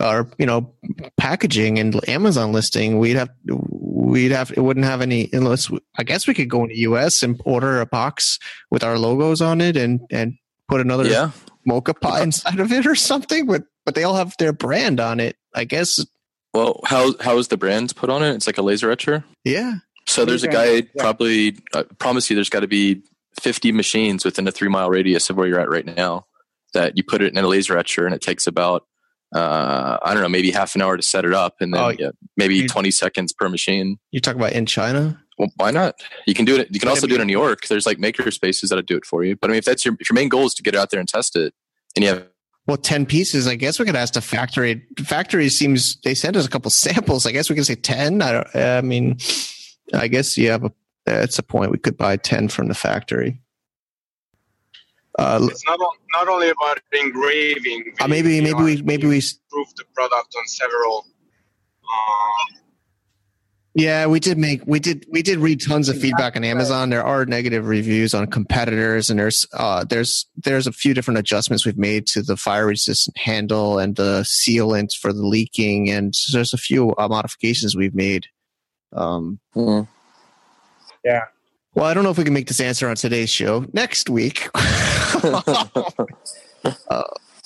or 0.00 0.28
you 0.38 0.46
know 0.46 0.74
packaging 1.16 1.78
and 1.78 2.08
Amazon 2.08 2.52
listing, 2.52 2.98
we'd 2.98 3.16
have 3.16 3.30
we'd 3.46 4.30
have 4.30 4.52
it 4.52 4.60
wouldn't 4.60 4.86
have 4.86 5.00
any 5.00 5.28
unless 5.32 5.70
I 5.96 6.04
guess 6.04 6.26
we 6.26 6.34
could 6.34 6.50
go 6.50 6.62
in 6.62 6.68
the 6.68 6.78
U.S. 6.78 7.22
and 7.22 7.40
order 7.44 7.80
a 7.80 7.86
box 7.86 8.38
with 8.70 8.84
our 8.84 8.98
logos 8.98 9.40
on 9.40 9.60
it 9.60 9.76
and 9.76 10.00
and 10.10 10.34
put 10.68 10.80
another 10.80 11.06
yeah. 11.06 11.30
moka 11.68 11.98
pot 11.98 12.22
inside 12.22 12.60
of 12.60 12.72
it 12.72 12.86
or 12.86 12.94
something. 12.94 13.46
But 13.46 13.64
but 13.84 13.94
they 13.94 14.04
all 14.04 14.16
have 14.16 14.34
their 14.38 14.52
brand 14.52 15.00
on 15.00 15.20
it. 15.20 15.36
I 15.54 15.64
guess. 15.64 16.04
Well, 16.54 16.80
how 16.84 17.14
how 17.20 17.38
is 17.38 17.48
the 17.48 17.56
brand 17.56 17.96
put 17.96 18.10
on 18.10 18.22
it? 18.22 18.34
It's 18.34 18.46
like 18.46 18.58
a 18.58 18.62
laser 18.62 18.90
etcher. 18.90 19.24
Yeah. 19.44 19.76
So 20.06 20.24
there's 20.24 20.42
a 20.42 20.48
guy. 20.48 20.82
Probably, 20.98 21.56
I 21.74 21.84
promise 21.98 22.28
you, 22.28 22.34
there's 22.34 22.50
got 22.50 22.60
to 22.60 22.66
be 22.66 23.02
50 23.40 23.72
machines 23.72 24.24
within 24.24 24.46
a 24.46 24.52
three 24.52 24.68
mile 24.68 24.90
radius 24.90 25.30
of 25.30 25.36
where 25.36 25.46
you're 25.46 25.60
at 25.60 25.70
right 25.70 25.86
now. 25.86 26.26
That 26.74 26.96
you 26.96 27.02
put 27.04 27.22
it 27.22 27.32
in 27.32 27.38
a 27.42 27.46
laser 27.46 27.76
etcher, 27.76 28.06
and 28.06 28.14
it 28.14 28.20
takes 28.20 28.46
about 28.46 28.84
uh, 29.34 29.98
I 30.02 30.12
don't 30.12 30.22
know, 30.22 30.28
maybe 30.28 30.50
half 30.50 30.74
an 30.74 30.82
hour 30.82 30.96
to 30.96 31.02
set 31.02 31.24
it 31.24 31.32
up, 31.32 31.56
and 31.60 31.72
then 31.72 31.80
oh, 31.80 31.88
yeah, 31.98 32.10
maybe 32.36 32.56
you, 32.56 32.68
20 32.68 32.90
seconds 32.90 33.32
per 33.32 33.48
machine. 33.48 33.98
You 34.10 34.20
talk 34.20 34.36
about 34.36 34.52
in 34.52 34.66
China? 34.66 35.22
Well, 35.38 35.48
why 35.56 35.70
not? 35.70 35.94
You 36.26 36.34
can 36.34 36.44
do 36.44 36.56
it. 36.56 36.68
You 36.70 36.78
can 36.78 36.88
also 36.88 37.06
do 37.06 37.14
it 37.14 37.20
in 37.20 37.26
New 37.26 37.32
York. 37.32 37.66
There's 37.66 37.86
like 37.86 37.98
maker 37.98 38.30
spaces 38.30 38.68
that'll 38.68 38.82
do 38.82 38.96
it 38.96 39.06
for 39.06 39.24
you. 39.24 39.36
But 39.36 39.48
I 39.48 39.52
mean, 39.52 39.58
if 39.58 39.64
that's 39.64 39.84
your 39.84 39.94
if 39.98 40.10
your 40.10 40.14
main 40.14 40.28
goal 40.28 40.44
is 40.44 40.54
to 40.54 40.62
get 40.62 40.74
it 40.74 40.78
out 40.78 40.90
there 40.90 41.00
and 41.00 41.08
test 41.08 41.36
it, 41.36 41.54
and 41.96 42.04
you 42.04 42.10
have 42.10 42.26
well, 42.66 42.76
10 42.76 43.06
pieces. 43.06 43.48
I 43.48 43.56
guess 43.56 43.78
we 43.78 43.86
could 43.86 43.96
ask 43.96 44.14
the 44.14 44.20
factory. 44.20 44.86
Factory 45.04 45.48
seems 45.48 45.96
they 46.02 46.14
sent 46.14 46.36
us 46.36 46.46
a 46.46 46.48
couple 46.48 46.70
samples. 46.70 47.26
I 47.26 47.32
guess 47.32 47.50
we 47.50 47.56
could 47.56 47.66
say 47.66 47.74
10. 47.74 48.22
I 48.22 48.32
don't, 48.32 48.56
I 48.56 48.80
mean, 48.82 49.18
I 49.92 50.08
guess 50.08 50.36
you 50.36 50.50
have 50.50 50.64
a, 50.64 50.72
that's 51.04 51.38
a 51.38 51.42
point. 51.42 51.72
We 51.72 51.78
could 51.78 51.96
buy 51.96 52.16
10 52.16 52.48
from 52.48 52.68
the 52.68 52.74
factory. 52.74 53.41
Uh, 55.18 55.46
it's 55.50 55.66
not 55.66 55.78
not 56.12 56.28
only 56.28 56.48
about 56.48 56.80
engraving. 56.92 57.92
Uh, 58.00 58.08
maybe 58.08 58.40
maybe 58.40 58.62
we 58.62 58.82
maybe 58.82 59.06
we 59.06 59.16
improve 59.16 59.74
the 59.76 59.84
product 59.94 60.34
on 60.38 60.46
several. 60.46 61.06
Uh, 61.84 62.56
yeah, 63.74 64.06
we 64.06 64.20
did 64.20 64.38
make 64.38 64.62
we 64.66 64.80
did 64.80 65.06
we 65.10 65.22
did 65.22 65.38
read 65.38 65.60
tons 65.60 65.88
of 65.88 65.98
feedback 65.98 66.36
on 66.36 66.44
Amazon. 66.44 66.90
There 66.90 67.04
are 67.04 67.26
negative 67.26 67.66
reviews 67.66 68.14
on 68.14 68.26
competitors, 68.26 69.10
and 69.10 69.18
there's 69.18 69.46
uh, 69.52 69.84
there's 69.84 70.26
there's 70.36 70.66
a 70.66 70.72
few 70.72 70.94
different 70.94 71.18
adjustments 71.18 71.66
we've 71.66 71.78
made 71.78 72.06
to 72.08 72.22
the 72.22 72.36
fire 72.36 72.66
resistant 72.66 73.16
handle 73.16 73.78
and 73.78 73.96
the 73.96 74.26
sealant 74.26 74.94
for 74.94 75.12
the 75.12 75.26
leaking, 75.26 75.90
and 75.90 76.14
there's 76.32 76.52
a 76.52 76.58
few 76.58 76.94
uh, 76.96 77.08
modifications 77.08 77.74
we've 77.74 77.94
made. 77.94 78.26
Um, 78.94 79.40
mm-hmm. 79.54 79.90
Yeah, 81.02 81.24
well, 81.74 81.86
I 81.86 81.94
don't 81.94 82.04
know 82.04 82.10
if 82.10 82.18
we 82.18 82.24
can 82.24 82.34
make 82.34 82.48
this 82.48 82.60
answer 82.60 82.88
on 82.88 82.96
today's 82.96 83.30
show. 83.30 83.64
Next 83.72 84.10
week. 84.10 84.48
uh, 85.24 87.02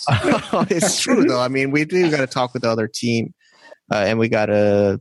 it's 0.70 1.00
true 1.00 1.24
though. 1.24 1.40
I 1.40 1.48
mean, 1.48 1.70
we 1.70 1.84
do 1.84 2.10
got 2.10 2.18
to 2.18 2.26
talk 2.26 2.52
with 2.52 2.62
the 2.62 2.70
other 2.70 2.88
team, 2.88 3.34
uh, 3.92 4.04
and 4.06 4.18
we 4.18 4.28
got 4.28 4.46
to 4.46 5.00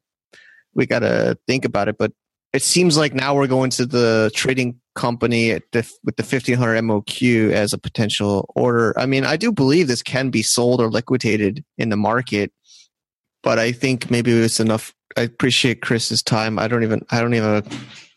we 0.73 0.85
got 0.85 0.99
to 0.99 1.37
think 1.47 1.65
about 1.65 1.87
it. 1.87 1.97
But 1.97 2.11
it 2.53 2.61
seems 2.61 2.97
like 2.97 3.13
now 3.13 3.35
we're 3.35 3.47
going 3.47 3.69
to 3.71 3.85
the 3.85 4.31
trading 4.33 4.79
company 4.95 5.59
the, 5.73 5.91
with 6.03 6.15
the 6.15 6.23
1500 6.23 6.81
MOQ 6.81 7.51
as 7.51 7.73
a 7.73 7.77
potential 7.77 8.49
order. 8.55 8.97
I 8.97 9.05
mean, 9.05 9.25
I 9.25 9.35
do 9.35 9.51
believe 9.51 9.87
this 9.87 10.01
can 10.01 10.29
be 10.29 10.41
sold 10.41 10.79
or 10.79 10.89
liquidated 10.89 11.65
in 11.77 11.89
the 11.89 11.97
market, 11.97 12.53
but 13.43 13.59
I 13.59 13.73
think 13.73 14.09
maybe 14.09 14.31
it's 14.31 14.59
enough. 14.59 14.93
I 15.17 15.21
appreciate 15.21 15.81
Chris's 15.81 16.23
time. 16.23 16.57
I 16.57 16.67
don't 16.67 16.83
even 16.83 17.05
I 17.11 17.19
don't 17.19 17.33
even 17.33 17.49
a 17.49 17.63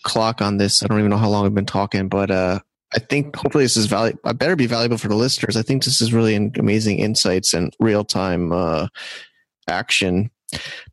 clock 0.04 0.40
on 0.40 0.56
this. 0.56 0.82
I 0.82 0.86
don't 0.86 0.98
even 0.98 1.10
know 1.10 1.16
how 1.16 1.28
long 1.28 1.42
we've 1.42 1.54
been 1.54 1.66
talking, 1.66 2.08
but 2.08 2.30
uh, 2.30 2.60
I 2.94 2.98
think 2.98 3.36
hopefully 3.36 3.64
this 3.64 3.76
is 3.76 3.86
valuable. 3.86 4.20
I 4.24 4.32
better 4.32 4.56
be 4.56 4.66
valuable 4.66 4.98
for 4.98 5.08
the 5.08 5.14
listeners. 5.14 5.56
I 5.56 5.62
think 5.62 5.84
this 5.84 6.00
is 6.00 6.12
really 6.12 6.36
amazing 6.36 6.98
insights 6.98 7.52
and 7.52 7.74
real 7.78 8.04
time 8.04 8.52
uh, 8.52 8.88
action. 9.68 10.30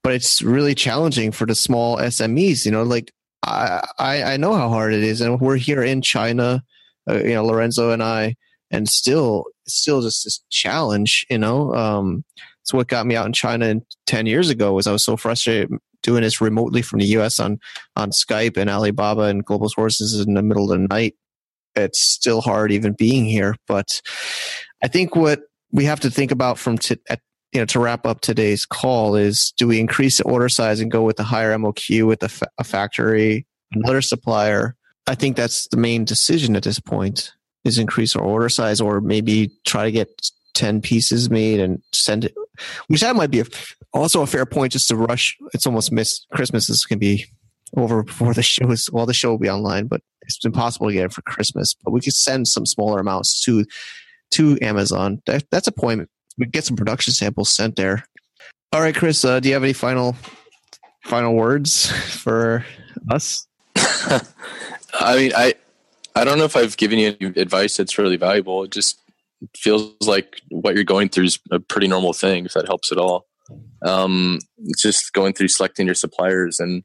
But 0.04 0.14
it's 0.14 0.42
really 0.42 0.76
challenging 0.76 1.32
for 1.32 1.46
the 1.46 1.56
small 1.56 1.98
SMEs. 1.98 2.66
You 2.66 2.72
know, 2.72 2.84
like 2.84 3.14
I, 3.44 3.88
I, 3.98 4.24
I 4.24 4.38
know 4.38 4.54
how 4.54 4.68
hard 4.68 4.94
it 4.94 5.04
is, 5.04 5.22
and 5.22 5.40
we're 5.40 5.56
here 5.56 5.82
in 5.82 6.02
China. 6.02 6.64
Uh, 7.10 7.20
you 7.20 7.36
know, 7.36 7.46
Lorenzo 7.46 7.92
and 7.92 8.04
I, 8.04 8.36
and 8.72 8.90
still, 8.90 9.46
still 9.68 10.02
just 10.02 10.26
this 10.26 10.42
challenge. 10.50 11.26
You 11.30 11.38
know, 11.38 11.74
um, 11.74 12.26
it's 12.62 12.74
what 12.74 12.88
got 12.88 13.06
me 13.06 13.16
out 13.16 13.28
in 13.28 13.34
China 13.34 13.76
10 14.08 14.26
years 14.26 14.50
ago 14.50 14.74
was 14.74 14.88
I 14.88 14.92
was 14.92 15.06
so 15.06 15.16
frustrated 15.16 15.70
doing 16.02 16.24
this 16.24 16.42
remotely 16.42 16.82
from 16.82 17.00
the 17.00 17.06
US 17.18 17.40
on, 17.40 17.60
on 17.96 18.10
Skype 18.10 18.58
and 18.58 18.70
Alibaba 18.70 19.24
and 19.24 19.46
Global 19.46 19.70
Sources 19.70 20.20
in 20.20 20.34
the 20.34 20.42
middle 20.42 20.72
of 20.72 20.80
the 20.80 20.88
night. 20.88 21.16
It's 21.76 22.02
still 22.02 22.42
hard 22.42 22.72
even 22.72 22.94
being 22.94 23.26
here. 23.26 23.56
But 23.68 24.02
I 24.84 24.88
think 24.88 25.16
what 25.16 25.42
we 25.72 25.86
have 25.86 26.00
to 26.02 26.12
think 26.12 26.32
about 26.32 26.58
from 26.58 26.78
to, 26.80 27.00
at, 27.10 27.22
you 27.52 27.62
know, 27.62 27.66
to 27.66 27.80
wrap 27.80 28.06
up 28.06 28.22
today's 28.22 28.66
call 28.66 29.16
is 29.16 29.54
do 29.58 29.68
we 29.68 29.80
increase 29.80 30.18
the 30.18 30.24
order 30.24 30.50
size 30.50 30.80
and 30.80 30.92
go 30.92 31.04
with 31.04 31.18
the 31.18 31.24
higher 31.24 31.56
MOQ 31.58 32.08
with 32.08 32.24
a, 32.24 32.30
fa- 32.30 32.50
a 32.58 32.64
factory, 32.64 33.46
another 33.74 34.02
supplier? 34.02 34.76
I 35.08 35.16
think 35.16 35.36
that's 35.36 35.68
the 35.68 35.78
main 35.78 36.06
decision 36.06 36.56
at 36.56 36.64
this 36.64 36.80
point 36.80 37.32
is 37.64 37.78
increase 37.78 38.16
our 38.16 38.24
order 38.24 38.50
size 38.50 38.80
or 38.80 39.02
maybe 39.02 39.52
try 39.66 39.84
to 39.84 39.92
get 39.92 40.30
10 40.54 40.82
pieces 40.82 41.30
made 41.30 41.60
and 41.60 41.82
send 41.94 42.24
it 42.24 42.34
which 42.88 43.02
that 43.02 43.16
might 43.16 43.32
be 43.32 43.42
a, 43.42 43.46
also 43.92 44.22
a 44.22 44.28
fair 44.28 44.46
point 44.46 44.72
just 44.72 44.88
to 44.88 44.96
rush 44.96 45.36
it's 45.54 45.68
almost 45.68 45.92
is 45.92 46.26
going 46.86 46.98
to 46.98 46.98
be 46.98 47.26
over 47.76 48.04
before 48.04 48.34
the 48.34 48.44
show 48.44 48.70
is 48.72 48.90
well 48.92 49.06
the 49.06 49.14
show 49.14 49.32
will 49.32 49.38
be 49.38 49.50
online 49.50 49.88
but 49.88 50.02
it's 50.22 50.44
impossible 50.44 50.88
to 50.88 50.94
get 50.94 51.06
it 51.06 51.14
for 51.14 51.22
christmas 51.24 51.76
but 51.84 51.92
we 51.92 52.02
could 52.02 52.14
send 52.14 52.48
some 52.48 52.66
smaller 52.66 53.00
amounts 53.00 53.42
to 53.44 53.66
to 54.32 54.58
amazon. 54.62 55.22
That, 55.26 55.46
that's 55.52 55.68
a 55.68 55.72
point. 55.72 56.10
We 56.38 56.46
get 56.48 56.66
some 56.66 56.76
production 56.76 57.14
samples 57.14 57.50
sent 57.50 57.76
there. 57.76 58.06
All 58.74 58.82
right 58.82 58.96
chris 58.96 59.24
uh, 59.24 59.40
do 59.40 59.50
you 59.50 59.54
have 59.54 59.64
any 59.64 59.74
final 59.74 60.16
final 61.04 61.36
words 61.36 61.92
for 61.92 62.66
us? 63.10 63.48
I 63.76 65.16
mean 65.16 65.32
i 65.36 65.54
i 66.16 66.24
don't 66.24 66.38
know 66.38 66.46
if 66.46 66.56
i've 66.56 66.78
given 66.78 66.98
you 66.98 67.16
any 67.20 67.40
advice 67.40 67.78
that's 67.78 67.98
really 67.98 68.18
valuable. 68.18 68.64
It 68.64 68.72
just 68.72 69.00
feels 69.56 69.96
like 70.02 70.42
what 70.50 70.76
you're 70.76 70.84
going 70.84 71.10
through 71.10 71.26
is 71.26 71.40
a 71.52 71.60
pretty 71.60 71.88
normal 71.88 72.14
thing 72.14 72.46
if 72.46 72.54
that 72.54 72.68
helps 72.68 72.92
at 72.92 72.98
all. 72.98 73.28
Um, 73.86 74.40
just 74.78 75.14
going 75.14 75.34
through 75.34 75.50
selecting 75.50 75.86
your 75.86 75.96
suppliers 75.96 76.60
and 76.60 76.84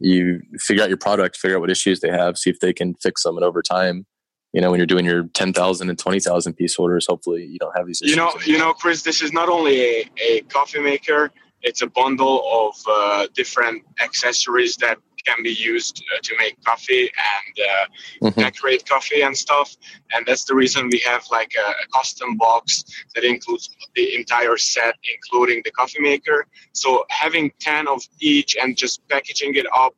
you 0.00 0.40
figure 0.58 0.82
out 0.82 0.88
your 0.88 0.98
product, 0.98 1.36
figure 1.36 1.56
out 1.56 1.60
what 1.60 1.70
issues 1.70 2.00
they 2.00 2.10
have, 2.10 2.36
see 2.36 2.50
if 2.50 2.60
they 2.60 2.72
can 2.72 2.94
fix 3.02 3.22
them, 3.22 3.36
and 3.36 3.44
over 3.44 3.62
time, 3.62 4.06
you 4.52 4.60
know, 4.60 4.70
when 4.70 4.78
you're 4.78 4.86
doing 4.86 5.04
your 5.04 5.24
10,000 5.34 5.90
and 5.90 5.98
20,000 5.98 6.54
piece 6.54 6.78
orders, 6.78 7.06
hopefully 7.08 7.44
you 7.44 7.58
don't 7.58 7.76
have 7.76 7.86
these 7.86 8.00
issues. 8.00 8.14
You 8.14 8.16
know, 8.16 8.32
you 8.46 8.56
know, 8.56 8.72
Chris, 8.72 9.02
this 9.02 9.20
is 9.20 9.32
not 9.32 9.48
only 9.48 9.80
a, 9.80 10.10
a 10.22 10.40
coffee 10.42 10.80
maker, 10.80 11.32
it's 11.62 11.82
a 11.82 11.88
bundle 11.88 12.44
of 12.52 12.76
uh, 12.88 13.26
different 13.34 13.82
accessories 14.00 14.76
that 14.76 14.98
can 15.24 15.42
be 15.42 15.50
used 15.50 16.02
uh, 16.14 16.20
to 16.22 16.34
make 16.38 16.62
coffee 16.64 17.02
and 17.02 17.56
uh, 17.58 18.28
mm-hmm. 18.28 18.40
decorate 18.40 18.88
coffee 18.88 19.22
and 19.22 19.36
stuff. 19.36 19.76
And 20.12 20.26
that's 20.26 20.44
the 20.44 20.54
reason 20.54 20.88
we 20.90 21.00
have 21.00 21.24
like 21.30 21.52
a, 21.58 21.70
a, 21.70 21.86
custom 21.94 22.36
box 22.36 22.84
that 23.14 23.24
includes 23.24 23.70
the 23.94 24.14
entire 24.14 24.56
set, 24.56 24.94
including 25.14 25.62
the 25.64 25.70
coffee 25.70 26.00
maker. 26.00 26.46
So 26.72 27.04
having 27.10 27.52
10 27.60 27.88
of 27.88 28.02
each 28.20 28.56
and 28.60 28.76
just 28.76 29.06
packaging 29.08 29.54
it 29.54 29.66
up 29.74 29.94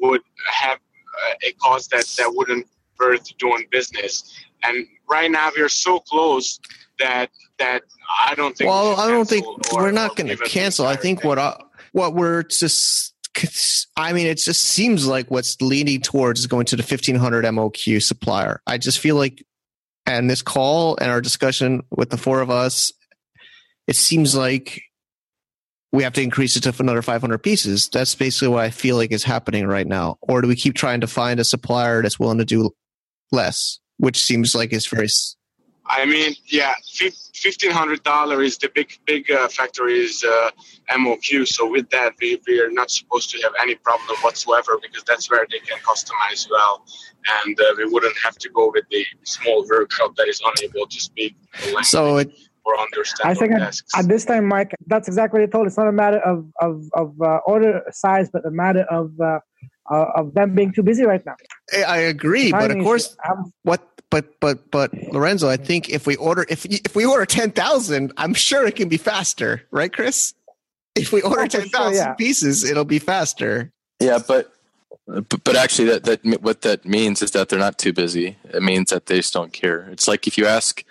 would 0.00 0.22
have 0.52 0.78
uh, 0.78 1.34
a 1.48 1.52
cost 1.54 1.90
that, 1.90 2.06
that 2.18 2.32
wouldn't 2.34 2.66
worth 2.98 3.36
doing 3.38 3.66
business. 3.70 4.34
And 4.64 4.86
right 5.08 5.30
now 5.30 5.50
we're 5.56 5.68
so 5.68 6.00
close 6.00 6.58
that 6.98 7.30
that 7.58 7.82
I 8.26 8.34
don't 8.34 8.56
think. 8.56 8.70
Well, 8.70 8.98
I 8.98 9.08
don't 9.08 9.28
think 9.28 9.44
we're 9.72 9.92
not 9.92 10.16
going 10.16 10.28
to 10.28 10.36
cancel. 10.36 10.86
I 10.86 10.96
think 10.96 11.20
thing. 11.20 11.28
what 11.28 11.38
I, 11.38 11.60
what 11.92 12.14
we're 12.14 12.42
just. 12.42 13.14
I 13.96 14.12
mean, 14.12 14.26
it 14.26 14.38
just 14.38 14.62
seems 14.62 15.06
like 15.06 15.30
what's 15.30 15.60
leaning 15.60 16.00
towards 16.00 16.40
is 16.40 16.46
going 16.46 16.66
to 16.66 16.76
the 16.76 16.82
1500 16.82 17.44
MOQ 17.44 18.02
supplier. 18.02 18.60
I 18.66 18.78
just 18.78 18.98
feel 18.98 19.16
like, 19.16 19.44
and 20.06 20.28
this 20.28 20.42
call 20.42 20.96
and 21.00 21.10
our 21.10 21.20
discussion 21.20 21.82
with 21.90 22.10
the 22.10 22.16
four 22.16 22.40
of 22.40 22.50
us, 22.50 22.92
it 23.86 23.96
seems 23.96 24.34
like 24.34 24.82
we 25.92 26.02
have 26.02 26.12
to 26.14 26.22
increase 26.22 26.56
it 26.56 26.62
to 26.62 26.74
another 26.78 27.02
500 27.02 27.38
pieces. 27.38 27.88
That's 27.88 28.14
basically 28.14 28.48
what 28.48 28.64
I 28.64 28.70
feel 28.70 28.96
like 28.96 29.12
is 29.12 29.24
happening 29.24 29.66
right 29.66 29.86
now. 29.86 30.18
Or 30.20 30.42
do 30.42 30.48
we 30.48 30.56
keep 30.56 30.74
trying 30.74 31.00
to 31.00 31.06
find 31.06 31.40
a 31.40 31.44
supplier 31.44 32.02
that's 32.02 32.18
willing 32.18 32.38
to 32.38 32.44
do 32.44 32.70
less, 33.32 33.80
which 33.96 34.18
seems 34.20 34.54
like 34.54 34.72
is 34.72 34.86
very. 34.86 35.08
I 35.88 36.04
mean, 36.04 36.34
yeah, 36.46 36.74
fifteen 37.34 37.70
hundred 37.70 38.02
dollar 38.02 38.42
is 38.42 38.58
the 38.58 38.70
big 38.74 38.90
big 39.06 39.30
uh, 39.30 39.48
factory's 39.48 40.22
uh, 40.24 40.50
MOQ. 40.90 41.46
So 41.46 41.70
with 41.70 41.88
that, 41.90 42.14
we 42.20 42.40
we 42.46 42.60
are 42.60 42.70
not 42.70 42.90
supposed 42.90 43.30
to 43.30 43.42
have 43.42 43.52
any 43.60 43.74
problem 43.74 44.16
whatsoever 44.22 44.78
because 44.82 45.04
that's 45.04 45.30
where 45.30 45.46
they 45.50 45.60
can 45.60 45.78
customize 45.78 46.48
well, 46.50 46.84
and 47.44 47.58
uh, 47.60 47.74
we 47.76 47.86
wouldn't 47.86 48.16
have 48.22 48.36
to 48.38 48.48
go 48.50 48.70
with 48.72 48.84
the 48.90 49.04
small 49.24 49.66
workshop 49.68 50.14
that 50.16 50.28
is 50.28 50.40
unable 50.44 50.86
to 50.86 51.00
speak. 51.00 51.34
So 51.82 52.18
it, 52.18 52.32
or 52.68 52.78
understand. 52.78 53.30
I 53.30 53.34
think 53.34 53.52
at, 53.52 53.74
at, 53.96 54.08
this 54.08 54.24
time, 54.24 54.46
Mike, 54.46 54.74
that's 54.86 55.08
exactly 55.08 55.40
what 55.40 55.48
I 55.48 55.50
told. 55.50 55.66
It's 55.66 55.78
not 55.78 55.88
a 55.88 55.92
matter 55.92 56.18
of 56.18 56.46
of, 56.60 56.84
of 56.94 57.20
uh, 57.20 57.38
order 57.46 57.82
size, 57.90 58.28
but 58.30 58.44
a 58.44 58.50
matter 58.50 58.84
of 58.90 59.18
uh, 59.20 59.40
uh, 59.90 60.06
of 60.16 60.34
them 60.34 60.54
being 60.54 60.72
too 60.72 60.82
busy 60.82 61.04
right 61.04 61.24
now. 61.24 61.36
I 61.86 61.98
agree, 61.98 62.50
but 62.52 62.70
of 62.70 62.78
course, 62.78 63.16
what? 63.62 63.82
But 64.10 64.40
but 64.40 64.70
but 64.70 64.92
Lorenzo, 65.12 65.48
I 65.48 65.56
think 65.56 65.90
if 65.90 66.06
we 66.06 66.16
order 66.16 66.46
if 66.48 66.64
if 66.64 66.96
we 66.96 67.04
order 67.04 67.26
ten 67.26 67.50
thousand, 67.50 68.12
I'm 68.16 68.34
sure 68.34 68.66
it 68.66 68.76
can 68.76 68.88
be 68.88 68.96
faster, 68.96 69.62
right, 69.70 69.92
Chris? 69.92 70.34
If 70.94 71.12
we 71.12 71.20
order 71.20 71.42
oh, 71.42 71.46
ten 71.46 71.68
thousand 71.68 71.94
sure, 71.94 72.04
yeah. 72.04 72.14
pieces, 72.14 72.64
it'll 72.64 72.84
be 72.84 72.98
faster. 72.98 73.70
Yeah, 74.00 74.18
but 74.26 74.52
but 75.06 75.56
actually, 75.56 75.88
that 75.88 76.04
that 76.04 76.42
what 76.42 76.62
that 76.62 76.84
means 76.84 77.22
is 77.22 77.32
that 77.32 77.48
they're 77.48 77.58
not 77.58 77.78
too 77.78 77.92
busy. 77.92 78.36
It 78.44 78.62
means 78.62 78.90
that 78.90 79.06
they 79.06 79.16
just 79.16 79.34
don't 79.34 79.52
care. 79.52 79.88
It's 79.90 80.08
like 80.08 80.26
if 80.26 80.38
you 80.38 80.46
ask 80.46 80.84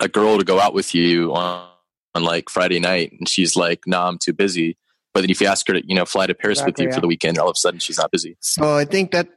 a 0.00 0.08
girl 0.08 0.38
to 0.38 0.44
go 0.44 0.60
out 0.60 0.74
with 0.74 0.94
you 0.94 1.32
on, 1.34 1.68
on 2.14 2.24
like 2.24 2.48
Friday 2.48 2.80
night, 2.80 3.12
and 3.12 3.28
she's 3.28 3.56
like, 3.56 3.82
"No, 3.86 4.00
nah, 4.00 4.08
I'm 4.08 4.18
too 4.18 4.32
busy." 4.32 4.76
But 5.12 5.20
then 5.20 5.30
if 5.30 5.40
you 5.40 5.46
ask 5.46 5.66
her 5.68 5.74
to, 5.74 5.86
you 5.86 5.94
know, 5.94 6.04
fly 6.04 6.26
to 6.26 6.34
Paris 6.34 6.58
exactly, 6.58 6.72
with 6.72 6.78
you 6.80 6.88
yeah. 6.88 6.94
for 6.96 7.00
the 7.00 7.06
weekend, 7.06 7.38
all 7.38 7.48
of 7.48 7.54
a 7.54 7.58
sudden 7.58 7.78
she's 7.78 7.98
not 7.98 8.10
busy. 8.10 8.36
So 8.40 8.76
I 8.76 8.84
think 8.84 9.12
that, 9.12 9.28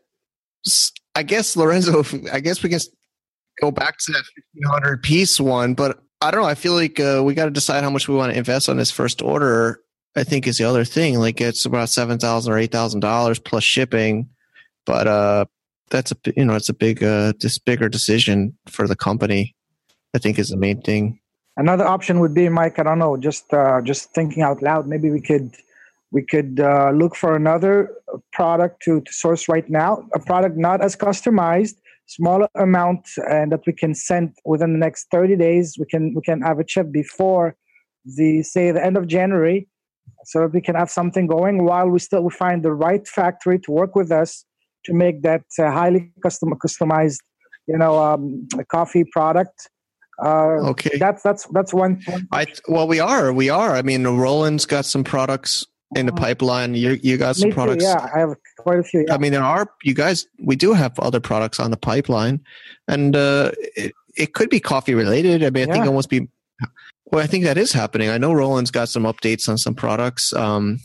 I 1.13 1.21
guess 1.21 1.55
Lorenzo, 1.55 2.03
I 2.33 2.39
guess 2.39 2.63
we 2.63 2.69
can 2.69 2.79
go 3.61 3.71
back 3.71 3.97
to 3.97 4.11
that 4.11 4.23
1500 4.55 5.03
piece 5.03 5.39
one, 5.39 5.73
but 5.73 5.99
I 6.21 6.31
don't 6.31 6.41
know. 6.41 6.47
I 6.47 6.55
feel 6.55 6.73
like 6.73 6.99
uh, 6.99 7.21
we 7.23 7.33
got 7.33 7.45
to 7.45 7.51
decide 7.51 7.83
how 7.83 7.89
much 7.89 8.07
we 8.07 8.15
want 8.15 8.31
to 8.31 8.37
invest 8.37 8.69
on 8.69 8.77
this 8.77 8.91
first 8.91 9.21
order. 9.21 9.79
I 10.15 10.23
think 10.23 10.47
is 10.47 10.57
the 10.57 10.63
other 10.63 10.83
thing. 10.83 11.19
Like 11.19 11.39
it's 11.39 11.65
about 11.65 11.89
seven 11.89 12.17
thousand 12.17 12.51
or 12.51 12.57
eight 12.57 12.71
thousand 12.71 13.01
dollars 13.01 13.37
plus 13.37 13.63
shipping, 13.63 14.27
but 14.85 15.05
uh, 15.05 15.45
that's 15.91 16.11
a 16.11 16.15
you 16.35 16.43
know 16.43 16.55
it's 16.55 16.69
a 16.69 16.73
big 16.73 17.03
uh, 17.03 17.33
this 17.39 17.59
bigger 17.59 17.87
decision 17.87 18.57
for 18.67 18.87
the 18.87 18.95
company. 18.95 19.55
I 20.15 20.17
think 20.17 20.39
is 20.39 20.49
the 20.49 20.57
main 20.57 20.81
thing. 20.81 21.19
Another 21.55 21.85
option 21.85 22.19
would 22.19 22.33
be, 22.33 22.49
Mike. 22.49 22.79
I 22.79 22.83
don't 22.83 22.97
know. 22.97 23.15
Just 23.15 23.53
uh, 23.53 23.81
just 23.81 24.11
thinking 24.13 24.41
out 24.41 24.63
loud. 24.63 24.87
Maybe 24.87 25.11
we 25.11 25.21
could 25.21 25.55
we 26.11 26.23
could 26.23 26.59
uh, 26.59 26.91
look 26.91 27.15
for 27.15 27.35
another 27.35 27.93
product 28.31 28.81
to, 28.83 29.01
to 29.01 29.13
source 29.13 29.49
right 29.49 29.69
now 29.69 30.07
a 30.13 30.19
product 30.19 30.55
not 30.55 30.81
as 30.81 30.95
customized 30.95 31.75
smaller 32.07 32.47
amount 32.55 33.07
and 33.29 33.51
that 33.51 33.61
we 33.67 33.73
can 33.73 33.93
send 33.93 34.33
within 34.45 34.73
the 34.73 34.79
next 34.79 35.07
30 35.11 35.35
days. 35.35 35.75
We 35.79 35.85
can 35.85 36.13
we 36.15 36.21
can 36.21 36.41
have 36.41 36.59
a 36.59 36.63
chip 36.63 36.91
before 36.91 37.55
the 38.05 38.41
say 38.41 38.71
the 38.71 38.83
end 38.83 38.95
of 38.95 39.05
january 39.05 39.67
so 40.23 40.39
that 40.39 40.53
we 40.53 40.61
can 40.61 40.75
have 40.75 40.89
something 40.89 41.27
going 41.27 41.65
while 41.65 41.89
we 41.89 41.99
still 41.99 42.29
find 42.29 42.63
the 42.63 42.71
right 42.71 43.05
factory 43.05 43.59
to 43.59 43.71
work 43.71 43.95
with 43.95 44.11
us 44.11 44.45
to 44.85 44.93
make 44.93 45.21
that 45.21 45.43
uh, 45.59 45.69
highly 45.69 46.11
custom 46.23 46.53
customized 46.65 47.19
you 47.67 47.77
know 47.77 48.01
um, 48.01 48.47
coffee 48.69 49.03
product. 49.11 49.69
Uh, 50.23 50.71
okay. 50.71 50.97
that's 50.97 51.21
that's 51.21 51.45
that's 51.51 51.73
one, 51.73 52.01
one 52.05 52.27
I, 52.31 52.47
well 52.67 52.87
we 52.87 52.99
are 52.99 53.31
we 53.31 53.49
are. 53.49 53.75
I 53.75 53.83
mean 53.83 54.07
roland's 54.07 54.65
got 54.65 54.85
some 54.85 55.03
products 55.03 55.65
in 55.95 56.05
the 56.05 56.11
pipeline. 56.11 56.75
You 56.75 56.99
you 57.01 57.17
got 57.17 57.35
some 57.35 57.51
products. 57.51 57.83
Too, 57.83 57.89
yeah, 57.89 58.09
I 58.13 58.19
have 58.19 58.35
quite 58.57 58.79
a 58.79 58.83
few. 58.83 59.05
Yeah. 59.07 59.13
I 59.13 59.17
mean, 59.17 59.31
there 59.31 59.43
are 59.43 59.71
you 59.83 59.93
guys. 59.93 60.27
We 60.39 60.55
do 60.55 60.73
have 60.73 60.99
other 60.99 61.19
products 61.19 61.59
on 61.59 61.71
the 61.71 61.77
pipeline, 61.77 62.41
and 62.87 63.15
uh, 63.15 63.51
it, 63.75 63.93
it 64.15 64.33
could 64.33 64.49
be 64.49 64.59
coffee 64.59 64.93
related. 64.93 65.43
I 65.43 65.49
mean, 65.49 65.63
I 65.63 65.67
yeah. 65.67 65.73
think 65.73 65.85
almost 65.85 66.09
be. 66.09 66.27
Well, 67.05 67.23
I 67.23 67.27
think 67.27 67.45
that 67.45 67.57
is 67.57 67.71
happening. 67.71 68.09
I 68.09 68.17
know 68.17 68.33
Roland's 68.33 68.71
got 68.71 68.89
some 68.89 69.03
updates 69.03 69.47
on 69.47 69.57
some 69.57 69.73
products, 69.73 70.33
um, 70.33 70.79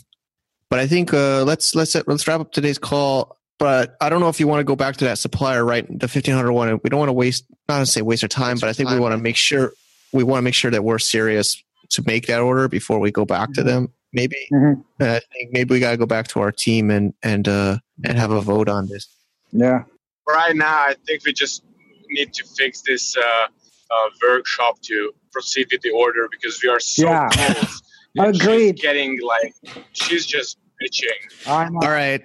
but 0.69 0.79
I 0.79 0.87
think 0.87 1.13
uh, 1.13 1.43
let's 1.43 1.75
let's 1.75 1.95
let's 2.07 2.27
wrap 2.27 2.39
up 2.39 2.51
today's 2.51 2.77
call. 2.77 3.37
But 3.59 3.95
I 4.01 4.09
don't 4.09 4.19
know 4.19 4.29
if 4.29 4.39
you 4.39 4.47
want 4.47 4.61
to 4.61 4.63
go 4.63 4.75
back 4.75 4.97
to 4.97 5.05
that 5.05 5.17
supplier, 5.17 5.63
right? 5.63 5.85
The 5.99 6.07
fifteen 6.07 6.33
hundred 6.33 6.53
one. 6.53 6.79
We 6.83 6.89
don't 6.89 6.99
want 6.99 7.09
to 7.09 7.13
waste, 7.13 7.45
not 7.67 7.79
to 7.79 7.85
say 7.85 8.01
waste 8.01 8.23
our 8.23 8.29
time, 8.29 8.53
waste 8.53 8.61
but 8.61 8.69
I 8.69 8.73
think 8.73 8.89
time. 8.89 8.97
we 8.97 9.01
want 9.01 9.13
to 9.13 9.21
make 9.21 9.35
sure 9.35 9.73
we 10.13 10.23
want 10.23 10.37
to 10.37 10.43
make 10.43 10.53
sure 10.53 10.71
that 10.71 10.83
we're 10.83 10.99
serious 10.99 11.61
to 11.89 12.03
make 12.05 12.27
that 12.27 12.39
order 12.39 12.67
before 12.67 12.99
we 12.99 13.11
go 13.11 13.25
back 13.25 13.49
mm-hmm. 13.49 13.53
to 13.53 13.63
them 13.63 13.93
maybe 14.13 14.47
mm-hmm. 14.51 14.81
I 15.01 15.19
think 15.31 15.51
maybe 15.51 15.73
we 15.73 15.79
gotta 15.79 15.97
go 15.97 16.05
back 16.05 16.27
to 16.29 16.39
our 16.39 16.51
team 16.51 16.89
and 16.91 17.13
and 17.23 17.47
uh 17.47 17.77
and 18.05 18.17
have 18.17 18.31
a 18.31 18.41
vote 18.41 18.69
on 18.69 18.87
this. 18.87 19.07
Yeah. 19.51 19.83
Right 20.27 20.55
now, 20.55 20.73
I 20.73 20.95
think 21.05 21.25
we 21.25 21.33
just 21.33 21.63
need 22.09 22.33
to 22.33 22.45
fix 22.57 22.81
this 22.81 23.15
uh, 23.17 23.47
uh, 23.91 24.09
workshop 24.21 24.79
to 24.83 25.11
proceed 25.31 25.67
with 25.71 25.81
the 25.81 25.91
order 25.91 26.27
because 26.31 26.61
we 26.63 26.69
are 26.69 26.79
so 26.79 27.03
yeah. 27.03 27.29
close. 27.29 27.81
Agreed. 28.17 28.77
She's 28.77 28.81
getting 28.81 29.19
like 29.21 29.55
she's 29.93 30.25
just 30.25 30.57
bitching. 30.81 31.47
All 31.47 31.89
right. 31.89 32.23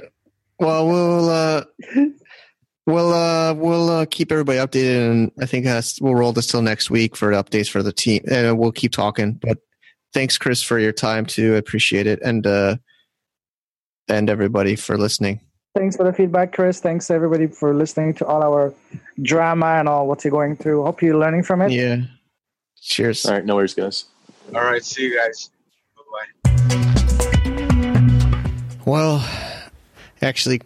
Well, 0.61 0.87
we'll 0.87 1.31
uh, 1.31 1.65
we'll 2.87 3.13
uh, 3.13 3.55
we'll 3.55 3.91
uh, 3.91 4.07
keep 4.11 4.31
everybody 4.31 4.59
updated, 4.59 5.11
and 5.11 5.33
I 5.41 5.47
think 5.47 5.67
uh, 5.67 5.81
we'll 6.01 6.15
roll 6.15 6.33
this 6.33 6.47
till 6.47 6.63
next 6.63 6.91
week 6.91 7.17
for 7.17 7.31
updates 7.31 7.71
for 7.71 7.83
the 7.83 7.93
team, 7.93 8.23
and 8.31 8.59
we'll 8.59 8.73
keep 8.73 8.93
talking. 8.93 9.41
But 9.41 9.59
thanks, 10.13 10.39
Chris, 10.39 10.63
for 10.63 10.79
your 10.79 10.93
time 10.93 11.27
too. 11.27 11.55
I 11.55 11.59
appreciate 11.59 12.07
it, 12.07 12.21
and 12.23 12.47
uh, 12.47 12.77
and 14.09 14.31
everybody 14.31 14.77
for 14.77 14.97
listening. 14.99 15.41
Thanks 15.75 15.97
for 15.97 16.05
the 16.05 16.13
feedback, 16.13 16.53
Chris. 16.53 16.81
Thanks 16.81 17.11
everybody 17.11 17.47
for 17.47 17.75
listening 17.75 18.15
to 18.15 18.27
all 18.27 18.43
our 18.43 18.75
drama 19.23 19.67
and 19.79 19.89
all 19.89 20.09
what 20.09 20.25
you're 20.25 20.31
going 20.31 20.57
through. 20.57 20.83
Hope 20.85 21.03
you're 21.03 21.19
learning 21.19 21.45
from 21.45 21.63
it. 21.63 21.71
Yeah. 21.71 21.99
Cheers. 22.81 23.27
All 23.27 23.35
right, 23.35 23.45
no 23.45 23.57
worries, 23.57 23.75
guys. 23.75 24.07
All 24.55 24.63
right, 24.63 24.85
see 24.85 25.03
you 25.03 25.17
guys. 25.17 25.51
Bye 25.95 26.03
bye. 26.45 26.89
Well, 28.87 29.25
actually, 30.23 30.63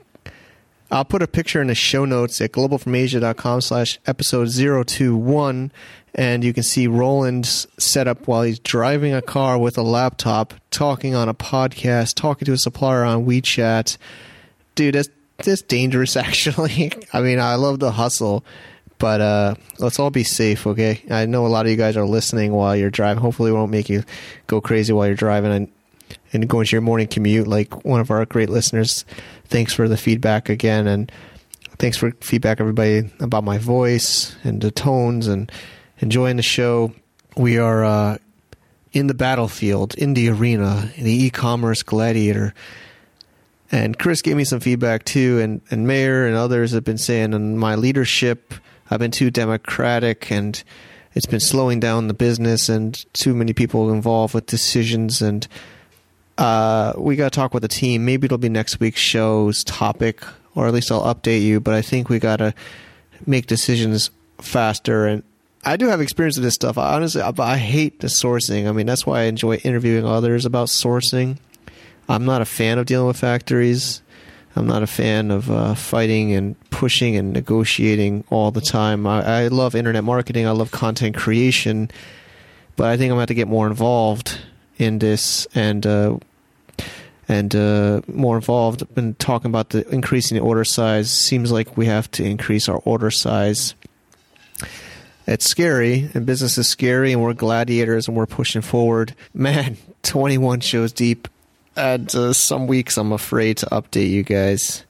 I'll 0.92 1.06
put 1.06 1.22
a 1.22 1.26
picture 1.26 1.62
in 1.62 1.68
the 1.68 1.74
show 1.74 2.04
notes 2.04 2.38
at 2.42 2.52
globalfromasia.com 2.52 3.62
slash 3.62 3.98
episode 4.06 4.50
021 4.54 5.72
and 6.14 6.44
you 6.44 6.52
can 6.52 6.62
see 6.62 6.86
Roland's 6.86 7.66
setup 7.78 8.28
while 8.28 8.42
he's 8.42 8.58
driving 8.58 9.14
a 9.14 9.22
car 9.22 9.58
with 9.58 9.78
a 9.78 9.82
laptop, 9.82 10.52
talking 10.70 11.14
on 11.14 11.30
a 11.30 11.34
podcast, 11.34 12.14
talking 12.14 12.44
to 12.44 12.52
a 12.52 12.58
supplier 12.58 13.04
on 13.04 13.24
WeChat. 13.24 13.96
Dude, 14.74 14.94
that's 14.94 15.08
that's 15.38 15.62
dangerous. 15.62 16.14
Actually, 16.18 16.92
I 17.12 17.22
mean, 17.22 17.40
I 17.40 17.54
love 17.54 17.78
the 17.78 17.92
hustle, 17.92 18.44
but 18.98 19.22
uh, 19.22 19.54
let's 19.78 19.98
all 19.98 20.10
be 20.10 20.24
safe, 20.24 20.66
okay? 20.66 21.02
I 21.10 21.24
know 21.24 21.46
a 21.46 21.48
lot 21.48 21.64
of 21.64 21.70
you 21.70 21.78
guys 21.78 21.96
are 21.96 22.04
listening 22.04 22.52
while 22.52 22.76
you're 22.76 22.90
driving. 22.90 23.22
Hopefully, 23.22 23.50
it 23.50 23.54
won't 23.54 23.70
make 23.70 23.88
you 23.88 24.04
go 24.46 24.60
crazy 24.60 24.92
while 24.92 25.06
you're 25.06 25.16
driving 25.16 25.52
and 25.52 25.72
and 26.34 26.48
going 26.48 26.66
to 26.66 26.72
your 26.72 26.82
morning 26.82 27.06
commute. 27.06 27.48
Like 27.48 27.86
one 27.86 28.00
of 28.00 28.10
our 28.10 28.26
great 28.26 28.50
listeners. 28.50 29.06
Thanks 29.52 29.74
for 29.74 29.86
the 29.86 29.98
feedback 29.98 30.48
again, 30.48 30.86
and 30.86 31.12
thanks 31.76 31.98
for 31.98 32.12
feedback, 32.22 32.58
everybody, 32.58 33.12
about 33.20 33.44
my 33.44 33.58
voice 33.58 34.34
and 34.44 34.62
the 34.62 34.70
tones 34.70 35.26
and 35.26 35.52
enjoying 35.98 36.36
the 36.36 36.42
show. 36.42 36.94
We 37.36 37.58
are 37.58 37.84
uh, 37.84 38.16
in 38.92 39.08
the 39.08 39.14
battlefield, 39.14 39.94
in 39.96 40.14
the 40.14 40.30
arena, 40.30 40.90
in 40.96 41.04
the 41.04 41.24
e 41.24 41.28
commerce 41.28 41.82
gladiator. 41.82 42.54
And 43.70 43.98
Chris 43.98 44.22
gave 44.22 44.36
me 44.36 44.44
some 44.44 44.60
feedback 44.60 45.04
too, 45.04 45.38
and, 45.40 45.60
and 45.70 45.86
Mayor 45.86 46.26
and 46.26 46.34
others 46.34 46.72
have 46.72 46.84
been 46.84 46.96
saying 46.96 47.34
on 47.34 47.58
my 47.58 47.74
leadership, 47.74 48.54
I've 48.90 49.00
been 49.00 49.10
too 49.10 49.30
democratic 49.30 50.32
and 50.32 50.64
it's 51.12 51.26
been 51.26 51.40
slowing 51.40 51.78
down 51.78 52.08
the 52.08 52.14
business 52.14 52.70
and 52.70 52.94
too 53.12 53.34
many 53.34 53.52
people 53.52 53.92
involved 53.92 54.32
with 54.32 54.46
decisions. 54.46 55.20
And 55.20 55.46
uh, 56.38 56.94
we 56.96 57.16
got 57.16 57.32
to 57.32 57.36
talk 57.36 57.54
with 57.54 57.62
the 57.62 57.68
team. 57.68 58.04
Maybe 58.04 58.26
it'll 58.26 58.38
be 58.38 58.48
next 58.48 58.80
week's 58.80 59.00
show's 59.00 59.64
topic, 59.64 60.22
or 60.54 60.66
at 60.66 60.74
least 60.74 60.90
I'll 60.90 61.14
update 61.14 61.42
you. 61.42 61.60
But 61.60 61.74
I 61.74 61.82
think 61.82 62.08
we 62.08 62.18
got 62.18 62.36
to 62.36 62.54
make 63.26 63.46
decisions 63.46 64.10
faster. 64.40 65.06
And 65.06 65.22
I 65.64 65.76
do 65.76 65.88
have 65.88 66.00
experience 66.00 66.36
with 66.36 66.44
this 66.44 66.54
stuff. 66.54 66.78
I 66.78 66.94
honestly, 66.94 67.22
I, 67.22 67.32
I 67.38 67.56
hate 67.56 68.00
the 68.00 68.08
sourcing. 68.08 68.68
I 68.68 68.72
mean, 68.72 68.86
that's 68.86 69.06
why 69.06 69.20
I 69.20 69.24
enjoy 69.24 69.56
interviewing 69.56 70.06
others 70.06 70.44
about 70.44 70.68
sourcing 70.68 71.38
I'm 72.08 72.24
not 72.24 72.42
a 72.42 72.44
fan 72.44 72.78
of 72.78 72.86
dealing 72.86 73.06
with 73.06 73.16
factories. 73.16 74.02
I'm 74.54 74.66
not 74.66 74.82
a 74.82 74.86
fan 74.86 75.30
of 75.30 75.50
uh, 75.50 75.74
fighting 75.74 76.32
and 76.32 76.58
pushing 76.70 77.16
and 77.16 77.32
negotiating 77.32 78.24
all 78.28 78.50
the 78.50 78.60
time. 78.60 79.06
I, 79.06 79.44
I, 79.44 79.48
love 79.48 79.74
internet 79.74 80.04
marketing. 80.04 80.46
I 80.46 80.50
love 80.50 80.70
content 80.70 81.16
creation, 81.16 81.90
but 82.76 82.88
I 82.88 82.98
think 82.98 83.10
I'm 83.10 83.16
going 83.16 83.18
to 83.18 83.20
have 83.20 83.28
to 83.28 83.34
get 83.34 83.48
more 83.48 83.66
involved 83.66 84.38
in 84.82 84.98
this 84.98 85.46
and 85.54 85.86
uh, 85.86 86.18
and 87.28 87.54
uh, 87.54 88.02
more 88.08 88.36
involved 88.36 88.84
in 88.96 89.14
talking 89.14 89.50
about 89.50 89.70
the 89.70 89.88
increasing 89.88 90.36
the 90.36 90.42
order 90.42 90.64
size. 90.64 91.10
Seems 91.10 91.50
like 91.52 91.76
we 91.76 91.86
have 91.86 92.10
to 92.12 92.24
increase 92.24 92.68
our 92.68 92.78
order 92.84 93.10
size. 93.10 93.74
It's 95.26 95.44
scary, 95.44 96.10
and 96.14 96.26
business 96.26 96.58
is 96.58 96.68
scary, 96.68 97.12
and 97.12 97.22
we're 97.22 97.32
gladiators, 97.32 98.08
and 98.08 98.16
we're 98.16 98.26
pushing 98.26 98.60
forward. 98.60 99.14
Man, 99.32 99.76
21 100.02 100.60
shows 100.60 100.92
deep 100.92 101.28
and 101.76 102.14
uh, 102.14 102.32
some 102.32 102.66
weeks 102.66 102.96
I'm 102.96 103.12
afraid 103.12 103.58
to 103.58 103.66
update 103.66 104.10
you 104.10 104.22
guys. 104.22 104.84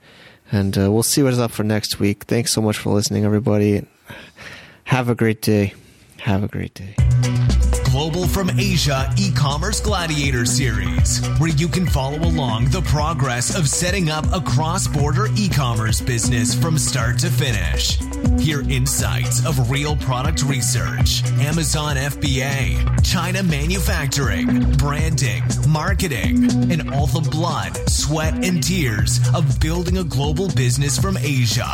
And 0.50 0.76
uh, 0.76 0.92
we'll 0.92 1.02
see 1.02 1.22
what 1.22 1.32
is 1.32 1.38
up 1.38 1.50
for 1.50 1.64
next 1.64 1.98
week. 1.98 2.24
Thanks 2.24 2.52
so 2.52 2.60
much 2.60 2.76
for 2.76 2.90
listening, 2.90 3.24
everybody. 3.24 3.86
Have 4.84 5.08
a 5.08 5.14
great 5.14 5.40
day. 5.40 5.74
Have 6.18 6.42
a 6.42 6.48
great 6.48 6.74
day. 6.74 7.11
Global 8.02 8.26
from 8.26 8.50
Asia 8.58 9.14
e 9.16 9.30
commerce 9.30 9.78
gladiator 9.80 10.44
series, 10.44 11.24
where 11.38 11.50
you 11.50 11.68
can 11.68 11.86
follow 11.86 12.18
along 12.18 12.64
the 12.70 12.82
progress 12.82 13.56
of 13.56 13.68
setting 13.68 14.10
up 14.10 14.24
a 14.34 14.40
cross 14.40 14.88
border 14.88 15.28
e 15.36 15.48
commerce 15.48 16.00
business 16.00 16.52
from 16.52 16.78
start 16.78 17.16
to 17.20 17.30
finish. 17.30 18.00
Hear 18.40 18.62
insights 18.68 19.46
of 19.46 19.70
real 19.70 19.94
product 19.94 20.42
research, 20.42 21.22
Amazon 21.38 21.94
FBA, 21.94 23.04
China 23.04 23.44
manufacturing, 23.44 24.72
branding, 24.78 25.44
marketing, 25.68 26.72
and 26.72 26.92
all 26.92 27.06
the 27.06 27.20
blood, 27.30 27.88
sweat, 27.88 28.34
and 28.44 28.60
tears 28.60 29.20
of 29.32 29.60
building 29.60 29.98
a 29.98 30.04
global 30.04 30.48
business 30.48 30.98
from 30.98 31.16
Asia. 31.18 31.70